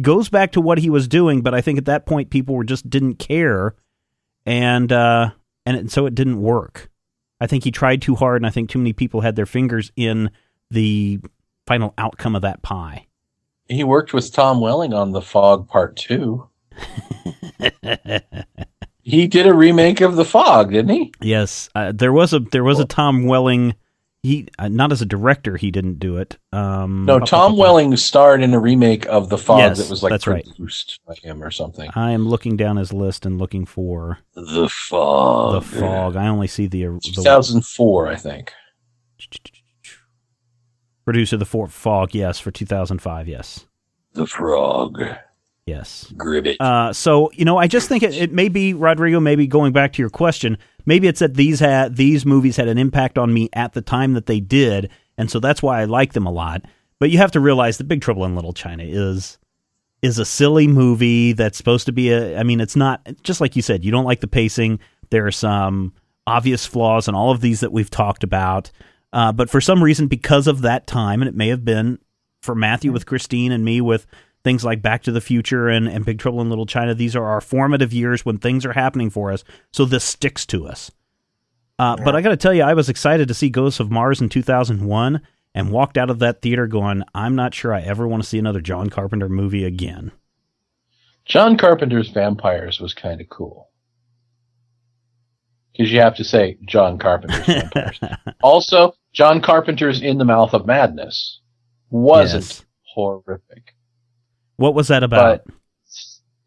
goes 0.00 0.28
back 0.28 0.52
to 0.52 0.60
what 0.60 0.78
he 0.78 0.90
was 0.90 1.08
doing, 1.08 1.40
but 1.40 1.54
I 1.54 1.60
think 1.60 1.78
at 1.78 1.86
that 1.86 2.04
point 2.06 2.28
people 2.30 2.54
were 2.54 2.64
just 2.64 2.90
didn't 2.90 3.14
care, 3.14 3.74
and 4.44 4.92
uh, 4.92 5.30
and 5.64 5.76
it, 5.76 5.90
so 5.90 6.04
it 6.06 6.14
didn't 6.14 6.42
work. 6.42 6.90
I 7.40 7.46
think 7.46 7.64
he 7.64 7.70
tried 7.70 8.02
too 8.02 8.14
hard, 8.14 8.36
and 8.42 8.46
I 8.46 8.50
think 8.50 8.68
too 8.70 8.78
many 8.78 8.92
people 8.92 9.20
had 9.20 9.36
their 9.36 9.46
fingers 9.46 9.92
in 9.96 10.30
the 10.70 11.20
final 11.66 11.94
outcome 11.98 12.34
of 12.34 12.42
that 12.42 12.62
pie. 12.62 13.06
He 13.68 13.84
worked 13.84 14.12
with 14.12 14.32
Tom 14.32 14.60
Welling 14.60 14.94
on 14.94 15.12
The 15.12 15.22
Fog 15.22 15.68
Part 15.68 15.96
Two. 15.96 16.48
He 19.08 19.26
did 19.26 19.46
a 19.46 19.54
remake 19.54 20.02
of 20.02 20.16
The 20.16 20.24
Fog, 20.26 20.70
didn't 20.70 20.90
he? 20.90 21.14
Yes, 21.22 21.70
uh, 21.74 21.92
there 21.94 22.12
was 22.12 22.34
a 22.34 22.40
there 22.40 22.62
was 22.62 22.78
a 22.78 22.84
Tom 22.84 23.24
Welling. 23.24 23.74
He 24.28 24.46
uh, 24.58 24.68
not 24.68 24.92
as 24.92 25.00
a 25.00 25.06
director, 25.06 25.56
he 25.56 25.70
didn't 25.70 25.98
do 25.98 26.18
it. 26.18 26.36
Um, 26.52 27.06
No, 27.06 27.18
Tom 27.18 27.56
Welling 27.56 27.96
starred 27.96 28.42
in 28.42 28.52
a 28.52 28.58
remake 28.60 29.06
of 29.06 29.28
The 29.30 29.38
Fog 29.38 29.58
Yes, 29.60 29.78
that 29.78 29.88
was 29.88 30.02
like 30.02 30.10
that's 30.10 30.26
right. 30.26 30.44
produced 30.44 31.00
by 31.06 31.14
him 31.14 31.42
or 31.42 31.50
something. 31.50 31.90
I 31.94 32.10
am 32.12 32.28
looking 32.28 32.56
down 32.56 32.76
his 32.76 32.92
list 32.92 33.24
and 33.24 33.38
looking 33.38 33.64
for 33.64 34.18
The 34.34 34.68
Fog. 34.68 35.54
the 35.54 35.60
fog. 35.80 36.16
I 36.16 36.28
only 36.28 36.46
see 36.46 36.66
the, 36.66 36.84
the 36.84 37.00
2004, 37.02 38.08
I 38.08 38.16
think. 38.16 38.52
producer 41.04 41.36
the 41.36 41.46
for, 41.46 41.66
fog. 41.68 42.14
Yes, 42.14 42.38
for 42.38 42.50
2005. 42.50 43.28
Yes, 43.28 43.66
The 44.12 44.26
Frog. 44.26 45.02
yes. 45.66 46.12
Gribbit. 46.16 46.56
Uh, 46.60 46.92
so 46.92 47.30
you 47.32 47.44
know, 47.44 47.56
I 47.56 47.66
just 47.66 47.88
think 47.88 48.02
it, 48.02 48.14
it 48.14 48.32
may 48.32 48.48
be 48.48 48.74
Rodrigo. 48.74 49.20
Maybe 49.20 49.46
going 49.46 49.72
back 49.72 49.92
to 49.94 50.02
your 50.02 50.10
question, 50.10 50.58
maybe 50.88 51.06
it's 51.06 51.20
that 51.20 51.34
these 51.34 51.60
had 51.60 51.96
these 51.96 52.24
movies 52.24 52.56
had 52.56 52.66
an 52.66 52.78
impact 52.78 53.18
on 53.18 53.32
me 53.32 53.50
at 53.52 53.74
the 53.74 53.82
time 53.82 54.14
that 54.14 54.24
they 54.24 54.40
did, 54.40 54.90
and 55.18 55.30
so 55.30 55.38
that's 55.38 55.62
why 55.62 55.80
I 55.80 55.84
like 55.84 56.14
them 56.14 56.26
a 56.26 56.32
lot. 56.32 56.64
But 56.98 57.10
you 57.10 57.18
have 57.18 57.32
to 57.32 57.40
realize 57.40 57.76
that 57.76 57.84
Big 57.84 58.00
Trouble 58.00 58.24
in 58.24 58.34
Little 58.34 58.54
China 58.54 58.82
is 58.82 59.38
is 60.00 60.18
a 60.18 60.24
silly 60.24 60.66
movie 60.66 61.34
that's 61.34 61.58
supposed 61.58 61.86
to 61.86 61.92
be 61.92 62.10
a. 62.10 62.38
I 62.38 62.42
mean, 62.42 62.60
it's 62.60 62.74
not 62.74 63.06
just 63.22 63.40
like 63.40 63.54
you 63.54 63.62
said. 63.62 63.84
You 63.84 63.92
don't 63.92 64.06
like 64.06 64.20
the 64.20 64.26
pacing. 64.26 64.80
There 65.10 65.26
are 65.26 65.32
some 65.32 65.92
obvious 66.26 66.64
flaws 66.66 67.06
in 67.06 67.14
all 67.14 67.30
of 67.30 67.42
these 67.42 67.60
that 67.60 67.72
we've 67.72 67.90
talked 67.90 68.24
about. 68.24 68.70
Uh, 69.12 69.32
but 69.32 69.48
for 69.50 69.60
some 69.60 69.82
reason, 69.82 70.06
because 70.06 70.46
of 70.46 70.62
that 70.62 70.86
time, 70.86 71.22
and 71.22 71.28
it 71.28 71.34
may 71.34 71.48
have 71.48 71.64
been 71.64 71.98
for 72.42 72.54
Matthew 72.54 72.92
with 72.92 73.06
Christine 73.06 73.52
and 73.52 73.64
me 73.64 73.80
with 73.80 74.06
things 74.48 74.64
like 74.64 74.80
Back 74.80 75.02
to 75.02 75.12
the 75.12 75.20
Future 75.20 75.68
and, 75.68 75.86
and 75.86 76.06
Big 76.06 76.18
Trouble 76.18 76.40
in 76.40 76.48
Little 76.48 76.64
China, 76.64 76.94
these 76.94 77.14
are 77.14 77.26
our 77.26 77.42
formative 77.42 77.92
years 77.92 78.24
when 78.24 78.38
things 78.38 78.64
are 78.64 78.72
happening 78.72 79.10
for 79.10 79.30
us. 79.30 79.44
So 79.74 79.84
this 79.84 80.02
sticks 80.04 80.46
to 80.46 80.66
us. 80.66 80.90
Uh, 81.78 81.96
But 82.02 82.16
I 82.16 82.22
got 82.22 82.30
to 82.30 82.36
tell 82.38 82.54
you, 82.54 82.62
I 82.62 82.72
was 82.72 82.88
excited 82.88 83.28
to 83.28 83.34
see 83.34 83.50
Ghosts 83.50 83.78
of 83.78 83.90
Mars 83.90 84.22
in 84.22 84.30
2001 84.30 85.20
and 85.54 85.70
walked 85.70 85.98
out 85.98 86.08
of 86.08 86.18
that 86.20 86.40
theater 86.40 86.66
going, 86.66 87.02
I'm 87.14 87.36
not 87.36 87.52
sure 87.52 87.74
I 87.74 87.82
ever 87.82 88.08
want 88.08 88.22
to 88.22 88.28
see 88.28 88.38
another 88.38 88.62
John 88.62 88.88
Carpenter 88.88 89.28
movie 89.28 89.64
again. 89.64 90.12
John 91.26 91.58
Carpenter's 91.58 92.08
Vampires 92.08 92.80
was 92.80 92.94
kind 92.94 93.20
of 93.20 93.28
cool. 93.28 93.68
Because 95.76 95.92
you 95.92 96.00
have 96.00 96.16
to 96.16 96.24
say 96.24 96.56
John 96.64 96.98
Carpenter's 96.98 97.44
Vampires. 97.46 98.00
also, 98.42 98.94
John 99.12 99.42
Carpenter's 99.42 100.00
In 100.00 100.16
the 100.16 100.24
Mouth 100.24 100.54
of 100.54 100.64
Madness 100.66 101.40
wasn't 101.90 102.44
Yes. 102.44 102.64
horrific. 102.94 103.74
What 104.58 104.74
was 104.74 104.88
that 104.88 105.02
about? 105.02 105.44
But 105.46 105.54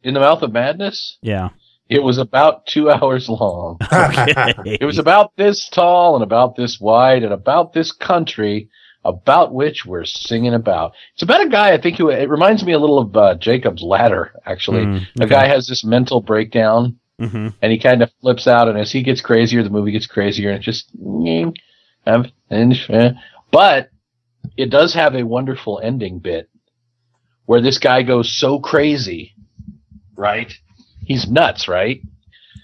In 0.04 0.14
the 0.14 0.20
Mouth 0.20 0.44
of 0.44 0.52
Madness, 0.54 1.18
yeah. 1.22 1.50
it 1.90 2.04
was 2.04 2.20
about 2.20 2.68
two 2.68 2.90
hours 2.96 3.28
long. 3.28 3.80
Okay. 3.92 4.78
It 4.80 4.86
was 4.86 5.00
about 5.00 5.32
this 5.38 5.68
tall 5.70 6.16
and 6.16 6.24
about 6.24 6.56
this 6.56 6.80
wide 6.80 7.24
and 7.24 7.34
about 7.34 7.74
this 7.74 7.92
country 7.92 8.70
about 9.04 9.52
which 9.54 9.84
we're 9.86 10.06
singing 10.06 10.54
about. 10.54 10.94
It's 11.14 11.24
about 11.24 11.44
a 11.46 11.50
guy, 11.50 11.72
I 11.74 11.82
think 11.82 11.98
who, 11.98 12.10
it 12.10 12.30
reminds 12.30 12.64
me 12.64 12.74
a 12.74 12.80
little 12.80 13.00
of 13.00 13.18
uh, 13.18 13.34
Jacob's 13.36 13.82
Ladder, 13.82 14.34
actually. 14.46 14.86
Mm, 14.86 15.08
A 15.22 15.26
guy 15.26 15.48
has 15.48 15.68
this 15.68 15.84
mental 15.84 16.22
breakdown 16.22 17.00
hmm 17.20 17.50
and 17.62 17.72
he 17.72 17.78
kind 17.78 18.02
of 18.02 18.12
flips 18.22 18.48
out, 18.48 18.68
and 18.68 18.78
as 18.80 18.92
he 18.92 19.04
gets 19.04 19.22
crazier, 19.22 19.62
the 19.64 19.70
movie 19.70 19.92
gets 19.92 20.08
crazier, 20.08 20.50
and 20.50 20.60
it 20.60 20.64
just. 20.64 20.90
But 23.52 23.90
it 24.58 24.70
does 24.72 24.94
have 24.96 25.16
a 25.16 25.24
wonderful 25.24 25.80
ending 25.84 26.20
bit 26.20 26.50
where 27.46 27.62
this 27.62 27.78
guy 27.78 28.04
goes 28.04 28.34
so 28.34 28.60
crazy, 28.60 29.34
right? 30.16 30.54
He's 31.06 31.30
nuts, 31.30 31.68
right? 31.68 32.02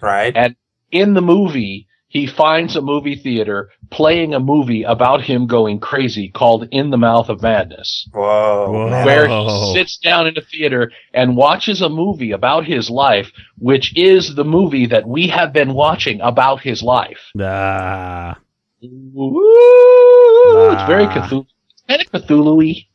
right? 0.01 0.35
And 0.35 0.55
in 0.91 1.13
the 1.13 1.21
movie, 1.21 1.87
he 2.09 2.25
finds 2.27 2.75
a 2.75 2.81
movie 2.81 3.15
theater 3.17 3.69
playing 3.91 4.33
a 4.33 4.39
movie 4.39 4.83
about 4.83 5.21
him 5.21 5.45
going 5.47 5.79
crazy 5.79 6.29
called 6.29 6.67
In 6.71 6.89
the 6.89 6.97
Mouth 6.97 7.27
of 7.29 7.41
Madness 7.41 8.07
Whoa. 8.13 8.71
Whoa. 8.71 8.89
man. 8.89 9.05
where 9.05 9.27
he 9.27 9.73
sits 9.73 9.97
down 9.97 10.27
in 10.27 10.37
a 10.37 10.41
theater 10.41 10.91
and 11.13 11.35
watches 11.35 11.81
a 11.81 11.89
movie 11.89 12.31
about 12.31 12.65
his 12.65 12.89
life, 12.89 13.31
which 13.57 13.95
is 13.97 14.35
the 14.35 14.45
movie 14.45 14.85
that 14.87 15.07
we 15.07 15.27
have 15.27 15.51
been 15.51 15.73
watching 15.73 16.21
about 16.21 16.61
his 16.61 16.81
life. 16.81 17.19
Ah. 17.41 18.37
Ooh, 18.83 20.69
It's 20.73 20.83
very. 20.87 21.05
Cthulhu. 21.07 21.45
It's 21.71 21.83
kind 21.87 22.01
of 22.01 22.07
Cthulhu-y. 22.23 22.87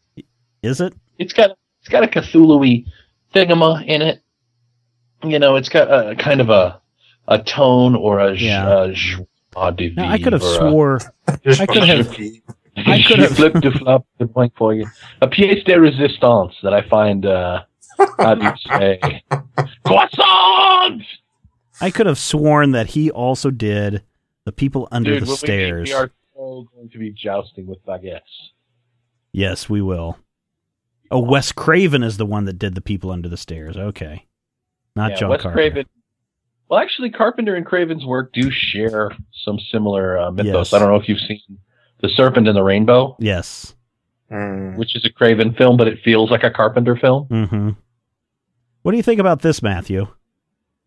is 0.62 0.80
it? 0.80 0.94
It's 1.18 1.32
got 1.32 1.50
it's 1.82 1.88
got 1.90 2.04
a 2.04 2.06
Cthulhu-y 2.06 2.84
thingama 3.34 3.84
in 3.86 4.00
it. 4.02 4.22
You 5.24 5.38
know, 5.38 5.56
it's 5.56 5.68
got 5.68 5.88
a 5.88 6.14
kind 6.16 6.40
of 6.40 6.48
a 6.50 6.80
a 7.28 7.38
tone 7.42 7.94
or 7.94 8.18
a 8.20 8.36
j- 8.36 8.46
Yeah. 8.46 8.84
a 8.84 8.92
joie 8.92 9.70
de 9.76 9.90
Now, 9.94 10.08
I 10.08 10.18
could 10.18 10.32
have 10.32 10.42
swore. 10.42 10.98
I 11.28 11.36
could 11.66 11.84
have- 11.84 12.16
I 12.76 13.02
could 13.02 13.18
have- 13.20 13.36
flip 13.36 13.54
to 13.62 13.70
flop 13.70 14.06
the 14.18 14.26
point 14.26 14.52
for 14.56 14.74
you. 14.74 14.86
A 15.20 15.28
pièce 15.28 15.64
de 15.64 15.74
résistance 15.74 16.54
that 16.62 16.72
I 16.74 16.82
find 16.88 17.26
uh 17.26 17.62
how 18.18 18.34
do 18.34 18.44
you 18.44 18.52
say 18.78 19.22
croissant 19.84 21.02
I 21.80 21.90
could 21.90 22.06
have 22.06 22.18
sworn 22.18 22.72
that 22.72 22.88
he 22.88 23.10
also 23.10 23.50
did 23.50 24.02
the 24.44 24.52
people 24.52 24.88
under 24.90 25.10
Dude, 25.14 25.22
the 25.22 25.26
when 25.26 25.30
we, 25.32 25.36
stairs. 25.36 25.88
we 25.88 25.94
are 25.94 26.10
so 26.34 26.66
going 26.74 26.88
to 26.90 26.98
be 26.98 27.10
jousting 27.10 27.66
with 27.66 27.84
baguettes. 27.86 28.20
Yes, 29.32 29.68
we 29.68 29.80
will. 29.82 30.18
Oh, 31.12 31.20
Wes 31.20 31.52
Craven 31.52 32.02
is 32.02 32.16
the 32.16 32.26
one 32.26 32.46
that 32.46 32.58
did 32.58 32.74
the 32.74 32.80
people 32.80 33.10
under 33.10 33.28
the 33.28 33.36
stairs. 33.36 33.76
Okay, 33.76 34.26
not 34.96 35.12
yeah, 35.12 35.16
John 35.18 35.30
Wes 35.30 35.42
Carpenter. 35.42 35.70
Craven. 35.70 35.86
Well, 36.68 36.80
actually, 36.80 37.10
Carpenter 37.10 37.54
and 37.54 37.66
Craven's 37.66 38.04
work 38.06 38.32
do 38.32 38.50
share 38.50 39.12
some 39.44 39.58
similar 39.70 40.18
uh, 40.18 40.30
mythos. 40.30 40.54
Yes. 40.54 40.72
I 40.72 40.78
don't 40.78 40.88
know 40.88 40.96
if 40.96 41.06
you've 41.08 41.20
seen 41.20 41.40
The 42.00 42.08
Serpent 42.08 42.48
and 42.48 42.56
the 42.56 42.62
Rainbow, 42.62 43.14
Yes. 43.20 43.74
Mm. 44.30 44.78
which 44.78 44.96
is 44.96 45.04
a 45.04 45.10
Craven 45.12 45.52
film, 45.52 45.76
but 45.76 45.86
it 45.86 45.98
feels 46.02 46.30
like 46.30 46.42
a 46.44 46.50
Carpenter 46.50 46.96
film. 46.96 47.28
Mm-hmm. 47.28 47.70
What 48.80 48.90
do 48.92 48.96
you 48.96 49.02
think 49.02 49.20
about 49.20 49.42
this, 49.42 49.62
Matthew? 49.62 50.06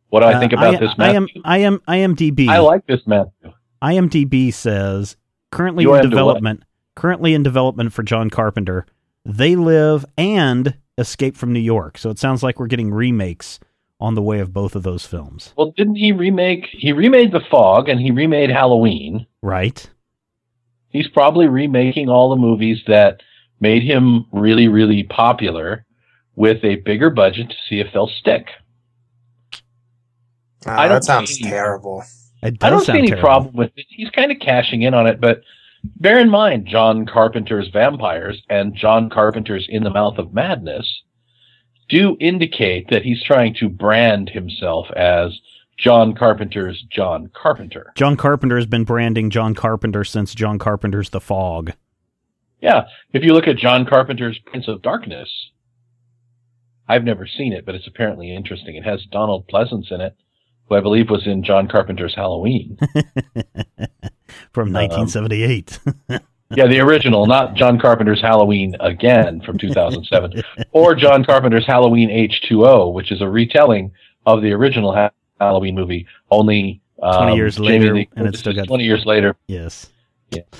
What 0.09 0.21
do 0.21 0.25
I 0.25 0.39
think 0.39 0.53
Uh, 0.53 0.57
about 0.57 0.79
this, 0.79 0.97
Matthew? 0.97 1.03
I 1.03 1.15
am. 1.15 1.23
Matthew? 1.23 1.41
I 1.87 1.97
am. 1.99 2.15
IMDb. 2.15 2.47
I 2.47 2.57
like 2.59 2.87
this, 2.87 3.01
Matthew. 3.05 3.53
IMDb 3.83 4.51
says 4.51 5.17
currently 5.51 5.83
You 5.83 5.93
in 5.93 6.01
development. 6.09 6.63
Currently 6.95 7.35
in 7.35 7.43
development 7.43 7.93
for 7.93 8.01
John 8.01 8.29
Carpenter. 8.31 8.87
They 9.25 9.55
Live 9.55 10.05
and 10.17 10.75
Escape 10.97 11.35
from 11.35 11.51
New 11.51 11.59
York. 11.59 11.97
So 11.97 12.09
it 12.09 12.19
sounds 12.19 12.43
like 12.43 12.59
we're 12.59 12.67
getting 12.67 12.93
remakes 12.93 13.59
on 13.99 14.13
the 14.15 14.21
way 14.21 14.39
of 14.39 14.53
both 14.53 14.75
of 14.75 14.83
those 14.83 15.05
films, 15.05 15.53
Well, 15.57 15.71
didn't 15.75 15.95
he 15.95 16.11
remake? 16.11 16.65
He 16.69 16.91
remade 16.91 17.31
The 17.31 17.39
Fog 17.49 17.87
and 17.87 17.99
he 17.99 18.11
remade 18.11 18.49
Halloween. 18.49 19.25
right? 19.41 19.89
He's 20.89 21.07
probably 21.07 21.47
remaking 21.47 22.09
all 22.09 22.29
the 22.29 22.35
movies 22.35 22.81
that 22.87 23.21
made 23.61 23.83
him 23.83 24.25
really, 24.33 24.67
really 24.67 25.03
popular 25.03 25.85
with 26.35 26.63
a 26.65 26.75
bigger 26.75 27.09
budget 27.09 27.49
to 27.49 27.55
see 27.69 27.79
if 27.79 27.87
they'll 27.93 28.11
stick. 28.19 28.47
Uh, 30.65 30.71
I 30.71 30.87
don't 30.87 30.95
that 30.97 31.03
sounds 31.05 31.39
any- 31.41 31.49
terrible. 31.49 32.03
It 32.43 32.63
I 32.63 32.69
don't 32.69 32.81
see 32.81 32.85
sound 32.87 32.99
any 32.99 33.07
terrible. 33.07 33.25
problem 33.25 33.55
with 33.55 33.71
it. 33.77 33.85
He's 33.89 34.09
kind 34.09 34.31
of 34.31 34.39
cashing 34.39 34.81
in 34.83 34.93
on 34.93 35.07
it, 35.07 35.19
but 35.21 35.41
bear 35.95 36.19
in 36.19 36.29
mind, 36.29 36.67
John 36.67 37.05
Carpenter's 37.05 37.69
Vampires 37.71 38.41
and 38.49 38.75
John 38.75 39.09
Carpenter's 39.09 39.67
In 39.69 39.83
the 39.83 39.89
Mouth 39.89 40.17
of 40.17 40.33
Madness 40.33 41.03
do 41.89 42.17
indicate 42.19 42.89
that 42.89 43.03
he's 43.03 43.23
trying 43.23 43.53
to 43.55 43.69
brand 43.69 44.29
himself 44.29 44.87
as 44.95 45.39
John 45.77 46.15
Carpenter's 46.15 46.83
John 46.89 47.29
Carpenter. 47.33 47.91
John 47.95 48.17
Carpenter 48.17 48.55
has 48.55 48.65
been 48.65 48.85
branding 48.85 49.29
John 49.29 49.53
Carpenter 49.53 50.03
since 50.03 50.33
John 50.33 50.57
Carpenter's 50.57 51.09
The 51.09 51.19
Fog. 51.19 51.73
Yeah, 52.61 52.85
if 53.13 53.23
you 53.23 53.33
look 53.33 53.47
at 53.47 53.57
John 53.57 53.85
Carpenter's 53.85 54.39
Prince 54.39 54.67
of 54.67 54.81
Darkness, 54.81 55.29
I've 56.87 57.03
never 57.03 57.27
seen 57.27 57.53
it, 57.53 57.65
but 57.65 57.75
it's 57.75 57.87
apparently 57.87 58.33
interesting. 58.33 58.75
It 58.75 58.85
has 58.85 59.05
Donald 59.11 59.47
Pleasence 59.47 59.91
in 59.91 60.01
it, 60.01 60.15
who 60.67 60.75
I 60.75 60.81
believe 60.81 61.09
was 61.09 61.27
in 61.27 61.43
John 61.43 61.67
Carpenter's 61.67 62.15
Halloween. 62.15 62.77
from 64.55 64.69
Um, 64.69 64.73
1978. 64.73 65.79
Yeah, 66.55 66.67
the 66.67 66.79
original, 66.79 67.25
not 67.25 67.55
John 67.55 67.79
Carpenter's 67.79 68.21
Halloween 68.21 68.75
again 68.79 69.41
from 69.41 69.57
2007, 69.57 70.43
or 70.73 70.93
John 70.93 71.25
Carpenter's 71.25 71.65
Halloween 71.65 72.07
H2O, 72.09 72.93
which 72.93 73.11
is 73.11 73.19
a 73.19 73.27
retelling 73.27 73.91
of 74.27 74.43
the 74.43 74.51
original 74.51 74.93
ha- 74.93 75.09
Halloween 75.41 75.73
movie, 75.73 76.05
only 76.29 76.81
um, 77.01 77.23
20 77.23 77.35
years 77.35 77.55
Jamie 77.55 77.67
later, 77.79 77.95
Lee 77.95 78.09
and 78.15 78.27
it's 78.27 78.39
still 78.39 78.53
got- 78.53 78.67
20 78.67 78.83
years 78.83 79.05
later. 79.07 79.35
yes. 79.47 79.89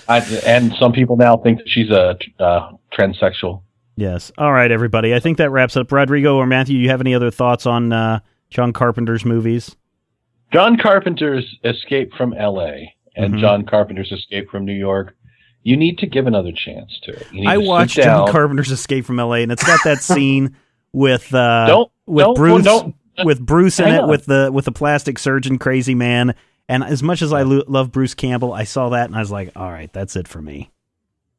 I, 0.09 0.21
and 0.47 0.73
some 0.79 0.91
people 0.91 1.17
now 1.17 1.37
think 1.37 1.59
that 1.59 1.69
she's 1.69 1.91
a 1.91 2.17
uh, 2.39 2.71
transsexual. 2.91 3.61
Yes. 3.95 4.31
All 4.39 4.51
right, 4.51 4.71
everybody. 4.71 5.13
I 5.13 5.19
think 5.19 5.37
that 5.37 5.51
wraps 5.51 5.77
up. 5.77 5.91
Rodrigo 5.91 6.35
or 6.37 6.47
Matthew, 6.47 6.79
you 6.79 6.89
have 6.89 6.99
any 6.99 7.13
other 7.13 7.29
thoughts 7.29 7.67
on 7.67 7.93
uh, 7.93 8.21
John 8.49 8.73
Carpenter's 8.73 9.23
movies? 9.23 9.75
John 10.51 10.77
Carpenter's 10.77 11.57
Escape 11.63 12.11
from 12.15 12.33
L.A. 12.33 12.94
and 13.15 13.33
Mhm. 13.35 13.39
John 13.39 13.63
Carpenter's 13.65 14.11
Escape 14.11 14.49
from 14.49 14.65
New 14.65 14.73
York. 14.73 15.15
You 15.63 15.75
need 15.77 15.97
to 15.99 16.05
give 16.05 16.27
another 16.27 16.51
chance 16.51 16.99
to 17.03 17.11
it. 17.11 17.27
I 17.47 17.55
to 17.55 17.61
watched. 17.61 17.95
John 17.95 18.27
Carpenter's 18.31 18.71
Escape 18.71 19.03
from 19.05 19.19
L.A. 19.19 19.41
and 19.43 19.51
it's 19.51 19.63
got 19.63 19.79
that 19.83 20.03
scene 20.03 20.55
with 20.93 21.33
uh, 21.33 21.65
Don't 21.67 21.91
with 22.05 22.23
don't, 22.25 22.35
Bruce 22.35 22.63
Don't, 22.63 22.95
with 23.23 23.39
Bruce 23.43 23.79
in 23.79 23.85
Hang 23.85 23.95
it 23.95 24.01
on. 24.01 24.09
with 24.09 24.25
the 24.25 24.49
with 24.53 24.65
the 24.65 24.71
plastic 24.71 25.17
surgeon 25.17 25.57
crazy 25.57 25.95
man. 25.95 26.35
And 26.69 26.83
as 26.83 27.01
much 27.03 27.21
as 27.21 27.31
I 27.33 27.43
lo- 27.43 27.63
love 27.67 27.91
Bruce 27.91 28.13
Campbell, 28.13 28.51
I 28.53 28.63
saw 28.63 28.89
that 28.89 29.05
and 29.05 29.15
I 29.15 29.19
was 29.19 29.31
like, 29.31 29.51
all 29.55 29.71
right, 29.71 29.91
that's 29.93 30.15
it 30.15 30.27
for 30.27 30.41
me. 30.41 30.71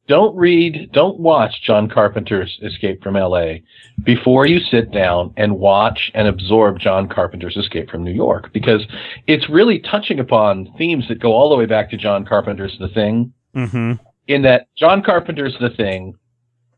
Don't 0.07 0.35
read, 0.35 0.91
don't 0.93 1.19
watch 1.19 1.61
John 1.63 1.89
Carpenter's 1.89 2.57
Escape 2.63 3.03
from 3.03 3.15
L.A. 3.15 3.63
before 4.03 4.45
you 4.45 4.59
sit 4.59 4.91
down 4.91 5.33
and 5.35 5.59
watch 5.59 6.11
and 6.13 6.27
absorb 6.27 6.79
John 6.79 7.09
Carpenter's 7.09 7.57
Escape 7.57 7.89
from 7.89 8.03
New 8.03 8.13
York 8.13 8.51
because 8.53 8.85
it's 9.27 9.49
really 9.49 9.79
touching 9.79 10.19
upon 10.19 10.73
themes 10.77 11.07
that 11.09 11.19
go 11.19 11.33
all 11.33 11.49
the 11.49 11.55
way 11.55 11.65
back 11.65 11.89
to 11.91 11.97
John 11.97 12.25
Carpenter's 12.25 12.77
The 12.79 12.87
Thing. 12.89 13.33
Mm-hmm. 13.55 13.93
In 14.27 14.41
that 14.43 14.67
John 14.77 15.03
Carpenter's 15.03 15.55
The 15.59 15.69
Thing 15.71 16.15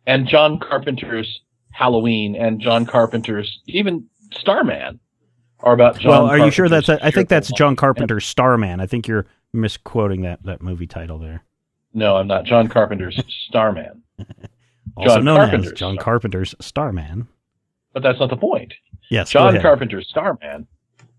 and 0.08 0.28
John 0.28 0.60
Carpenter's 0.60 1.42
Halloween 1.72 2.36
and 2.36 2.60
John 2.60 2.86
Carpenter's 2.86 3.60
even 3.68 4.06
Starman 4.32 5.00
are 5.62 5.74
about 5.74 6.00
John. 6.00 6.12
well, 6.12 6.26
are 6.28 6.38
you 6.38 6.52
sure 6.52 6.70
that's? 6.70 6.90
I 6.90 7.12
think 7.12 7.30
that's 7.30 7.52
John 7.52 7.76
Carpenter's 7.76 8.26
Starman. 8.26 8.80
I 8.80 8.86
think 8.86 9.08
you're 9.08 9.26
misquoting 9.54 10.22
that 10.22 10.44
that 10.44 10.62
movie 10.62 10.88
title 10.88 11.18
there. 11.18 11.44
No, 11.94 12.18
I'm 12.18 12.28
not. 12.28 12.46
John 12.46 12.68
Carpenter's 12.68 13.20
Starman. 13.48 14.04
Also 14.98 15.16
John 15.16 15.24
known 15.26 15.40
as 15.40 15.50
Carpenter's 15.50 15.74
John 15.80 15.94
Star- 15.96 16.04
Carpenter's 16.04 16.56
Starman. 16.60 17.28
But 17.94 18.04
that's 18.04 18.20
not 18.20 18.30
the 18.30 18.36
point. 18.36 18.74
Yes, 19.10 19.32
go 19.32 19.40
John 19.40 19.50
ahead. 19.50 19.62
Carpenter's 19.62 20.10
Starman 20.10 20.68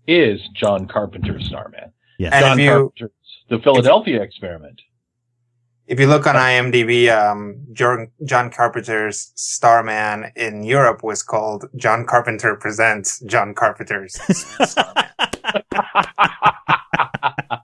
is 0.05 0.39
John 0.53 0.87
Carpenter's 0.87 1.45
Starman. 1.47 1.91
Yes. 2.19 2.31
And 2.33 2.43
John 2.45 2.59
you- 2.59 2.69
Carpenter's 2.69 3.11
The 3.49 3.57
Philadelphia 3.59 4.21
Experiment. 4.21 4.79
If 5.87 5.99
you 5.99 6.05
look 6.05 6.27
on 6.27 6.35
IMDb, 6.35 7.09
um, 7.09 7.65
John, 7.73 8.09
John 8.25 8.51
Carpenter's 8.51 9.31
Starman 9.35 10.31
in 10.35 10.63
Europe 10.63 11.01
was 11.01 11.23
called 11.23 11.65
John 11.75 12.05
Carpenter 12.05 12.55
Presents 12.57 13.19
John 13.21 13.55
Carpenter's 13.55 14.13
Starman. 14.69 15.05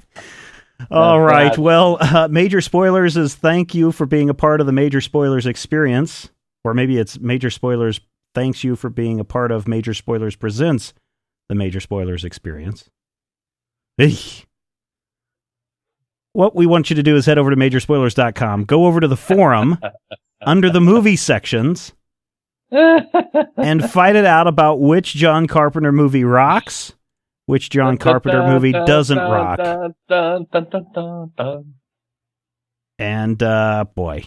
All 0.91 1.19
right. 1.21 1.51
bad. 1.51 1.57
Well, 1.57 1.97
uh, 2.01 2.27
Major 2.29 2.61
Spoilers 2.61 3.17
is 3.17 3.35
thank 3.35 3.73
you 3.73 3.91
for 3.91 4.05
being 4.05 4.29
a 4.29 4.33
part 4.33 4.61
of 4.61 4.67
the 4.67 4.73
Major 4.73 5.01
Spoilers 5.01 5.45
experience. 5.45 6.29
Or 6.63 6.73
maybe 6.73 6.97
it's 6.97 7.19
Major 7.19 7.49
Spoilers 7.49 8.01
thanks 8.33 8.63
you 8.63 8.75
for 8.75 8.89
being 8.89 9.19
a 9.19 9.23
part 9.23 9.51
of 9.51 9.67
Major 9.67 9.93
Spoilers 9.93 10.35
Presents 10.35 10.93
the 11.49 11.55
Major 11.55 11.79
Spoilers 11.79 12.23
experience. 12.23 12.89
Eesh. 13.99 14.45
What 16.33 16.55
we 16.55 16.67
want 16.67 16.89
you 16.89 16.95
to 16.95 17.03
do 17.03 17.15
is 17.15 17.25
head 17.25 17.37
over 17.37 17.49
to 17.49 17.55
majorspoilers.com, 17.55 18.65
go 18.65 18.85
over 18.85 18.99
to 18.99 19.07
the 19.07 19.17
forum 19.17 19.79
under 20.41 20.69
the 20.69 20.81
movie 20.81 21.15
sections, 21.15 21.93
and 22.71 23.89
fight 23.89 24.15
it 24.15 24.25
out 24.25 24.45
about 24.45 24.79
which 24.79 25.15
John 25.15 25.47
Carpenter 25.47 25.91
movie 25.91 26.25
rocks, 26.25 26.93
which 27.47 27.71
John 27.71 27.97
Carpenter 27.97 28.45
movie 28.45 28.73
doesn't 28.73 29.17
rock. 29.17 29.59
And 32.99 33.43
uh 33.43 33.85
boy, 33.95 34.25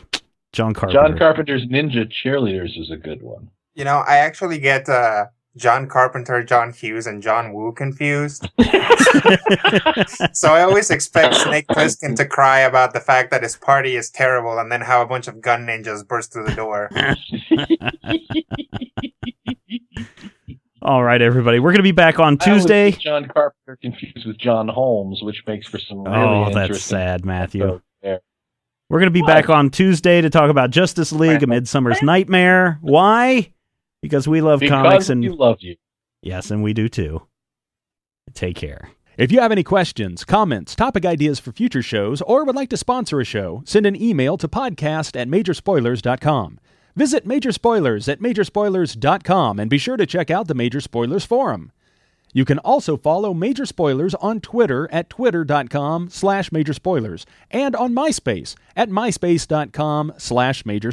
John 0.53 0.75
Carpenter. 0.75 1.01
John 1.01 1.19
Carpenter's 1.19 1.67
Ninja 1.67 2.11
Cheerleaders 2.11 2.79
is 2.79 2.91
a 2.91 2.97
good 2.97 3.23
one. 3.23 3.51
You 3.75 3.85
know, 3.85 4.03
I 4.07 4.17
actually 4.17 4.59
get 4.59 4.89
uh, 4.89 5.27
John 5.57 5.89
Carpenter, 5.89 6.43
John 6.43 6.73
Hughes, 6.73 7.07
and 7.07 7.23
John 7.23 7.53
Woo 7.53 7.73
confused. 7.73 8.49
so 10.33 10.53
I 10.53 10.63
always 10.63 10.91
expect 10.91 11.37
Snake 11.37 11.67
Plissken 11.69 12.17
to 12.17 12.27
cry 12.27 12.61
about 12.61 12.93
the 12.93 13.01
fact 13.01 13.31
that 13.31 13.43
his 13.43 13.57
party 13.57 13.97
is 13.97 14.11
terrible 14.11 14.59
and 14.59 14.73
then 14.73 14.81
how 14.81 15.03
a 15.03 15.07
bunch 15.07 15.29
of 15.29 15.41
gun 15.41 15.67
ninjas 15.67 16.07
burst 16.07 16.33
through 16.33 16.47
the 16.47 16.55
door. 16.55 16.91
All 20.83 21.05
right, 21.05 21.21
everybody. 21.21 21.59
We're 21.61 21.71
going 21.73 21.79
to 21.81 21.83
be 21.83 21.93
back 21.93 22.19
on 22.19 22.39
Tuesday. 22.39 22.93
get 22.93 23.01
John 23.01 23.27
Carpenter 23.29 23.77
confused 23.83 24.27
with 24.27 24.39
John 24.39 24.67
Holmes, 24.69 25.23
which 25.23 25.43
makes 25.47 25.67
for 25.69 25.79
some 25.79 26.05
really 26.05 26.17
Oh, 26.17 26.51
that's 26.55 26.81
sad, 26.83 27.25
Matthew. 27.25 27.81
there. 28.03 28.21
We're 28.89 28.99
going 28.99 29.09
to 29.09 29.13
be 29.13 29.21
What? 29.21 29.27
back 29.29 29.51
on 29.51 29.69
Tuesday 29.71 30.21
to 30.23 30.31
talk 30.31 30.51
about 30.51 30.71
Justice 30.71 31.13
League: 31.13 31.43
A 31.43 31.47
Midsummer's 31.47 32.03
Nightmare. 32.03 32.79
Why? 32.81 33.53
Because 34.03 34.27
we 34.27 34.41
love 34.41 34.61
Because 34.61 34.71
comics 34.83 35.09
and 35.11 35.23
you 35.23 35.35
love 35.37 35.59
you. 35.61 35.77
yes, 36.23 36.51
and 36.51 36.63
we 36.63 36.73
do 36.73 36.89
too. 36.89 37.23
Take 38.33 38.57
care. 38.57 38.91
If 39.19 39.31
you 39.31 39.41
have 39.41 39.53
any 39.53 39.63
questions, 39.63 40.25
comments, 40.25 40.75
topic 40.75 41.05
ideas 41.05 41.39
for 41.39 41.53
future 41.53 41.83
shows, 41.83 42.23
or 42.23 42.45
would 42.45 42.57
like 42.57 42.71
to 42.71 42.79
sponsor 42.79 43.21
a 43.21 43.25
show, 43.25 43.63
send 43.67 43.85
an 43.85 44.01
email 44.01 44.39
to 44.39 44.49
podcast 44.49 45.15
at 45.21 45.29
majorspoilers.com. 45.29 46.59
Visit 47.01 47.25
Major 47.25 47.51
Spoilers 47.51 48.11
at 48.11 48.21
majorspoilers.com 48.21 49.59
and 49.59 49.71
be 49.71 49.79
sure 49.79 49.97
to 49.97 50.05
check 50.05 50.31
out 50.31 50.49
the 50.49 50.55
Major 50.55 50.83
Spoilers 50.83 51.25
Forum. 51.25 51.73
You 52.35 52.45
can 52.45 52.59
also 52.59 52.99
follow 52.99 53.33
Major 53.33 53.65
Spoilers 53.65 54.15
on 54.17 54.39
Twitter 54.39 54.87
at 54.93 55.09
twitter.com 55.09 56.11
slash 56.11 56.53
major 56.53 56.75
spoilers 56.75 57.25
and 57.51 57.75
on 57.75 57.95
MySpace 57.95 58.55
at 58.77 58.91
myspace.com 58.91 60.13
slash 60.19 60.67
major 60.67 60.93